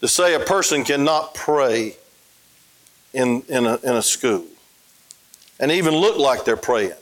to 0.00 0.08
say 0.08 0.34
a 0.34 0.40
person 0.40 0.84
cannot 0.84 1.34
pray 1.34 1.96
in, 3.12 3.42
in, 3.48 3.66
a, 3.66 3.76
in 3.76 3.96
a 3.96 4.02
school 4.02 4.44
and 5.60 5.70
even 5.70 5.94
look 5.94 6.18
like 6.18 6.44
they're 6.44 6.56
praying. 6.56 6.92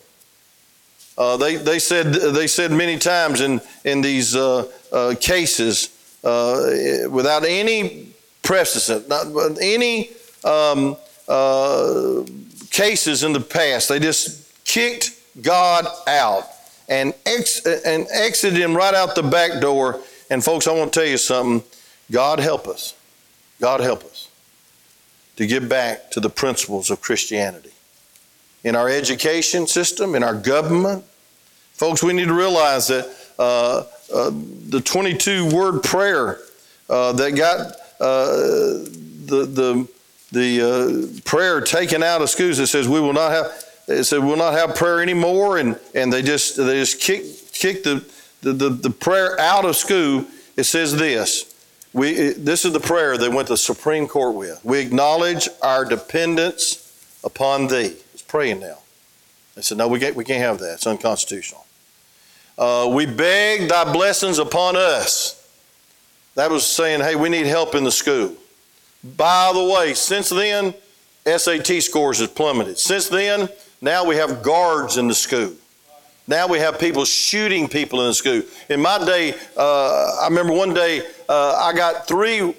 Uh, 1.17 1.37
they, 1.37 1.57
they, 1.57 1.79
said, 1.79 2.13
they 2.13 2.47
said 2.47 2.71
many 2.71 2.99
times 2.99 3.41
in, 3.41 3.61
in 3.85 4.01
these 4.01 4.37
uh, 4.37 4.71
uh, 4.93 5.15
cases, 5.21 5.91
uh, 6.25 7.09
without 7.11 7.45
any 7.45 8.09
precedent, 8.43 9.09
not 9.09 9.27
any 9.61 10.11
um, 10.45 10.97
uh, 11.29 12.23
cases 12.71 13.23
in 13.23 13.33
the 13.33 13.41
past, 13.41 13.89
they 13.89 13.99
just 13.99 14.65
kicked 14.65 15.11
God 15.43 15.87
out 16.07 16.45
and, 16.89 17.15
ex- 17.27 17.65
and 17.67 18.07
exited 18.11 18.59
him 18.59 18.77
right 18.77 18.95
out 18.95 19.15
the 19.15 19.23
back 19.23 19.61
door. 19.61 20.01
And, 20.31 20.45
folks, 20.45 20.67
I 20.67 20.73
want 20.73 20.93
to 20.93 21.01
tell 21.01 21.09
you 21.09 21.19
something. 21.19 21.67
God 22.11 22.41
help 22.41 22.67
us. 22.67 22.95
God 23.61 23.81
help 23.81 24.05
us 24.05 24.20
to 25.41 25.47
get 25.47 25.69
back 25.69 26.11
to 26.13 26.21
the 26.21 26.31
principles 26.31 26.91
of 26.91 27.01
Christianity. 27.01 27.73
In 28.63 28.77
our 28.77 28.89
education 28.89 29.67
system, 29.67 30.15
in 30.15 30.23
our 30.23 30.35
government, 30.35 31.05
Folks, 31.81 32.03
we 32.03 32.13
need 32.13 32.29
to 32.29 32.35
realize 32.35 32.89
that 32.89 33.11
uh, 33.39 33.85
uh, 34.15 34.31
the 34.69 34.83
22 34.83 35.49
word 35.49 35.83
prayer 35.83 36.39
uh, 36.91 37.11
that 37.13 37.31
got 37.31 37.59
uh, 37.99 38.85
the, 39.25 39.49
the, 39.49 39.89
the 40.31 41.17
uh, 41.17 41.21
prayer 41.25 41.63
taken 41.63 42.03
out 42.03 42.21
of 42.21 42.29
schools 42.29 42.59
that 42.59 42.67
says 42.67 42.87
we 42.87 43.01
will 43.01 43.15
not 43.15 43.33
have 43.33 43.47
it 43.89 44.05
said 44.05 44.23
we'll 44.23 44.37
not 44.37 44.53
have 44.53 44.77
prayer 44.77 45.01
anymore 45.01 45.57
and, 45.57 45.81
and 45.95 46.13
they 46.13 46.21
just 46.21 46.59
they 46.59 46.81
just 46.81 47.01
kick 47.01 47.25
kick 47.55 47.83
the, 47.83 48.05
the, 48.43 48.53
the, 48.53 48.69
the 48.69 48.91
prayer 48.91 49.41
out 49.41 49.65
of 49.65 49.75
school 49.75 50.27
it 50.59 50.65
says 50.65 50.95
this 50.95 51.50
we 51.93 52.31
this 52.33 52.65
is 52.65 52.73
the 52.73 52.81
prayer 52.81 53.19
they 53.19 53.29
went 53.29 53.49
to 53.49 53.55
the 53.55 53.59
supreme 53.59 54.07
court 54.07 54.35
with 54.35 54.61
we 54.65 54.79
acknowledge 54.79 55.49
our 55.63 55.85
dependence 55.85 57.19
upon 57.25 57.67
thee 57.67 57.97
it's 58.13 58.23
praying 58.23 58.61
now 58.61 58.79
they 59.55 59.63
said 59.63 59.79
no 59.79 59.89
we 59.89 59.99
can't, 59.99 60.15
we 60.15 60.25
can't 60.25 60.41
have 60.41 60.59
that 60.59 60.75
it's 60.75 60.87
unconstitutional 60.87 61.67
uh, 62.61 62.87
we 62.93 63.07
beg 63.07 63.71
thy 63.71 63.91
blessings 63.91 64.39
upon 64.39 64.77
us. 64.77 65.37
That 66.35 66.51
was 66.51 66.67
saying, 66.67 67.01
hey, 67.01 67.17
we 67.17 67.31
need 67.31 67.47
help 67.47 67.75
in 67.75 67.85
the 67.85 67.91
school. 67.91 68.35
By 69.03 69.51
the 69.55 69.65
way, 69.65 69.95
since 69.95 70.29
then, 70.29 70.75
SAT 71.25 71.83
scores 71.83 72.21
have 72.21 72.35
plummeted. 72.35 72.79
Since 72.79 73.09
then, 73.09 73.49
now 73.81 74.05
we 74.05 74.17
have 74.17 74.43
guards 74.43 74.99
in 74.99 75.09
the 75.09 75.15
school. 75.15 75.55
Now 76.29 76.47
we 76.47 76.59
have 76.59 76.79
people 76.79 77.07
shooting 77.07 77.67
people 77.67 78.03
in 78.03 78.09
the 78.09 78.15
school. 78.15 78.43
In 78.69 78.83
my 78.83 79.03
day, 79.07 79.35
uh, 79.57 80.19
I 80.21 80.27
remember 80.29 80.53
one 80.53 80.75
day 80.75 81.03
uh, 81.31 81.55
I 81.63 81.73
got 81.73 82.09
three 82.09 82.57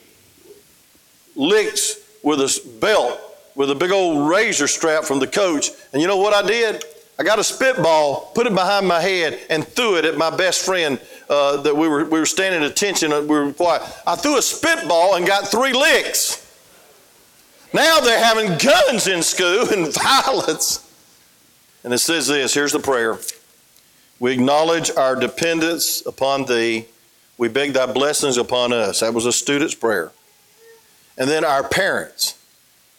licks 1.36 1.98
with 2.24 2.40
a 2.40 2.78
belt 2.80 3.20
with 3.54 3.70
a 3.70 3.76
big 3.76 3.92
old 3.92 4.30
razor 4.30 4.66
strap 4.66 5.04
from 5.04 5.20
the 5.20 5.28
coach. 5.28 5.72
And 5.92 6.02
you 6.02 6.08
know 6.08 6.16
what 6.16 6.34
I 6.34 6.48
did? 6.48 6.86
I 7.20 7.24
got 7.24 7.38
a 7.38 7.44
spitball, 7.44 8.32
put 8.34 8.48
it 8.48 8.56
behind 8.56 8.88
my 8.88 9.02
head, 9.02 9.40
and 9.50 9.68
threw 9.68 9.98
it 9.98 10.06
at 10.06 10.18
my 10.18 10.36
best 10.36 10.66
friend 10.66 11.02
uh, 11.30 11.58
that 11.58 11.76
we 11.76 11.88
were, 11.90 12.06
we 12.06 12.18
were 12.18 12.26
standing 12.26 12.64
at 12.64 12.72
attention. 12.72 13.12
We 13.12 13.28
were 13.28 13.52
quiet. 13.52 13.84
I 14.08 14.16
threw 14.16 14.38
a 14.38 14.42
spitball 14.42 15.16
and 15.16 15.28
got 15.28 15.50
three 15.50 15.74
licks. 15.74 16.38
Now 17.74 18.00
they're 18.00 18.24
having 18.24 18.58
guns 18.58 19.08
in 19.08 19.22
school 19.22 19.68
and 19.70 19.94
violence. 20.02 20.90
And 21.84 21.94
it 21.94 21.98
says 21.98 22.28
this 22.28 22.54
here's 22.54 22.72
the 22.72 22.80
prayer 22.80 23.20
We 24.20 24.32
acknowledge 24.32 24.92
our 24.92 25.18
dependence 25.18 26.06
upon 26.06 26.46
thee. 26.46 26.88
We 27.38 27.48
beg 27.48 27.74
thy 27.74 27.92
blessings 27.92 28.38
upon 28.38 28.74
us. 28.74 29.00
That 29.00 29.14
was 29.14 29.26
a 29.26 29.32
student's 29.32 29.76
prayer. 29.76 30.12
And 31.18 31.30
then 31.30 31.44
our 31.44 31.68
parents, 31.68 32.38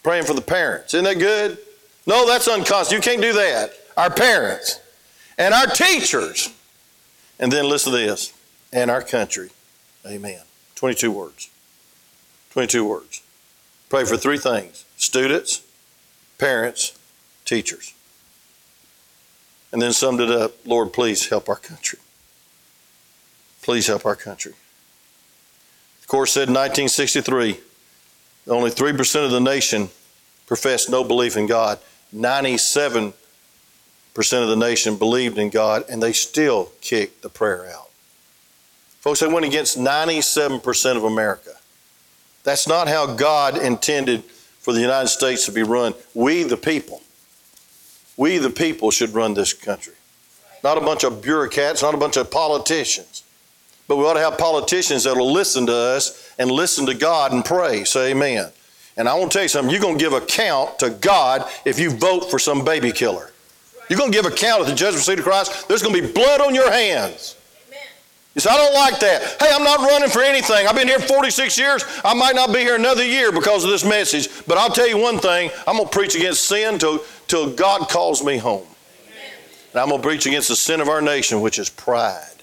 praying 0.03 0.25
for 0.25 0.33
the 0.33 0.41
parents. 0.41 0.93
Isn't 0.93 1.05
that 1.05 1.19
good? 1.19 1.57
No, 2.05 2.27
that's 2.27 2.47
unconstitutional. 2.47 2.95
You 2.97 3.01
can't 3.01 3.21
do 3.21 3.33
that 3.33 3.73
our 3.97 4.09
parents, 4.09 4.79
and 5.37 5.53
our 5.53 5.67
teachers. 5.67 6.49
And 7.39 7.51
then 7.51 7.67
listen 7.67 7.91
to 7.91 7.97
this 7.97 8.33
and 8.71 8.89
our 8.89 9.01
country. 9.01 9.49
Amen. 10.05 10.41
22 10.75 11.11
words. 11.11 11.49
22 12.51 12.85
words. 12.85 13.21
Pray 13.89 14.05
for 14.05 14.17
three 14.17 14.37
things 14.37 14.85
students, 14.97 15.63
parents, 16.37 16.97
teachers. 17.45 17.93
And 19.71 19.81
then 19.81 19.91
summed 19.91 20.21
it 20.21 20.29
up 20.29 20.53
Lord, 20.65 20.93
please 20.93 21.29
help 21.29 21.49
our 21.49 21.55
country. 21.55 21.99
Please 23.63 23.87
help 23.87 24.05
our 24.05 24.15
country. 24.15 24.53
The 26.01 26.07
course 26.07 26.33
said 26.33 26.47
in 26.49 26.53
1963 26.53 27.59
only 28.47 28.69
3% 28.69 29.25
of 29.25 29.31
the 29.31 29.39
nation 29.39 29.89
professed 30.45 30.89
no 30.89 31.03
belief 31.03 31.37
in 31.37 31.47
God. 31.47 31.79
97 32.11 33.13
percent 34.13 34.43
of 34.43 34.49
the 34.49 34.55
nation 34.55 34.95
believed 34.95 35.37
in 35.37 35.49
God, 35.49 35.85
and 35.89 36.01
they 36.01 36.13
still 36.13 36.71
kicked 36.81 37.21
the 37.21 37.29
prayer 37.29 37.67
out. 37.67 37.89
Folks, 38.99 39.19
they 39.19 39.27
went 39.27 39.45
against 39.45 39.77
97% 39.77 40.97
of 40.97 41.03
America. 41.03 41.55
That's 42.43 42.67
not 42.67 42.87
how 42.87 43.15
God 43.15 43.57
intended 43.57 44.23
for 44.23 44.73
the 44.73 44.81
United 44.81 45.07
States 45.07 45.45
to 45.45 45.51
be 45.51 45.63
run. 45.63 45.93
We, 46.13 46.43
the 46.43 46.57
people, 46.57 47.01
we, 48.15 48.37
the 48.37 48.49
people, 48.49 48.91
should 48.91 49.13
run 49.13 49.33
this 49.33 49.51
country. 49.51 49.95
Not 50.63 50.77
a 50.77 50.81
bunch 50.81 51.03
of 51.03 51.21
bureaucrats, 51.21 51.81
not 51.81 51.93
a 51.93 51.97
bunch 51.97 52.15
of 52.15 52.31
politicians. 52.31 53.23
But 53.87 53.97
we 53.97 54.05
ought 54.05 54.13
to 54.13 54.19
have 54.21 54.37
politicians 54.37 55.03
that 55.03 55.15
will 55.15 55.31
listen 55.31 55.65
to 55.67 55.75
us 55.75 56.33
and 56.39 56.49
listen 56.49 56.85
to 56.85 56.93
God 56.93 57.31
and 57.31 57.43
pray. 57.43 57.83
Say 57.83 58.11
amen. 58.11 58.51
And 58.95 59.09
I 59.09 59.15
want 59.15 59.31
to 59.31 59.37
tell 59.37 59.43
you 59.43 59.49
something 59.49 59.71
you're 59.71 59.81
going 59.81 59.97
to 59.97 60.03
give 60.03 60.13
account 60.13 60.79
to 60.79 60.89
God 60.89 61.49
if 61.65 61.79
you 61.79 61.89
vote 61.89 62.29
for 62.29 62.39
some 62.39 62.63
baby 62.63 62.91
killer. 62.91 63.31
You're 63.89 63.99
going 63.99 64.11
to 64.11 64.17
give 64.17 64.25
account 64.25 64.61
at 64.61 64.67
the 64.67 64.75
judgment 64.75 65.03
seat 65.03 65.19
of 65.19 65.25
Christ. 65.25 65.67
There's 65.67 65.81
going 65.81 65.95
to 65.95 66.01
be 66.01 66.11
blood 66.13 66.41
on 66.41 66.55
your 66.55 66.71
hands. 66.71 67.35
You 68.35 68.41
say, 68.41 68.49
I 68.49 68.57
don't 68.57 68.73
like 68.73 68.99
that. 68.99 69.21
Hey, 69.39 69.51
I'm 69.53 69.63
not 69.63 69.79
running 69.79 70.09
for 70.09 70.23
anything. 70.23 70.65
I've 70.65 70.75
been 70.75 70.87
here 70.87 70.99
46 70.99 71.57
years. 71.59 71.83
I 72.03 72.15
might 72.15 72.33
not 72.33 72.51
be 72.51 72.59
here 72.59 72.75
another 72.75 73.05
year 73.05 73.31
because 73.31 73.63
of 73.63 73.69
this 73.69 73.85
message. 73.85 74.27
But 74.47 74.57
I'll 74.57 74.71
tell 74.71 74.87
you 74.87 74.97
one 74.97 75.19
thing 75.19 75.51
I'm 75.67 75.77
going 75.77 75.87
to 75.87 75.95
preach 75.95 76.15
against 76.15 76.45
sin 76.45 76.79
till, 76.79 77.03
till 77.27 77.51
God 77.51 77.89
calls 77.89 78.23
me 78.23 78.37
home. 78.37 78.65
Amen. 79.05 79.31
And 79.73 79.81
I'm 79.81 79.89
going 79.89 80.01
to 80.01 80.07
preach 80.07 80.25
against 80.25 80.47
the 80.47 80.55
sin 80.55 80.81
of 80.81 80.89
our 80.89 81.01
nation, 81.01 81.41
which 81.41 81.59
is 81.59 81.69
pride. 81.69 82.41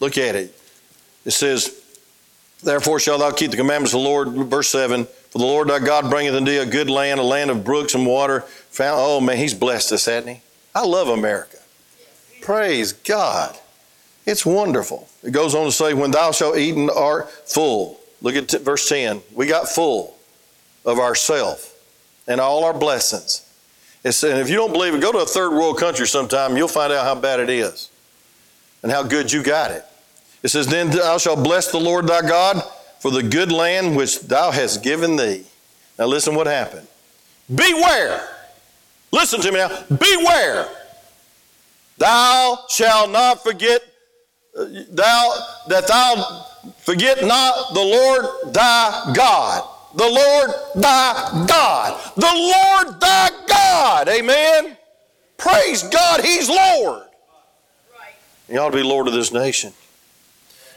Look 0.00 0.18
at 0.18 0.34
it. 0.34 0.54
It 1.24 1.30
says, 1.32 1.80
Therefore 2.62 3.00
shalt 3.00 3.20
thou 3.20 3.32
keep 3.32 3.50
the 3.50 3.56
commandments 3.56 3.92
of 3.94 4.00
the 4.00 4.08
Lord, 4.08 4.28
verse 4.28 4.68
7. 4.68 5.04
For 5.04 5.38
the 5.38 5.44
Lord 5.44 5.68
thy 5.68 5.78
God 5.78 6.10
bringeth 6.10 6.34
unto 6.34 6.50
thee 6.50 6.58
a 6.58 6.66
good 6.66 6.90
land, 6.90 7.18
a 7.18 7.22
land 7.22 7.50
of 7.50 7.64
brooks 7.64 7.94
and 7.94 8.06
water. 8.06 8.42
Found, 8.70 9.00
oh 9.00 9.20
man, 9.20 9.36
he's 9.36 9.54
blessed 9.54 9.92
us, 9.92 10.04
hasn't 10.04 10.36
he? 10.36 10.42
I 10.74 10.84
love 10.84 11.08
America. 11.08 11.58
Praise 12.40 12.92
God. 12.92 13.56
It's 14.26 14.46
wonderful. 14.46 15.08
It 15.22 15.32
goes 15.32 15.54
on 15.54 15.64
to 15.64 15.72
say, 15.72 15.94
When 15.94 16.10
thou 16.10 16.32
shalt 16.32 16.56
eat 16.56 16.76
and 16.76 16.90
art 16.90 17.30
full. 17.30 18.00
Look 18.20 18.36
at 18.36 18.48
t- 18.48 18.58
verse 18.58 18.88
10. 18.88 19.20
We 19.34 19.46
got 19.46 19.68
full 19.68 20.16
of 20.84 20.98
ourself 20.98 21.74
and 22.28 22.40
all 22.40 22.64
our 22.64 22.74
blessings. 22.74 23.48
It's, 24.04 24.22
and 24.22 24.38
if 24.38 24.48
you 24.48 24.56
don't 24.56 24.72
believe 24.72 24.94
it, 24.94 25.00
go 25.00 25.12
to 25.12 25.18
a 25.18 25.26
third 25.26 25.50
world 25.50 25.78
country 25.78 26.06
sometime, 26.06 26.56
you'll 26.56 26.68
find 26.68 26.92
out 26.92 27.04
how 27.04 27.14
bad 27.14 27.40
it 27.40 27.50
is 27.50 27.90
and 28.82 28.90
how 28.90 29.02
good 29.02 29.32
you 29.32 29.42
got 29.42 29.70
it. 29.70 29.84
It 30.42 30.48
says, 30.48 30.66
Then 30.66 30.90
thou 30.90 31.18
shalt 31.18 31.44
bless 31.44 31.70
the 31.70 31.78
Lord 31.78 32.06
thy 32.06 32.22
God 32.22 32.62
for 32.98 33.10
the 33.10 33.22
good 33.22 33.52
land 33.52 33.96
which 33.96 34.20
thou 34.20 34.50
hast 34.50 34.82
given 34.82 35.16
thee. 35.16 35.44
Now 35.98 36.06
listen 36.06 36.34
what 36.34 36.46
happened. 36.46 36.86
Beware. 37.52 38.28
Listen 39.10 39.40
to 39.40 39.52
me 39.52 39.58
now. 39.58 39.84
Beware. 39.88 40.68
Thou 41.98 42.58
shalt 42.68 43.10
not 43.10 43.42
forget 43.42 43.82
uh, 44.58 44.64
thou 44.90 45.34
that 45.68 45.86
thou 45.86 46.44
forget 46.78 47.24
not 47.24 47.74
the 47.74 47.80
Lord 47.80 48.54
thy 48.54 49.12
God. 49.14 49.68
The 49.94 50.08
Lord 50.08 50.50
thy 50.74 51.46
God. 51.46 52.00
The 52.16 52.22
Lord 52.22 53.00
thy 53.00 53.30
God. 53.46 54.08
Amen. 54.08 54.76
Praise 55.36 55.82
God, 55.82 56.24
He's 56.24 56.48
Lord. 56.48 57.02
You 58.48 58.58
ought 58.58 58.70
to 58.70 58.76
be 58.76 58.82
Lord 58.82 59.08
of 59.08 59.14
this 59.14 59.32
nation. 59.32 59.72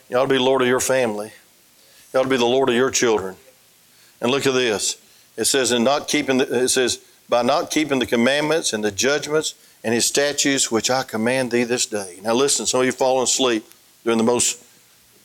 You 0.09 0.17
ought 0.17 0.23
to 0.23 0.33
be 0.33 0.37
Lord 0.37 0.61
of 0.61 0.67
your 0.67 0.79
family. 0.79 1.31
You 2.13 2.19
ought 2.19 2.23
to 2.23 2.29
be 2.29 2.37
the 2.37 2.45
Lord 2.45 2.69
of 2.69 2.75
your 2.75 2.91
children. 2.91 3.35
And 4.21 4.31
look 4.31 4.45
at 4.45 4.53
this. 4.53 5.01
It 5.35 5.45
says, 5.45 5.71
in 5.71 5.83
not 5.83 6.07
keeping 6.07 6.37
the, 6.37 6.63
it 6.63 6.69
says, 6.69 6.99
by 7.27 7.41
not 7.41 7.71
keeping 7.71 7.99
the 7.99 8.05
commandments 8.05 8.71
and 8.71 8.83
the 8.83 8.91
judgments 8.91 9.55
and 9.83 9.93
his 9.93 10.05
statutes 10.05 10.71
which 10.71 10.89
I 10.89 11.03
command 11.03 11.51
thee 11.51 11.63
this 11.63 11.85
day. 11.85 12.19
Now 12.21 12.33
listen, 12.33 12.65
some 12.65 12.79
of 12.81 12.85
you 12.85 12.91
falling 12.91 13.23
asleep 13.23 13.65
during 14.03 14.17
the 14.17 14.23
most 14.23 14.63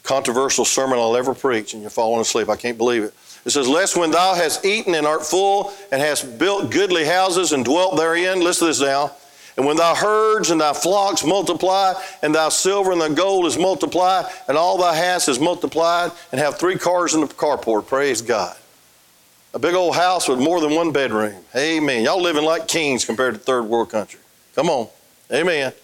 controversial 0.03 0.65
sermon 0.65 0.99
I'll 0.99 1.17
ever 1.17 1.35
preach, 1.35 1.75
and 1.75 1.83
you're 1.83 1.91
falling 1.91 2.21
asleep. 2.21 2.49
I 2.49 2.57
can't 2.57 2.79
believe 2.79 3.05
it. 3.05 3.15
It 3.45 3.51
says, 3.51 3.69
Lest 3.69 3.97
when 3.97 4.11
thou 4.11 4.35
hast 4.35 4.65
eaten 4.65 4.95
and 4.95 5.07
art 5.07 5.25
full, 5.25 5.73
and 5.93 6.01
hast 6.01 6.39
built 6.39 6.71
goodly 6.71 7.05
houses 7.05 7.53
and 7.53 7.65
dwelt 7.65 7.97
therein, 7.97 8.41
listen 8.41 8.67
to 8.67 8.71
this 8.71 8.81
now. 8.81 9.13
And 9.61 9.67
when 9.67 9.77
thy 9.77 9.95
herds 9.95 10.49
and 10.49 10.59
thy 10.59 10.73
flocks 10.73 11.23
multiply, 11.23 11.93
and 12.23 12.35
thy 12.35 12.49
silver 12.49 12.93
and 12.93 13.01
thy 13.03 13.13
gold 13.13 13.45
is 13.45 13.59
multiplied, 13.59 14.25
and 14.49 14.57
all 14.57 14.79
thy 14.79 14.97
house 14.97 15.29
is 15.29 15.39
multiplied, 15.39 16.13
and 16.33 16.41
have 16.41 16.59
three 16.59 16.77
cars 16.77 17.13
in 17.13 17.21
the 17.21 17.27
carport, 17.27 17.87
praise 17.87 18.23
God. 18.23 18.57
A 19.53 19.59
big 19.59 19.75
old 19.75 19.97
house 19.97 20.29
with 20.31 20.39
more 20.39 20.63
than 20.63 20.75
one 20.75 20.93
bedroom. 20.93 21.35
Amen. 21.55 22.05
Y'all 22.05 22.23
living 22.23 22.43
like 22.43 22.69
kings 22.69 23.05
compared 23.05 23.35
to 23.35 23.39
third 23.39 23.65
world 23.65 23.91
country. 23.91 24.21
Come 24.55 24.71
on. 24.71 24.89
Amen. 25.31 25.75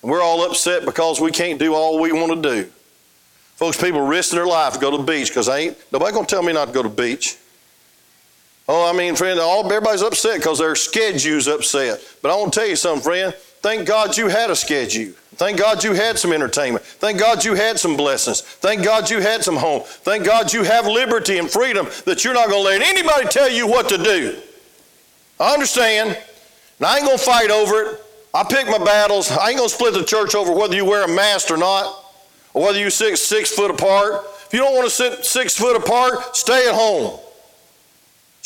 And 0.00 0.10
we're 0.10 0.22
all 0.22 0.50
upset 0.50 0.86
because 0.86 1.20
we 1.20 1.30
can't 1.30 1.58
do 1.58 1.74
all 1.74 2.00
we 2.00 2.12
want 2.12 2.42
to 2.42 2.50
do. 2.50 2.70
Folks, 3.56 3.78
people 3.78 4.00
risking 4.00 4.38
their 4.38 4.46
life 4.46 4.72
to 4.72 4.78
go 4.78 4.90
to 4.90 4.96
the 4.96 5.02
beach 5.02 5.28
because 5.28 5.50
ain't 5.50 5.76
nobody 5.92 6.14
gonna 6.14 6.26
tell 6.26 6.42
me 6.42 6.54
not 6.54 6.68
to 6.68 6.72
go 6.72 6.82
to 6.82 6.88
the 6.88 6.94
beach. 6.94 7.36
Oh, 8.70 8.88
I 8.88 8.96
mean, 8.96 9.16
friend, 9.16 9.40
all 9.40 9.64
everybody's 9.64 10.02
upset 10.02 10.38
because 10.38 10.58
their 10.58 10.74
schedule's 10.74 11.48
upset. 11.48 12.00
But 12.20 12.30
I 12.30 12.36
want 12.36 12.52
to 12.52 12.60
tell 12.60 12.68
you 12.68 12.76
something, 12.76 13.02
friend. 13.02 13.34
Thank 13.60 13.88
God 13.88 14.16
you 14.16 14.28
had 14.28 14.50
a 14.50 14.56
schedule. 14.56 15.14
Thank 15.36 15.58
God 15.58 15.82
you 15.82 15.94
had 15.94 16.18
some 16.18 16.32
entertainment. 16.32 16.84
Thank 16.84 17.18
God 17.18 17.44
you 17.44 17.54
had 17.54 17.78
some 17.78 17.96
blessings. 17.96 18.42
Thank 18.42 18.84
God 18.84 19.08
you 19.08 19.20
had 19.20 19.42
some 19.42 19.56
home. 19.56 19.82
Thank 19.84 20.26
God 20.26 20.52
you 20.52 20.64
have 20.64 20.86
liberty 20.86 21.38
and 21.38 21.50
freedom 21.50 21.86
that 22.04 22.24
you're 22.24 22.34
not 22.34 22.50
going 22.50 22.62
to 22.62 22.68
let 22.68 22.82
anybody 22.82 23.26
tell 23.28 23.50
you 23.50 23.66
what 23.66 23.88
to 23.88 23.98
do. 23.98 24.38
I 25.40 25.54
understand. 25.54 26.10
And 26.78 26.86
I 26.86 26.96
ain't 26.98 27.06
going 27.06 27.18
to 27.18 27.24
fight 27.24 27.50
over 27.50 27.82
it. 27.82 28.00
I 28.34 28.44
pick 28.44 28.66
my 28.66 28.84
battles. 28.84 29.30
I 29.30 29.48
ain't 29.48 29.58
going 29.58 29.68
to 29.68 29.74
split 29.74 29.94
the 29.94 30.04
church 30.04 30.34
over 30.34 30.52
whether 30.52 30.76
you 30.76 30.84
wear 30.84 31.04
a 31.04 31.08
mask 31.08 31.50
or 31.50 31.56
not, 31.56 32.04
or 32.52 32.64
whether 32.64 32.78
you 32.78 32.90
sit 32.90 33.16
six 33.16 33.50
foot 33.50 33.70
apart. 33.70 34.24
If 34.46 34.50
you 34.52 34.58
don't 34.58 34.74
want 34.74 34.86
to 34.86 34.94
sit 34.94 35.24
six 35.24 35.56
foot 35.56 35.76
apart, 35.76 36.36
stay 36.36 36.68
at 36.68 36.74
home. 36.74 37.18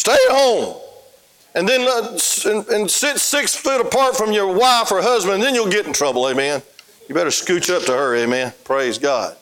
Stay 0.02 0.18
home. 0.30 0.80
And 1.54 1.68
then 1.68 1.82
uh, 1.82 2.18
and, 2.46 2.66
and 2.70 2.90
sit 2.90 3.18
six 3.18 3.54
foot 3.54 3.80
apart 3.80 4.16
from 4.16 4.32
your 4.32 4.52
wife 4.52 4.90
or 4.90 5.00
husband, 5.00 5.34
and 5.36 5.42
then 5.44 5.54
you'll 5.54 5.70
get 5.70 5.86
in 5.86 5.92
trouble, 5.92 6.28
amen. 6.28 6.60
You 7.08 7.14
better 7.14 7.30
scooch 7.30 7.72
up 7.72 7.84
to 7.84 7.92
her, 7.92 8.16
amen. 8.16 8.52
Praise 8.64 8.98
God. 8.98 9.36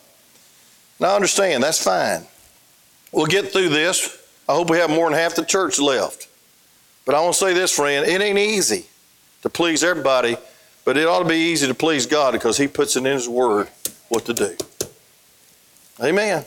Now, 0.99 1.17
understand, 1.17 1.63
that's 1.63 1.83
fine. 1.83 2.27
We'll 3.11 3.25
get 3.25 3.53
through 3.53 3.71
this. 3.71 4.23
I 4.47 4.53
hope 4.53 4.69
we 4.69 4.77
have 4.77 4.91
more 4.91 5.09
than 5.09 5.19
half 5.19 5.35
the 5.35 5.47
church 5.47 5.79
left. 5.79 6.29
But 7.07 7.15
I 7.15 7.23
want 7.23 7.33
to 7.33 7.41
say 7.41 7.55
this, 7.55 7.75
friend 7.75 8.07
it 8.07 8.21
ain't 8.21 8.39
easy 8.39 8.85
to 9.41 9.49
please 9.49 9.83
everybody, 9.83 10.37
but 10.85 10.99
it 10.99 11.07
ought 11.07 11.23
to 11.23 11.29
be 11.29 11.37
easy 11.37 11.69
to 11.69 11.75
please 11.75 12.05
God 12.05 12.33
because 12.33 12.59
He 12.59 12.69
puts 12.69 12.97
it 12.97 12.99
in 12.99 13.07
His 13.07 13.27
Word 13.27 13.69
what 14.11 14.27
to 14.27 14.35
do. 14.35 14.55
Amen. 16.03 16.45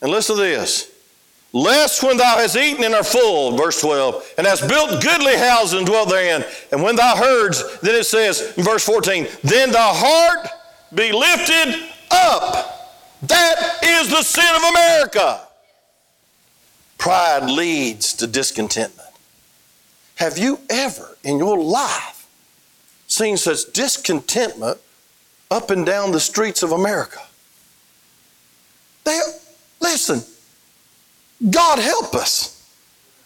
And 0.00 0.12
listen 0.12 0.36
to 0.36 0.42
this. 0.42 0.92
Lest 1.52 2.02
when 2.02 2.16
thou 2.16 2.36
hast 2.36 2.56
eaten 2.56 2.84
and 2.84 2.94
are 2.94 3.02
full, 3.02 3.56
verse 3.56 3.80
12, 3.80 4.34
and 4.38 4.46
hast 4.46 4.68
built 4.68 5.02
goodly 5.02 5.36
houses 5.36 5.78
and 5.78 5.86
dwelt 5.86 6.08
therein, 6.08 6.44
and 6.70 6.82
when 6.82 6.94
thou 6.94 7.16
herds, 7.16 7.80
then 7.80 7.96
it 7.96 8.04
says 8.04 8.54
in 8.56 8.62
verse 8.62 8.84
14, 8.84 9.26
then 9.42 9.72
thy 9.72 9.92
heart 9.92 10.48
be 10.94 11.10
lifted 11.10 11.88
up. 12.10 12.76
That 13.22 13.80
is 13.82 14.08
the 14.08 14.22
sin 14.22 14.54
of 14.56 14.62
America. 14.62 15.40
Pride 16.98 17.50
leads 17.50 18.12
to 18.14 18.26
discontentment. 18.26 19.08
Have 20.16 20.38
you 20.38 20.60
ever 20.68 21.16
in 21.24 21.38
your 21.38 21.58
life 21.58 22.28
seen 23.06 23.36
such 23.36 23.72
discontentment 23.72 24.78
up 25.50 25.70
and 25.70 25.84
down 25.84 26.12
the 26.12 26.20
streets 26.20 26.62
of 26.62 26.72
America? 26.72 27.20
They, 29.04 29.18
listen, 29.80 30.22
God 31.48 31.78
help 31.78 32.14
us. 32.14 32.56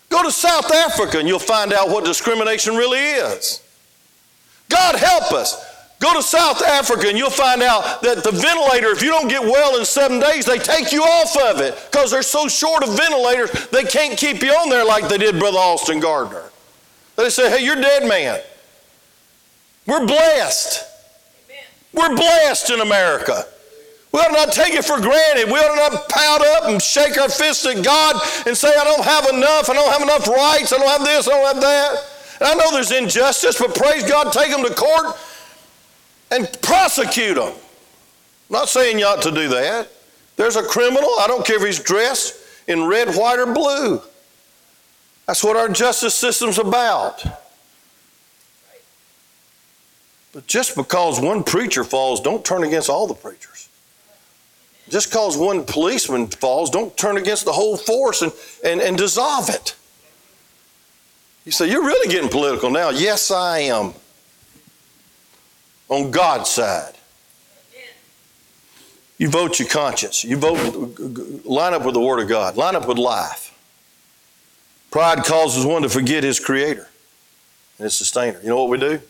Go 0.08 0.22
to 0.22 0.30
South 0.30 0.72
Africa 0.72 1.18
and 1.18 1.26
you'll 1.26 1.38
find 1.40 1.72
out 1.72 1.88
what 1.88 2.04
discrimination 2.04 2.76
really 2.76 3.00
is. 3.00 3.60
God 4.68 4.94
help 4.94 5.32
us. 5.32 5.72
Go 5.98 6.14
to 6.14 6.22
South 6.22 6.62
Africa 6.62 7.08
and 7.08 7.16
you'll 7.18 7.30
find 7.30 7.62
out 7.62 8.02
that 8.02 8.22
the 8.22 8.30
ventilator, 8.30 8.90
if 8.90 9.02
you 9.02 9.08
don't 9.08 9.28
get 9.28 9.42
well 9.42 9.78
in 9.78 9.84
seven 9.84 10.20
days, 10.20 10.44
they 10.44 10.58
take 10.58 10.92
you 10.92 11.02
off 11.02 11.36
of 11.36 11.60
it 11.60 11.76
because 11.90 12.10
they're 12.10 12.22
so 12.22 12.46
short 12.46 12.82
of 12.82 12.96
ventilators, 12.96 13.50
they 13.68 13.84
can't 13.84 14.18
keep 14.18 14.42
you 14.42 14.52
on 14.52 14.68
there 14.68 14.84
like 14.84 15.08
they 15.08 15.18
did 15.18 15.38
Brother 15.38 15.58
Austin 15.58 16.00
Gardner. 16.00 16.44
They 17.16 17.30
say, 17.30 17.50
hey, 17.50 17.64
you're 17.64 17.76
dead 17.76 18.08
man. 18.08 18.40
We're 19.86 20.06
blessed. 20.06 20.84
Amen. 21.48 21.64
We're 21.92 22.16
blessed 22.16 22.70
in 22.70 22.80
America. 22.80 23.46
We 24.14 24.20
ought 24.20 24.30
not 24.30 24.52
take 24.52 24.74
it 24.74 24.84
for 24.84 25.00
granted. 25.00 25.46
We 25.46 25.58
ought 25.58 25.90
not 25.90 26.08
pout 26.08 26.40
up 26.40 26.68
and 26.68 26.80
shake 26.80 27.18
our 27.18 27.28
fists 27.28 27.66
at 27.66 27.84
God 27.84 28.14
and 28.46 28.56
say, 28.56 28.68
I 28.68 28.84
don't 28.84 29.02
have 29.02 29.28
enough. 29.34 29.68
I 29.68 29.74
don't 29.74 29.90
have 29.92 30.02
enough 30.02 30.28
rights. 30.28 30.72
I 30.72 30.78
don't 30.78 30.86
have 30.86 31.04
this. 31.04 31.26
I 31.26 31.32
don't 31.32 31.52
have 31.52 31.60
that. 31.60 32.06
And 32.38 32.48
I 32.48 32.54
know 32.54 32.70
there's 32.70 32.92
injustice, 32.92 33.58
but 33.58 33.74
praise 33.74 34.08
God, 34.08 34.32
take 34.32 34.52
them 34.52 34.62
to 34.62 34.72
court 34.72 35.16
and 36.30 36.48
prosecute 36.62 37.34
them. 37.34 37.48
I'm 37.48 38.52
not 38.52 38.68
saying 38.68 39.00
you 39.00 39.04
ought 39.04 39.20
to 39.22 39.32
do 39.32 39.48
that. 39.48 39.88
There's 40.36 40.54
a 40.54 40.62
criminal. 40.62 41.10
I 41.18 41.24
don't 41.26 41.44
care 41.44 41.56
if 41.56 41.64
he's 41.64 41.80
dressed 41.80 42.36
in 42.68 42.84
red, 42.84 43.16
white, 43.16 43.40
or 43.40 43.52
blue. 43.52 44.00
That's 45.26 45.42
what 45.42 45.56
our 45.56 45.68
justice 45.68 46.14
system's 46.14 46.58
about. 46.58 47.24
But 50.32 50.46
just 50.46 50.76
because 50.76 51.20
one 51.20 51.42
preacher 51.42 51.82
falls, 51.82 52.20
don't 52.20 52.44
turn 52.44 52.62
against 52.62 52.88
all 52.88 53.08
the 53.08 53.14
preachers. 53.14 53.53
Just 54.88 55.10
because 55.10 55.36
one 55.36 55.64
policeman 55.64 56.26
falls, 56.26 56.70
don't 56.70 56.96
turn 56.96 57.16
against 57.16 57.44
the 57.44 57.52
whole 57.52 57.76
force 57.76 58.22
and, 58.22 58.32
and, 58.62 58.80
and 58.80 58.98
dissolve 58.98 59.48
it. 59.48 59.74
You 61.44 61.52
say, 61.52 61.70
You're 61.70 61.84
really 61.84 62.12
getting 62.12 62.30
political 62.30 62.70
now. 62.70 62.90
Yes, 62.90 63.30
I 63.30 63.60
am. 63.60 63.94
On 65.88 66.10
God's 66.10 66.50
side. 66.50 66.94
You 69.18 69.28
vote 69.28 69.58
your 69.58 69.68
conscience. 69.68 70.24
You 70.24 70.36
vote, 70.36 70.98
line 71.46 71.72
up 71.72 71.84
with 71.84 71.94
the 71.94 72.00
Word 72.00 72.20
of 72.20 72.28
God, 72.28 72.56
line 72.56 72.74
up 72.74 72.88
with 72.88 72.98
life. 72.98 73.56
Pride 74.90 75.24
causes 75.24 75.64
one 75.64 75.82
to 75.82 75.88
forget 75.88 76.24
his 76.24 76.40
Creator 76.40 76.88
and 77.78 77.84
his 77.84 77.94
Sustainer. 77.94 78.40
You 78.42 78.48
know 78.48 78.56
what 78.56 78.70
we 78.70 78.78
do? 78.78 79.00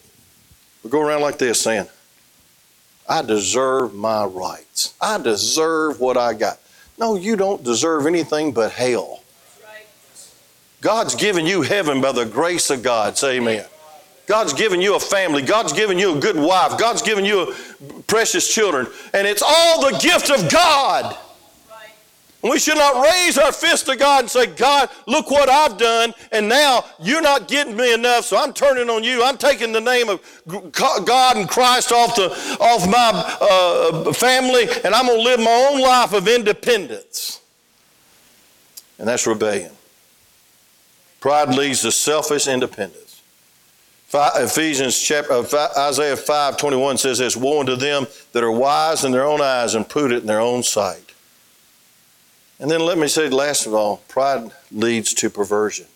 We 0.82 0.90
go 0.90 1.00
around 1.00 1.22
like 1.22 1.38
this 1.38 1.60
saying, 1.60 1.88
I 3.08 3.22
deserve 3.22 3.94
my 3.94 4.24
rights. 4.24 4.94
I 5.00 5.18
deserve 5.18 6.00
what 6.00 6.16
I 6.16 6.34
got. 6.34 6.58
No, 6.98 7.16
you 7.16 7.36
don't 7.36 7.62
deserve 7.62 8.06
anything 8.06 8.52
but 8.52 8.72
hell. 8.72 9.22
God's 10.80 11.14
given 11.14 11.46
you 11.46 11.62
heaven 11.62 12.00
by 12.00 12.12
the 12.12 12.26
grace 12.26 12.70
of 12.70 12.82
God. 12.82 13.16
Say 13.16 13.38
amen. 13.38 13.64
God's 14.26 14.52
given 14.52 14.80
you 14.80 14.96
a 14.96 15.00
family. 15.00 15.42
God's 15.42 15.72
given 15.72 15.98
you 15.98 16.16
a 16.16 16.20
good 16.20 16.36
wife. 16.36 16.78
God's 16.78 17.02
given 17.02 17.24
you 17.24 17.54
precious 18.06 18.52
children. 18.52 18.86
And 19.12 19.26
it's 19.26 19.42
all 19.46 19.90
the 19.90 19.98
gift 19.98 20.30
of 20.30 20.50
God. 20.50 21.16
We 22.44 22.58
should 22.58 22.76
not 22.76 23.02
raise 23.02 23.38
our 23.38 23.52
fist 23.52 23.86
to 23.86 23.96
God 23.96 24.20
and 24.20 24.30
say, 24.30 24.46
God, 24.46 24.90
look 25.06 25.30
what 25.30 25.48
I've 25.48 25.78
done, 25.78 26.12
and 26.30 26.46
now 26.46 26.84
you're 27.00 27.22
not 27.22 27.48
getting 27.48 27.74
me 27.74 27.94
enough, 27.94 28.26
so 28.26 28.36
I'm 28.36 28.52
turning 28.52 28.90
on 28.90 29.02
you. 29.02 29.24
I'm 29.24 29.38
taking 29.38 29.72
the 29.72 29.80
name 29.80 30.10
of 30.10 30.20
God 30.70 31.38
and 31.38 31.48
Christ 31.48 31.90
off, 31.90 32.14
the, 32.16 32.28
off 32.60 32.86
my 32.86 33.38
uh, 33.40 34.12
family, 34.12 34.66
and 34.84 34.94
I'm 34.94 35.06
going 35.06 35.18
to 35.18 35.24
live 35.24 35.40
my 35.40 35.70
own 35.70 35.80
life 35.80 36.12
of 36.12 36.28
independence. 36.28 37.40
And 38.98 39.08
that's 39.08 39.26
rebellion. 39.26 39.72
Pride 41.20 41.48
leads 41.54 41.80
to 41.80 41.92
selfish 41.92 42.46
independence. 42.46 43.22
Ephesians 44.12 45.00
chapter, 45.00 45.32
uh, 45.32 45.68
Isaiah 45.76 46.16
5 46.16 46.56
21 46.58 46.98
says 46.98 47.18
this 47.18 47.36
Woe 47.36 47.60
unto 47.60 47.74
them 47.74 48.06
that 48.32 48.44
are 48.44 48.52
wise 48.52 49.04
in 49.04 49.12
their 49.12 49.24
own 49.24 49.40
eyes 49.40 49.74
and 49.74 49.88
prudent 49.88 50.20
in 50.20 50.26
their 50.26 50.40
own 50.40 50.62
sight. 50.62 51.03
And 52.60 52.70
then 52.70 52.80
let 52.80 52.98
me 52.98 53.08
say, 53.08 53.28
last 53.28 53.66
of 53.66 53.74
all, 53.74 53.98
pride 54.08 54.50
leads 54.70 55.12
to 55.14 55.30
perversion. 55.30 55.86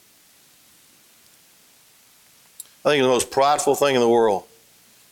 I 2.84 2.90
think 2.90 3.02
the 3.02 3.08
most 3.08 3.30
prideful 3.30 3.74
thing 3.74 3.94
in 3.94 4.00
the 4.00 4.08
world 4.08 4.44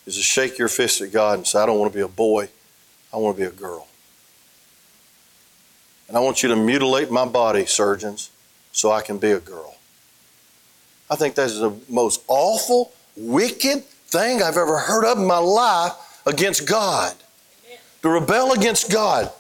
is 0.07 0.17
to 0.17 0.23
shake 0.23 0.59
your 0.59 0.69
fist 0.69 1.01
at 1.01 1.13
God 1.13 1.39
and 1.39 1.47
say, 1.47 1.59
I 1.59 1.67
don't 1.67 1.79
want 1.79 1.93
to 1.93 1.97
be 1.97 2.03
a 2.03 2.09
boy, 2.09 2.49
I 3.13 3.17
want 3.19 3.37
to 3.37 3.43
be 3.43 3.47
a 3.47 3.53
girl. 3.53 3.87
And 6.09 6.17
I 6.17 6.21
want 6.21 6.43
you 6.43 6.49
to 6.51 6.57
mutilate 6.57 7.11
my 7.11 7.25
body, 7.25 7.67
surgeons, 7.67 8.31
so 8.73 8.93
I 8.93 9.03
can 9.03 9.19
be 9.19 9.33
a 9.33 9.41
girl. 9.41 9.77
I 11.11 11.17
think 11.17 11.35
that 11.37 11.47
is 11.47 11.59
the 11.59 11.77
most 11.89 12.23
awful, 12.29 12.93
wicked 13.17 13.85
thing 13.85 14.43
I've 14.43 14.57
ever 14.57 14.79
heard 14.79 15.05
of 15.05 15.19
in 15.19 15.27
my 15.27 15.39
life 15.39 15.93
against 16.27 16.69
God. 16.69 17.15
To 18.03 18.09
rebel 18.09 18.53
against 18.53 18.93
God 18.93 19.33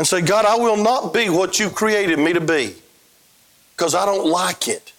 and 0.00 0.06
say, 0.06 0.22
God, 0.22 0.46
I 0.46 0.56
will 0.56 0.78
not 0.78 1.12
be 1.12 1.28
what 1.28 1.60
you 1.60 1.68
created 1.68 2.18
me 2.18 2.32
to 2.32 2.40
be 2.40 2.74
because 3.76 3.94
I 3.94 4.06
don't 4.06 4.26
like 4.26 4.66
it. 4.66 4.94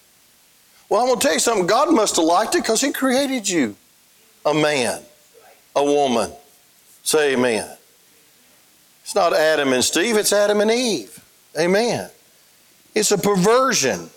Well, 0.89 1.01
I'm 1.01 1.07
going 1.07 1.19
to 1.19 1.25
tell 1.25 1.33
you 1.33 1.39
something. 1.39 1.65
God 1.65 1.91
must 1.91 2.17
have 2.17 2.25
liked 2.25 2.53
it 2.53 2.61
because 2.61 2.81
He 2.81 2.91
created 2.91 3.49
you 3.49 3.75
a 4.45 4.53
man, 4.53 5.01
a 5.75 5.83
woman. 5.83 6.31
Say 7.01 7.33
amen. 7.33 7.67
It's 9.01 9.15
not 9.15 9.33
Adam 9.33 9.73
and 9.73 9.83
Steve, 9.83 10.17
it's 10.17 10.31
Adam 10.31 10.61
and 10.61 10.69
Eve. 10.69 11.19
Amen. 11.59 12.07
It's 12.93 13.11
a 13.11 13.17
perversion 13.17 14.07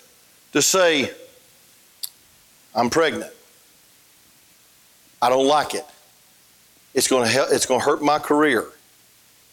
to 0.53 0.61
say, 0.61 1.11
I'm 2.75 2.91
pregnant. 2.91 3.33
I 5.23 5.31
don't 5.31 5.47
like 5.47 5.73
it. 5.73 5.87
It's 6.93 7.09
going 7.09 7.25
to, 7.25 7.31
help, 7.31 7.49
it's 7.53 7.65
going 7.65 7.81
to 7.81 7.87
hurt 7.87 8.03
my 8.03 8.19
career. 8.19 8.67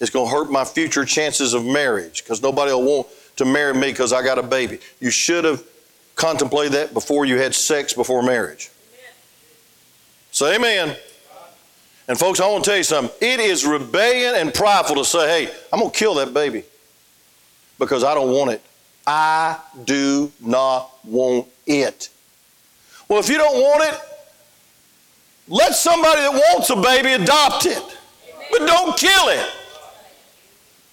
It's 0.02 0.10
going 0.10 0.28
to 0.28 0.36
hurt 0.36 0.52
my 0.52 0.66
future 0.66 1.06
chances 1.06 1.54
of 1.54 1.64
marriage 1.64 2.24
because 2.24 2.42
nobody 2.42 2.72
will 2.72 2.84
want 2.84 3.08
to 3.36 3.46
marry 3.46 3.76
me 3.76 3.92
because 3.92 4.12
I 4.12 4.24
got 4.24 4.40
a 4.40 4.44
baby. 4.44 4.80
You 5.00 5.12
should 5.12 5.46
have 5.46 5.64
contemplated 6.16 6.74
that 6.74 6.94
before 6.96 7.26
you 7.26 7.38
had 7.38 7.54
sex 7.54 7.94
before 7.94 8.24
marriage. 8.24 8.72
Say 10.32 10.56
amen. 10.56 10.98
And 12.08 12.18
folks, 12.18 12.40
I 12.40 12.48
want 12.48 12.64
to 12.64 12.70
tell 12.72 12.78
you 12.78 12.84
something. 12.84 13.16
It 13.22 13.40
is 13.40 13.64
rebellion 13.64 14.34
and 14.36 14.52
prideful 14.52 14.96
to 14.96 15.06
say, 15.06 15.46
hey, 15.46 15.54
I'm 15.72 15.80
going 15.80 15.92
to 15.92 15.98
kill 15.98 16.16
that 16.16 16.34
baby 16.34 16.64
because 17.78 18.04
I 18.04 18.16
don't 18.16 18.32
want 18.32 18.50
it. 18.50 18.62
I 19.06 19.60
do 19.86 20.32
not 20.40 20.90
want 21.06 21.48
it. 21.68 22.10
Well, 23.08 23.20
if 23.20 23.30
you 23.30 23.38
don't 23.38 23.56
want 23.56 23.94
it, 23.94 24.00
let 25.48 25.76
somebody 25.76 26.22
that 26.22 26.34
wants 26.34 26.72
a 26.72 26.76
baby 26.76 27.14
adopt 27.22 27.68
it, 27.68 27.84
but 28.50 28.66
don't 28.66 28.98
kill 28.98 29.30
it. 29.30 29.48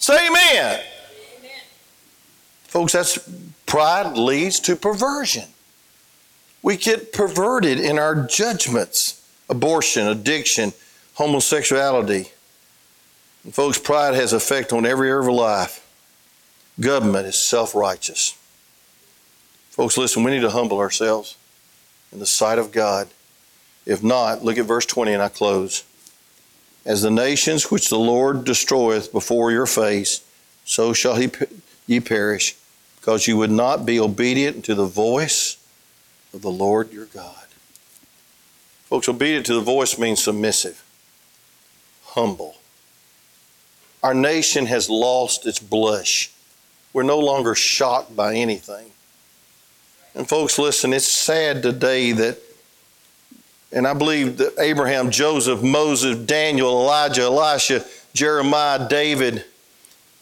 Say 0.08 0.26
amen. 0.26 0.80
amen. 1.38 1.50
Folks, 2.62 2.94
that's 2.94 3.18
pride 3.66 4.16
leads 4.16 4.58
to 4.60 4.74
perversion. 4.74 5.44
We 6.62 6.78
get 6.78 7.12
perverted 7.12 7.78
in 7.78 7.98
our 7.98 8.26
judgments 8.26 9.22
abortion, 9.50 10.08
addiction, 10.08 10.72
homosexuality. 11.16 12.30
And 13.44 13.54
folks, 13.54 13.76
pride 13.76 14.14
has 14.14 14.32
effect 14.32 14.72
on 14.72 14.86
every 14.86 15.10
area 15.10 15.28
of 15.28 15.34
life. 15.34 15.86
Government 16.80 17.26
is 17.26 17.36
self 17.36 17.74
righteous. 17.74 18.34
Folks, 19.68 19.98
listen, 19.98 20.22
we 20.22 20.30
need 20.30 20.40
to 20.40 20.48
humble 20.48 20.78
ourselves 20.78 21.36
in 22.12 22.18
the 22.18 22.24
sight 22.24 22.58
of 22.58 22.72
God. 22.72 23.08
If 23.84 24.02
not, 24.02 24.42
look 24.42 24.56
at 24.56 24.64
verse 24.64 24.86
20 24.86 25.12
and 25.12 25.22
I 25.22 25.28
close. 25.28 25.84
As 26.88 27.02
the 27.02 27.10
nations 27.10 27.70
which 27.70 27.90
the 27.90 27.98
Lord 27.98 28.44
destroyeth 28.44 29.12
before 29.12 29.52
your 29.52 29.66
face, 29.66 30.22
so 30.64 30.94
shall 30.94 31.16
he, 31.16 31.30
ye 31.86 32.00
perish, 32.00 32.56
because 32.98 33.28
you 33.28 33.36
would 33.36 33.50
not 33.50 33.84
be 33.84 34.00
obedient 34.00 34.64
to 34.64 34.74
the 34.74 34.86
voice 34.86 35.58
of 36.32 36.40
the 36.40 36.50
Lord 36.50 36.90
your 36.90 37.04
God. 37.04 37.34
Folks, 38.86 39.06
obedient 39.06 39.44
to 39.46 39.54
the 39.54 39.60
voice 39.60 39.98
means 39.98 40.24
submissive, 40.24 40.82
humble. 42.06 42.56
Our 44.02 44.14
nation 44.14 44.64
has 44.64 44.88
lost 44.88 45.46
its 45.46 45.58
blush. 45.58 46.30
We're 46.94 47.02
no 47.02 47.18
longer 47.18 47.54
shocked 47.54 48.16
by 48.16 48.34
anything. 48.36 48.92
And 50.14 50.26
folks, 50.26 50.58
listen, 50.58 50.94
it's 50.94 51.06
sad 51.06 51.62
today 51.62 52.12
that 52.12 52.38
and 53.72 53.86
I 53.86 53.94
believe 53.94 54.38
that 54.38 54.58
Abraham, 54.58 55.10
Joseph, 55.10 55.62
Moses, 55.62 56.16
Daniel, 56.16 56.70
Elijah, 56.70 57.22
Elisha, 57.22 57.84
Jeremiah, 58.14 58.88
David, 58.88 59.44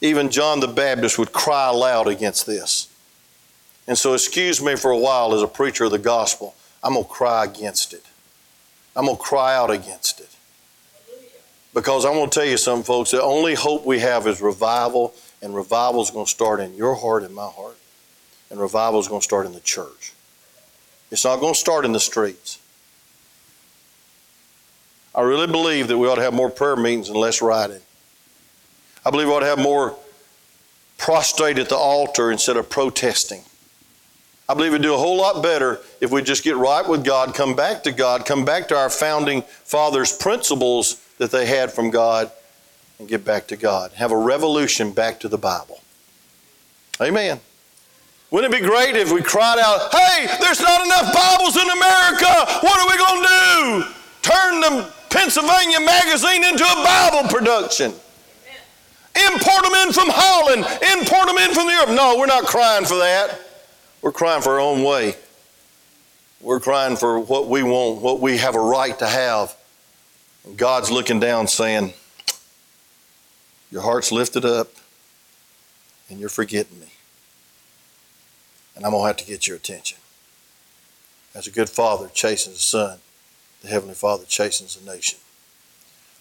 even 0.00 0.30
John 0.30 0.60
the 0.60 0.68
Baptist 0.68 1.18
would 1.18 1.32
cry 1.32 1.68
aloud 1.68 2.08
against 2.08 2.46
this. 2.46 2.92
And 3.86 3.96
so, 3.96 4.14
excuse 4.14 4.60
me 4.60 4.74
for 4.74 4.90
a 4.90 4.98
while 4.98 5.32
as 5.32 5.42
a 5.42 5.46
preacher 5.46 5.84
of 5.84 5.92
the 5.92 5.98
gospel. 5.98 6.54
I'm 6.82 6.94
going 6.94 7.04
to 7.04 7.10
cry 7.10 7.44
against 7.44 7.92
it. 7.92 8.02
I'm 8.96 9.06
going 9.06 9.16
to 9.16 9.22
cry 9.22 9.54
out 9.54 9.70
against 9.70 10.20
it. 10.20 10.28
Because 11.72 12.04
I'm 12.04 12.14
going 12.14 12.30
to 12.30 12.34
tell 12.34 12.48
you 12.48 12.56
something, 12.56 12.84
folks. 12.84 13.12
The 13.12 13.22
only 13.22 13.54
hope 13.54 13.84
we 13.84 14.00
have 14.00 14.26
is 14.26 14.40
revival, 14.40 15.14
and 15.40 15.54
revival 15.54 16.02
is 16.02 16.10
going 16.10 16.24
to 16.24 16.30
start 16.30 16.58
in 16.58 16.74
your 16.74 16.94
heart 16.94 17.22
and 17.22 17.34
my 17.34 17.46
heart. 17.46 17.76
And 18.50 18.58
revival 18.60 18.98
is 18.98 19.08
going 19.08 19.20
to 19.20 19.24
start 19.24 19.46
in 19.46 19.52
the 19.52 19.60
church. 19.60 20.12
It's 21.10 21.24
not 21.24 21.38
going 21.38 21.54
to 21.54 21.58
start 21.58 21.84
in 21.84 21.92
the 21.92 22.00
streets. 22.00 22.58
I 25.16 25.22
really 25.22 25.46
believe 25.46 25.88
that 25.88 25.96
we 25.96 26.06
ought 26.06 26.16
to 26.16 26.22
have 26.22 26.34
more 26.34 26.50
prayer 26.50 26.76
meetings 26.76 27.08
and 27.08 27.16
less 27.16 27.40
writing. 27.40 27.80
I 29.04 29.10
believe 29.10 29.28
we 29.28 29.32
ought 29.32 29.40
to 29.40 29.46
have 29.46 29.58
more 29.58 29.96
prostrate 30.98 31.58
at 31.58 31.70
the 31.70 31.76
altar 31.76 32.30
instead 32.30 32.58
of 32.58 32.68
protesting. 32.68 33.42
I 34.48 34.54
believe 34.54 34.72
we'd 34.72 34.82
do 34.82 34.94
a 34.94 34.98
whole 34.98 35.16
lot 35.16 35.42
better 35.42 35.80
if 36.00 36.10
we 36.10 36.22
just 36.22 36.44
get 36.44 36.56
right 36.56 36.86
with 36.86 37.04
God, 37.04 37.34
come 37.34 37.56
back 37.56 37.82
to 37.84 37.92
God, 37.92 38.26
come 38.26 38.44
back 38.44 38.68
to 38.68 38.76
our 38.76 38.90
founding 38.90 39.42
fathers' 39.42 40.12
principles 40.12 41.02
that 41.18 41.30
they 41.30 41.46
had 41.46 41.72
from 41.72 41.90
God, 41.90 42.30
and 42.98 43.08
get 43.08 43.24
back 43.24 43.46
to 43.48 43.56
God. 43.56 43.92
Have 43.92 44.12
a 44.12 44.16
revolution 44.16 44.92
back 44.92 45.18
to 45.20 45.28
the 45.28 45.38
Bible. 45.38 45.80
Amen. 47.00 47.40
Wouldn't 48.30 48.52
it 48.52 48.60
be 48.60 48.66
great 48.66 48.96
if 48.96 49.12
we 49.12 49.22
cried 49.22 49.58
out, 49.58 49.94
hey, 49.94 50.26
there's 50.40 50.60
not 50.60 50.84
enough 50.84 51.12
Bibles 51.14 51.56
in 51.56 51.68
America. 51.70 52.32
What 52.60 52.78
are 52.78 52.88
we 52.90 52.98
going 52.98 53.22
to 53.22 53.28
do? 53.28 53.94
Turn 54.22 54.60
the 54.60 54.92
Pennsylvania 55.10 55.80
Magazine 55.80 56.44
into 56.44 56.64
a 56.64 56.84
Bible 56.84 57.28
production. 57.28 57.92
Import 59.32 59.62
them 59.64 59.74
in 59.86 59.92
from 59.92 60.08
Holland, 60.10 60.64
import 60.92 61.26
them 61.26 61.38
in 61.38 61.54
from 61.54 61.68
Europe. 61.68 61.88
No, 61.90 62.16
we're 62.18 62.26
not 62.26 62.44
crying 62.44 62.84
for 62.84 62.96
that. 62.98 63.40
We're 64.02 64.12
crying 64.12 64.42
for 64.42 64.52
our 64.52 64.60
own 64.60 64.84
way. 64.84 65.16
We're 66.40 66.60
crying 66.60 66.96
for 66.96 67.18
what 67.18 67.48
we 67.48 67.62
want, 67.62 68.02
what 68.02 68.20
we 68.20 68.36
have 68.36 68.54
a 68.54 68.60
right 68.60 68.96
to 68.98 69.06
have. 69.06 69.56
And 70.44 70.56
God's 70.56 70.90
looking 70.90 71.18
down 71.18 71.48
saying, 71.48 71.94
Your 73.70 73.82
heart's 73.82 74.12
lifted 74.12 74.44
up 74.44 74.68
and 76.08 76.20
you're 76.20 76.28
forgetting 76.28 76.78
me. 76.78 76.92
And 78.74 78.84
I'm 78.84 78.92
going 78.92 79.02
to 79.02 79.06
have 79.06 79.16
to 79.16 79.24
get 79.24 79.46
your 79.46 79.56
attention. 79.56 79.98
As 81.34 81.46
a 81.46 81.50
good 81.50 81.68
father 81.68 82.08
chasing 82.12 82.52
a 82.52 82.56
son, 82.56 82.98
the 83.66 83.72
Heavenly 83.72 83.94
Father 83.94 84.24
chastens 84.28 84.78
a 84.80 84.86
nation. 84.86 85.18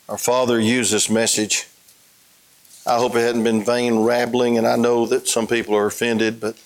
Our 0.10 0.18
Father 0.18 0.60
used 0.60 0.92
this 0.92 1.12
message. 1.12 1.68
I 2.88 2.98
hope 2.98 3.16
it 3.16 3.20
hadn't 3.20 3.44
been 3.44 3.64
vain 3.64 4.00
rambling, 4.00 4.58
and 4.58 4.66
I 4.66 4.76
know 4.76 5.06
that 5.06 5.28
some 5.28 5.46
people 5.46 5.76
are 5.76 5.86
offended, 5.86 6.40
but 6.40 6.60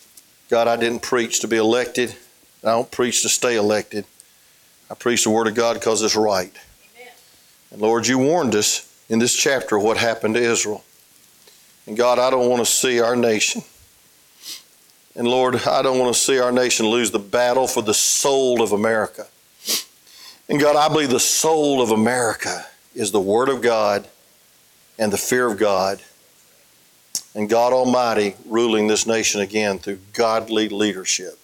God, 0.49 0.69
I 0.69 0.77
didn't 0.77 1.01
preach 1.01 1.41
to 1.41 1.47
be 1.47 1.57
elected. 1.57 2.15
I 2.63 2.71
don't 2.71 2.89
preach 2.89 3.21
to 3.23 3.29
stay 3.29 3.57
elected. 3.57 4.05
I 4.89 4.95
preach 4.95 5.25
the 5.25 5.29
Word 5.29 5.47
of 5.47 5.55
God 5.55 5.73
because 5.73 6.01
it's 6.01 6.15
right. 6.15 6.57
Amen. 6.95 7.13
And 7.71 7.81
Lord, 7.81 8.07
you 8.07 8.17
warned 8.17 8.55
us 8.55 9.03
in 9.09 9.19
this 9.19 9.35
chapter 9.35 9.77
what 9.77 9.97
happened 9.97 10.35
to 10.35 10.41
Israel. 10.41 10.83
And 11.87 11.97
God, 11.97 12.19
I 12.19 12.29
don't 12.29 12.49
want 12.49 12.65
to 12.65 12.71
see 12.71 13.01
our 13.01 13.17
nation. 13.17 13.63
And 15.15 15.27
Lord, 15.27 15.55
I 15.67 15.81
don't 15.81 15.99
want 15.99 16.13
to 16.13 16.19
see 16.19 16.39
our 16.39 16.53
nation 16.53 16.85
lose 16.85 17.11
the 17.11 17.19
battle 17.19 17.67
for 17.67 17.81
the 17.81 17.93
soul 17.93 18.61
of 18.61 18.71
America. 18.71 19.27
And 20.49 20.59
God, 20.59 20.75
I 20.75 20.91
believe 20.91 21.11
the 21.11 21.19
soul 21.19 21.79
of 21.79 21.91
America 21.91 22.65
is 22.95 23.11
the 23.11 23.19
Word 23.19 23.49
of 23.49 23.61
God 23.61 24.07
and 24.97 25.13
the 25.13 25.17
fear 25.17 25.45
of 25.45 25.59
God 25.59 26.01
and 27.35 27.47
God 27.47 27.71
Almighty 27.71 28.35
ruling 28.47 28.87
this 28.87 29.05
nation 29.05 29.41
again 29.41 29.77
through 29.77 29.99
godly 30.11 30.67
leadership 30.67 31.37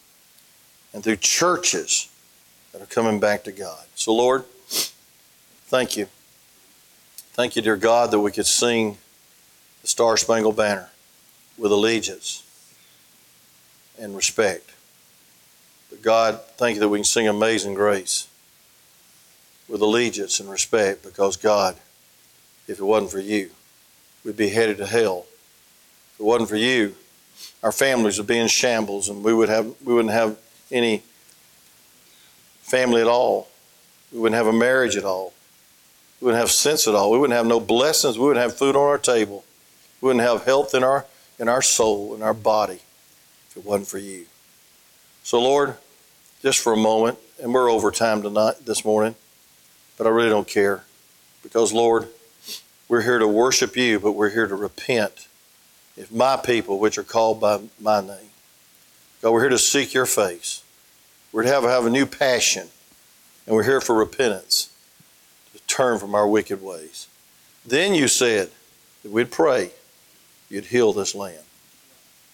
and 0.92 1.04
through 1.04 1.18
churches 1.18 2.10
that 2.72 2.82
are 2.82 2.88
coming 2.88 3.20
back 3.20 3.44
to 3.44 3.52
God. 3.52 3.86
So, 3.94 4.12
Lord, 4.12 4.44
thank 5.68 5.96
you. 5.96 6.08
Thank 7.34 7.56
you, 7.56 7.62
dear 7.62 7.78
God, 7.78 8.10
that 8.10 8.20
we 8.20 8.32
could 8.32 8.48
sing 8.48 8.98
the 9.84 9.88
Star 9.88 10.18
Spangled 10.18 10.58
Banner 10.58 10.90
with 11.60 11.72
allegiance 11.72 12.42
and 14.00 14.16
respect. 14.16 14.72
But 15.92 16.02
God, 16.02 16.42
thank 16.58 16.74
you 16.74 16.80
that 16.80 16.90
we 16.90 16.98
can 16.98 17.06
sing 17.06 17.28
Amazing 17.28 17.76
Grace 17.76 18.30
with 19.68 19.82
allegiance 19.82 20.40
and 20.40 20.50
respect 20.50 21.04
because, 21.04 21.38
God, 21.38 21.76
if 22.68 22.80
it 22.80 22.84
wasn't 22.84 23.12
for 23.12 23.20
you, 23.20 23.52
we'd 24.24 24.38
be 24.38 24.50
headed 24.50 24.78
to 24.78 24.86
hell. 24.86 25.26
If 26.14 26.20
it 26.22 26.24
wasn't 26.24 26.50
for 26.50 26.56
you, 26.56 26.96
our 27.64 27.72
families 27.72 28.18
would 28.18 28.28
be 28.28 28.38
in 28.38 28.48
shambles 28.48 29.10
and 29.10 29.24
we 29.24 29.34
would 29.34 29.50
have 29.50 29.66
we 29.84 29.94
wouldn't 29.94 30.14
have 30.14 30.38
any 30.72 31.04
family 32.62 33.02
at 33.02 33.08
all. 33.08 33.48
We 34.12 34.20
wouldn't 34.20 34.38
have 34.38 34.48
a 34.48 34.58
marriage 34.58 34.96
at 34.96 35.04
all. 35.04 35.34
We 36.20 36.26
wouldn't 36.26 36.42
have 36.42 36.52
sense 36.52 36.88
at 36.88 36.96
all. 36.96 37.12
We 37.12 37.20
wouldn't 37.20 37.38
have 37.38 37.46
no 37.46 37.60
blessings. 37.60 38.18
We 38.18 38.26
wouldn't 38.26 38.44
have 38.44 38.58
food 38.58 38.76
on 38.76 38.88
our 38.88 38.98
table. 38.98 39.44
We 40.02 40.08
wouldn't 40.08 40.26
have 40.26 40.46
health 40.46 40.74
in 40.74 40.84
our 40.84 41.06
in 41.38 41.50
our 41.50 41.62
soul, 41.62 42.16
in 42.16 42.22
our 42.22 42.34
body, 42.34 42.80
if 43.50 43.58
it 43.58 43.66
wasn't 43.66 43.90
for 43.90 43.98
you. 43.98 44.26
So 45.24 45.42
Lord, 45.42 45.76
just 46.42 46.60
for 46.60 46.74
a 46.74 46.78
moment, 46.78 47.18
and 47.42 47.54
we're 47.54 47.70
over 47.70 47.92
time 47.92 48.22
tonight 48.22 48.66
this 48.66 48.86
morning, 48.86 49.16
but 49.98 50.08
I 50.08 50.10
really 50.10 50.30
don't 50.30 50.48
care. 50.48 50.84
Because 51.44 51.74
Lord, 51.74 52.08
we're 52.88 53.02
here 53.02 53.20
to 53.20 53.28
worship 53.28 53.76
you, 53.76 54.00
but 54.00 54.14
we're 54.14 54.30
here 54.30 54.48
to 54.48 54.56
repent. 54.56 55.28
If 55.98 56.12
my 56.12 56.38
people, 56.38 56.80
which 56.80 56.98
are 56.98 57.04
called 57.04 57.40
by 57.40 57.62
my 57.80 58.02
name, 58.02 58.32
God, 59.22 59.32
we're 59.32 59.42
here 59.42 59.50
to 59.50 59.58
seek 59.58 59.94
your 59.94 60.06
face. 60.06 60.64
We're 61.32 61.44
to 61.44 61.50
have, 61.50 61.64
have 61.64 61.86
a 61.86 61.90
new 61.90 62.06
passion, 62.06 62.68
and 63.46 63.56
we're 63.56 63.64
here 63.64 63.82
for 63.82 63.96
repentance, 63.96 64.74
to 65.54 65.62
turn 65.64 66.00
from 66.00 66.16
our 66.16 66.28
wicked 66.28 66.62
ways. 66.62 67.08
Then 67.66 67.96
you 67.96 68.08
said 68.08 68.52
that 69.04 69.12
we'd 69.12 69.32
pray, 69.32 69.72
you'd 70.50 70.66
heal 70.66 70.94
this 70.94 71.16
land. 71.16 71.44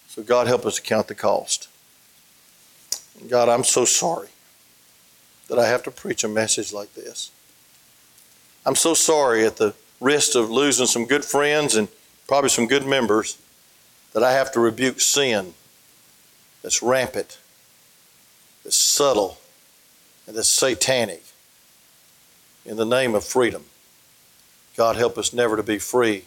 So, 0.08 0.22
God, 0.22 0.46
help 0.46 0.66
us 0.66 0.76
to 0.76 0.82
count 0.82 1.08
the 1.08 1.14
cost. 1.14 1.68
God, 3.28 3.48
I'm 3.48 3.64
so 3.64 3.84
sorry 3.84 4.28
that 5.48 5.58
I 5.58 5.66
have 5.66 5.82
to 5.84 5.90
preach 5.90 6.24
a 6.24 6.28
message 6.28 6.72
like 6.72 6.94
this. 6.94 7.30
I'm 8.64 8.76
so 8.76 8.94
sorry 8.94 9.44
at 9.44 9.56
the 9.56 9.74
risk 10.00 10.36
of 10.36 10.50
losing 10.50 10.86
some 10.86 11.06
good 11.06 11.24
friends 11.24 11.74
and 11.74 11.88
probably 12.28 12.50
some 12.50 12.66
good 12.66 12.86
members 12.86 13.38
that 14.12 14.22
I 14.22 14.32
have 14.32 14.52
to 14.52 14.60
rebuke 14.60 15.00
sin 15.00 15.54
that's 16.62 16.82
rampant, 16.82 17.38
that's 18.62 18.76
subtle, 18.76 19.38
and 20.26 20.36
that's 20.36 20.48
satanic 20.48 21.24
in 22.64 22.76
the 22.76 22.86
name 22.86 23.14
of 23.14 23.24
freedom. 23.24 23.64
God, 24.76 24.96
help 24.96 25.18
us 25.18 25.32
never 25.32 25.56
to 25.56 25.62
be 25.62 25.78
free 25.78 26.24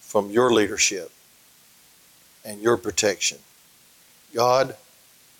from 0.00 0.30
your 0.30 0.52
leadership 0.52 1.10
and 2.44 2.60
your 2.62 2.76
protection. 2.76 3.38
God, 4.32 4.76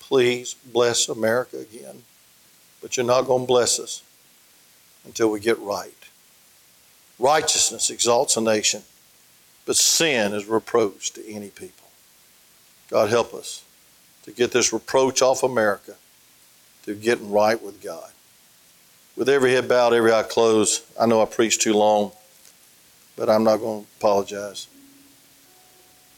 please 0.01 0.55
bless 0.55 1.09
America 1.09 1.59
again, 1.59 2.03
but 2.83 2.97
you're 2.97 3.07
not 3.07 3.23
going 3.23 3.45
to 3.45 3.47
bless 3.47 3.79
us 3.79 4.03
until 5.05 5.31
we 5.31 5.41
get 5.41 5.59
right. 5.59 5.93
Righteousness 7.19 7.91
exalts 7.91 8.37
a 8.37 8.41
nation, 8.41 8.83
but 9.67 9.77
sin 9.77 10.33
is 10.33 10.47
reproach 10.47 11.13
to 11.13 11.27
any 11.29 11.49
people. 11.49 11.89
God, 12.91 13.11
help 13.11 13.33
us 13.35 13.65
to 14.25 14.33
get 14.33 14.53
this 14.53 14.73
reproach 14.73 15.23
off 15.23 15.43
America 15.43 15.95
to 16.85 16.95
getting 16.95 17.31
right 17.31 17.63
with 17.63 17.83
God. 17.83 18.11
With 19.17 19.29
every 19.29 19.53
head 19.53 19.69
bowed, 19.69 19.93
every 19.93 20.13
eye 20.13 20.25
closed, 20.25 20.83
I 21.01 21.07
know 21.07 21.23
I 21.23 21.27
preached 21.27 21.61
too 21.61 21.75
long, 21.75 22.13
but 23.17 23.31
I'm 23.31 23.45
not 23.45 23.59
going 23.59 23.85
to 23.85 23.91
apologize. 23.99 24.67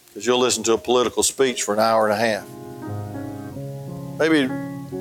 Because 0.06 0.26
you'll 0.26 0.38
listen 0.38 0.62
to 0.64 0.72
a 0.72 0.78
political 0.78 1.22
speech 1.22 1.62
for 1.62 1.74
an 1.74 1.80
hour 1.80 2.08
and 2.08 2.14
a 2.14 2.16
half. 2.16 2.48
Maybe 4.18 4.50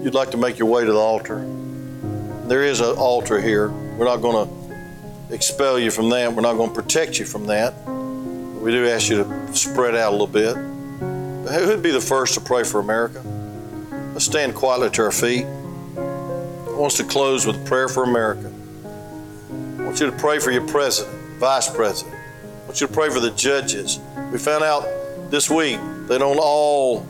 you'd 0.04 0.14
like 0.14 0.32
to 0.32 0.38
make 0.38 0.60
your 0.60 0.68
way 0.68 0.84
to 0.84 0.92
the 0.92 1.00
altar. 1.00 1.46
There 2.48 2.64
is 2.64 2.80
an 2.80 2.96
altar 2.96 3.42
here. 3.42 3.70
We're 3.70 4.06
not 4.06 4.18
going 4.18 4.48
to 4.48 5.34
expel 5.34 5.80
you 5.80 5.90
from 5.90 6.10
that. 6.10 6.32
We're 6.32 6.44
not 6.44 6.58
going 6.58 6.70
to 6.70 6.76
protect 6.76 7.18
you 7.18 7.26
from 7.26 7.48
that. 7.48 7.74
We 7.88 8.72
do 8.72 8.88
ask 8.88 9.10
you 9.10 9.24
to 9.24 9.56
spread 9.56 9.96
out 9.96 10.10
a 10.10 10.12
little 10.12 10.28
bit. 10.28 10.54
But 11.44 11.54
who'd 11.54 11.82
be 11.82 11.90
the 11.90 12.00
first 12.00 12.36
to 12.36 12.42
pray 12.42 12.64
for 12.64 12.80
America? 12.80 13.24
Let's 14.14 14.26
stand 14.26 14.54
quietly 14.54 14.92
to 14.92 15.02
our 15.02 15.12
feet. 15.12 15.46
I 15.46 16.78
want 16.78 16.94
us 16.94 16.98
to 16.98 17.04
close 17.04 17.48
with 17.48 17.56
a 17.56 17.66
prayer 17.66 17.88
for 17.88 18.04
America. 18.04 18.54
I 19.80 19.84
want 19.84 20.00
you 20.00 20.06
to 20.06 20.16
pray 20.16 20.38
for 20.38 20.52
your 20.52 20.68
president, 20.68 21.40
vice 21.40 21.68
president. 21.68 22.16
I 22.16 22.66
want 22.66 22.80
you 22.80 22.86
to 22.86 22.94
pray 22.94 23.10
for 23.10 23.20
the 23.20 23.32
judges. 23.32 24.00
We 24.32 24.38
found 24.38 24.64
out 24.64 24.86
this 25.32 25.50
week 25.50 25.80
they 26.08 26.20
don't 26.20 26.38
all 26.38 27.08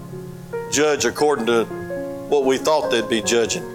judge 0.72 1.04
according 1.04 1.48
to 1.48 1.66
what 2.30 2.46
we 2.46 2.58
thought 2.58 2.90
they'd 2.90 3.10
be 3.10 3.22
judging. 3.22 3.75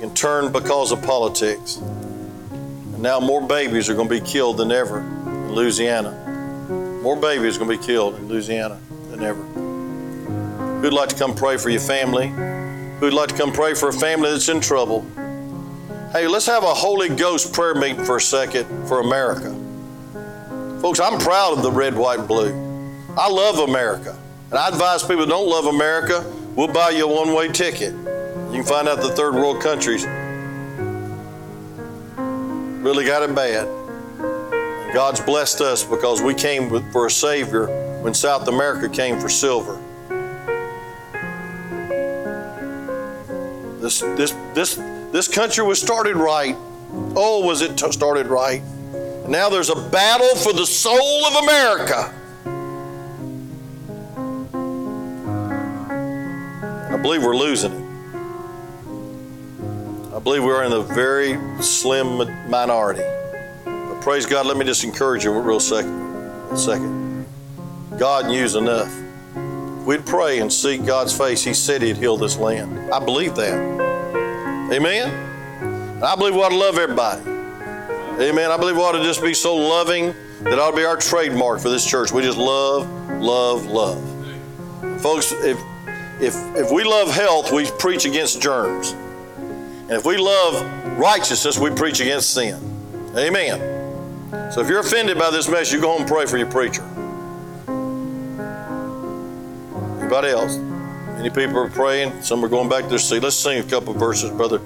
They 0.00 0.06
can 0.06 0.14
turn 0.14 0.50
because 0.50 0.92
of 0.92 1.02
politics. 1.02 1.76
And 1.76 3.00
now 3.00 3.20
more 3.20 3.46
babies 3.46 3.90
are 3.90 3.94
going 3.94 4.08
to 4.08 4.18
be 4.18 4.26
killed 4.26 4.56
than 4.56 4.72
ever 4.72 5.00
in 5.00 5.52
Louisiana. 5.52 6.12
More 7.02 7.16
babies 7.16 7.56
are 7.56 7.58
going 7.58 7.72
to 7.72 7.78
be 7.78 7.86
killed 7.86 8.14
in 8.14 8.26
Louisiana 8.26 8.80
than 9.10 9.22
ever. 9.22 9.42
Who'd 10.80 10.94
like 10.94 11.10
to 11.10 11.16
come 11.16 11.34
pray 11.34 11.58
for 11.58 11.68
your 11.68 11.82
family? 11.82 12.28
Who'd 13.00 13.12
like 13.12 13.28
to 13.28 13.34
come 13.34 13.52
pray 13.52 13.74
for 13.74 13.90
a 13.90 13.92
family 13.92 14.30
that's 14.30 14.48
in 14.48 14.62
trouble? 14.62 15.04
Hey, 16.12 16.26
let's 16.26 16.46
have 16.46 16.62
a 16.62 16.72
Holy 16.72 17.10
Ghost 17.10 17.52
prayer 17.52 17.74
meeting 17.74 18.02
for 18.02 18.16
a 18.16 18.22
second 18.22 18.88
for 18.88 19.00
America. 19.00 19.54
Folks, 20.80 20.98
I'm 20.98 21.18
proud 21.18 21.58
of 21.58 21.62
the 21.62 21.70
red, 21.70 21.94
white, 21.94 22.20
and 22.20 22.28
blue. 22.28 22.54
I 23.18 23.28
love 23.28 23.68
America. 23.68 24.18
And 24.48 24.58
I 24.58 24.68
advise 24.68 25.02
people 25.02 25.24
who 25.24 25.26
don't 25.26 25.46
love 25.46 25.66
America, 25.66 26.24
we'll 26.56 26.68
buy 26.68 26.88
you 26.88 27.04
a 27.04 27.14
one 27.14 27.34
way 27.34 27.48
ticket. 27.48 27.94
You 28.50 28.56
can 28.56 28.64
find 28.64 28.88
out 28.88 29.00
the 29.00 29.12
third 29.14 29.34
world 29.34 29.62
countries 29.62 30.04
really 32.82 33.04
got 33.04 33.22
it 33.22 33.32
bad. 33.34 33.68
God's 34.92 35.20
blessed 35.20 35.60
us 35.60 35.84
because 35.84 36.20
we 36.20 36.34
came 36.34 36.68
for 36.90 37.06
a 37.06 37.10
Savior 37.10 37.66
when 38.02 38.12
South 38.12 38.48
America 38.48 38.88
came 38.88 39.20
for 39.20 39.28
silver. 39.28 39.78
This, 43.78 44.00
this, 44.00 44.34
this, 44.54 44.74
this 45.12 45.28
country 45.28 45.64
was 45.64 45.80
started 45.80 46.16
right. 46.16 46.56
Oh, 47.14 47.44
was 47.46 47.62
it 47.62 47.78
t- 47.78 47.92
started 47.92 48.26
right? 48.26 48.62
Now 49.28 49.48
there's 49.48 49.70
a 49.70 49.76
battle 49.90 50.34
for 50.34 50.52
the 50.52 50.66
soul 50.66 51.26
of 51.26 51.44
America. 51.44 52.12
I 56.92 56.96
believe 57.00 57.22
we're 57.22 57.36
losing 57.36 57.72
it. 57.72 57.79
I 60.12 60.18
believe 60.18 60.42
we're 60.42 60.64
in 60.64 60.72
a 60.72 60.82
very 60.82 61.38
slim 61.62 62.18
minority. 62.50 63.04
But 63.64 64.00
praise 64.00 64.26
God, 64.26 64.44
let 64.44 64.56
me 64.56 64.64
just 64.64 64.82
encourage 64.82 65.22
you 65.22 65.32
real 65.32 65.60
second. 65.60 66.58
Second. 66.58 67.26
God 67.96 68.26
knew 68.26 68.58
enough. 68.58 68.92
We'd 69.86 70.04
pray 70.04 70.40
and 70.40 70.52
seek 70.52 70.84
God's 70.84 71.16
face. 71.16 71.44
He 71.44 71.54
said 71.54 71.82
He'd 71.82 71.96
heal 71.96 72.16
this 72.16 72.36
land. 72.36 72.92
I 72.92 72.98
believe 73.04 73.36
that. 73.36 73.54
Amen. 74.72 75.10
And 75.60 76.04
I 76.04 76.16
believe 76.16 76.34
we 76.34 76.40
ought 76.42 76.48
to 76.48 76.56
love 76.56 76.76
everybody. 76.76 77.22
Amen. 78.20 78.50
I 78.50 78.56
believe 78.56 78.76
we 78.76 78.82
ought 78.82 78.92
to 78.92 79.04
just 79.04 79.22
be 79.22 79.32
so 79.32 79.54
loving 79.54 80.12
that 80.40 80.58
ought 80.58 80.72
to 80.72 80.76
be 80.76 80.84
our 80.84 80.96
trademark 80.96 81.60
for 81.60 81.68
this 81.68 81.86
church. 81.86 82.10
We 82.10 82.22
just 82.22 82.36
love, 82.36 82.88
love, 83.20 83.66
love. 83.66 84.02
Folks, 85.00 85.30
if 85.30 85.56
if 86.20 86.34
if 86.56 86.72
we 86.72 86.82
love 86.82 87.10
health, 87.10 87.52
we 87.52 87.70
preach 87.78 88.06
against 88.06 88.42
germs. 88.42 88.92
And 89.90 89.98
if 89.98 90.04
we 90.04 90.16
love 90.16 90.54
righteousness, 91.00 91.58
we 91.58 91.68
preach 91.70 91.98
against 91.98 92.32
sin. 92.32 92.54
Amen. 93.16 93.58
So 94.52 94.60
if 94.60 94.68
you're 94.68 94.78
offended 94.78 95.18
by 95.18 95.30
this 95.32 95.48
message, 95.48 95.72
you 95.72 95.80
go 95.80 95.90
home 95.90 96.02
and 96.02 96.08
pray 96.08 96.26
for 96.26 96.38
your 96.38 96.48
preacher. 96.48 96.84
Anybody 99.98 100.28
else? 100.28 100.56
Many 100.56 101.30
people 101.30 101.58
are 101.58 101.68
praying. 101.68 102.22
Some 102.22 102.44
are 102.44 102.48
going 102.48 102.68
back 102.68 102.84
to 102.84 102.88
their 102.88 102.98
seat. 103.00 103.24
Let's 103.24 103.34
sing 103.34 103.58
a 103.58 103.68
couple 103.68 103.92
verses, 103.94 104.30
brother. 104.30 104.60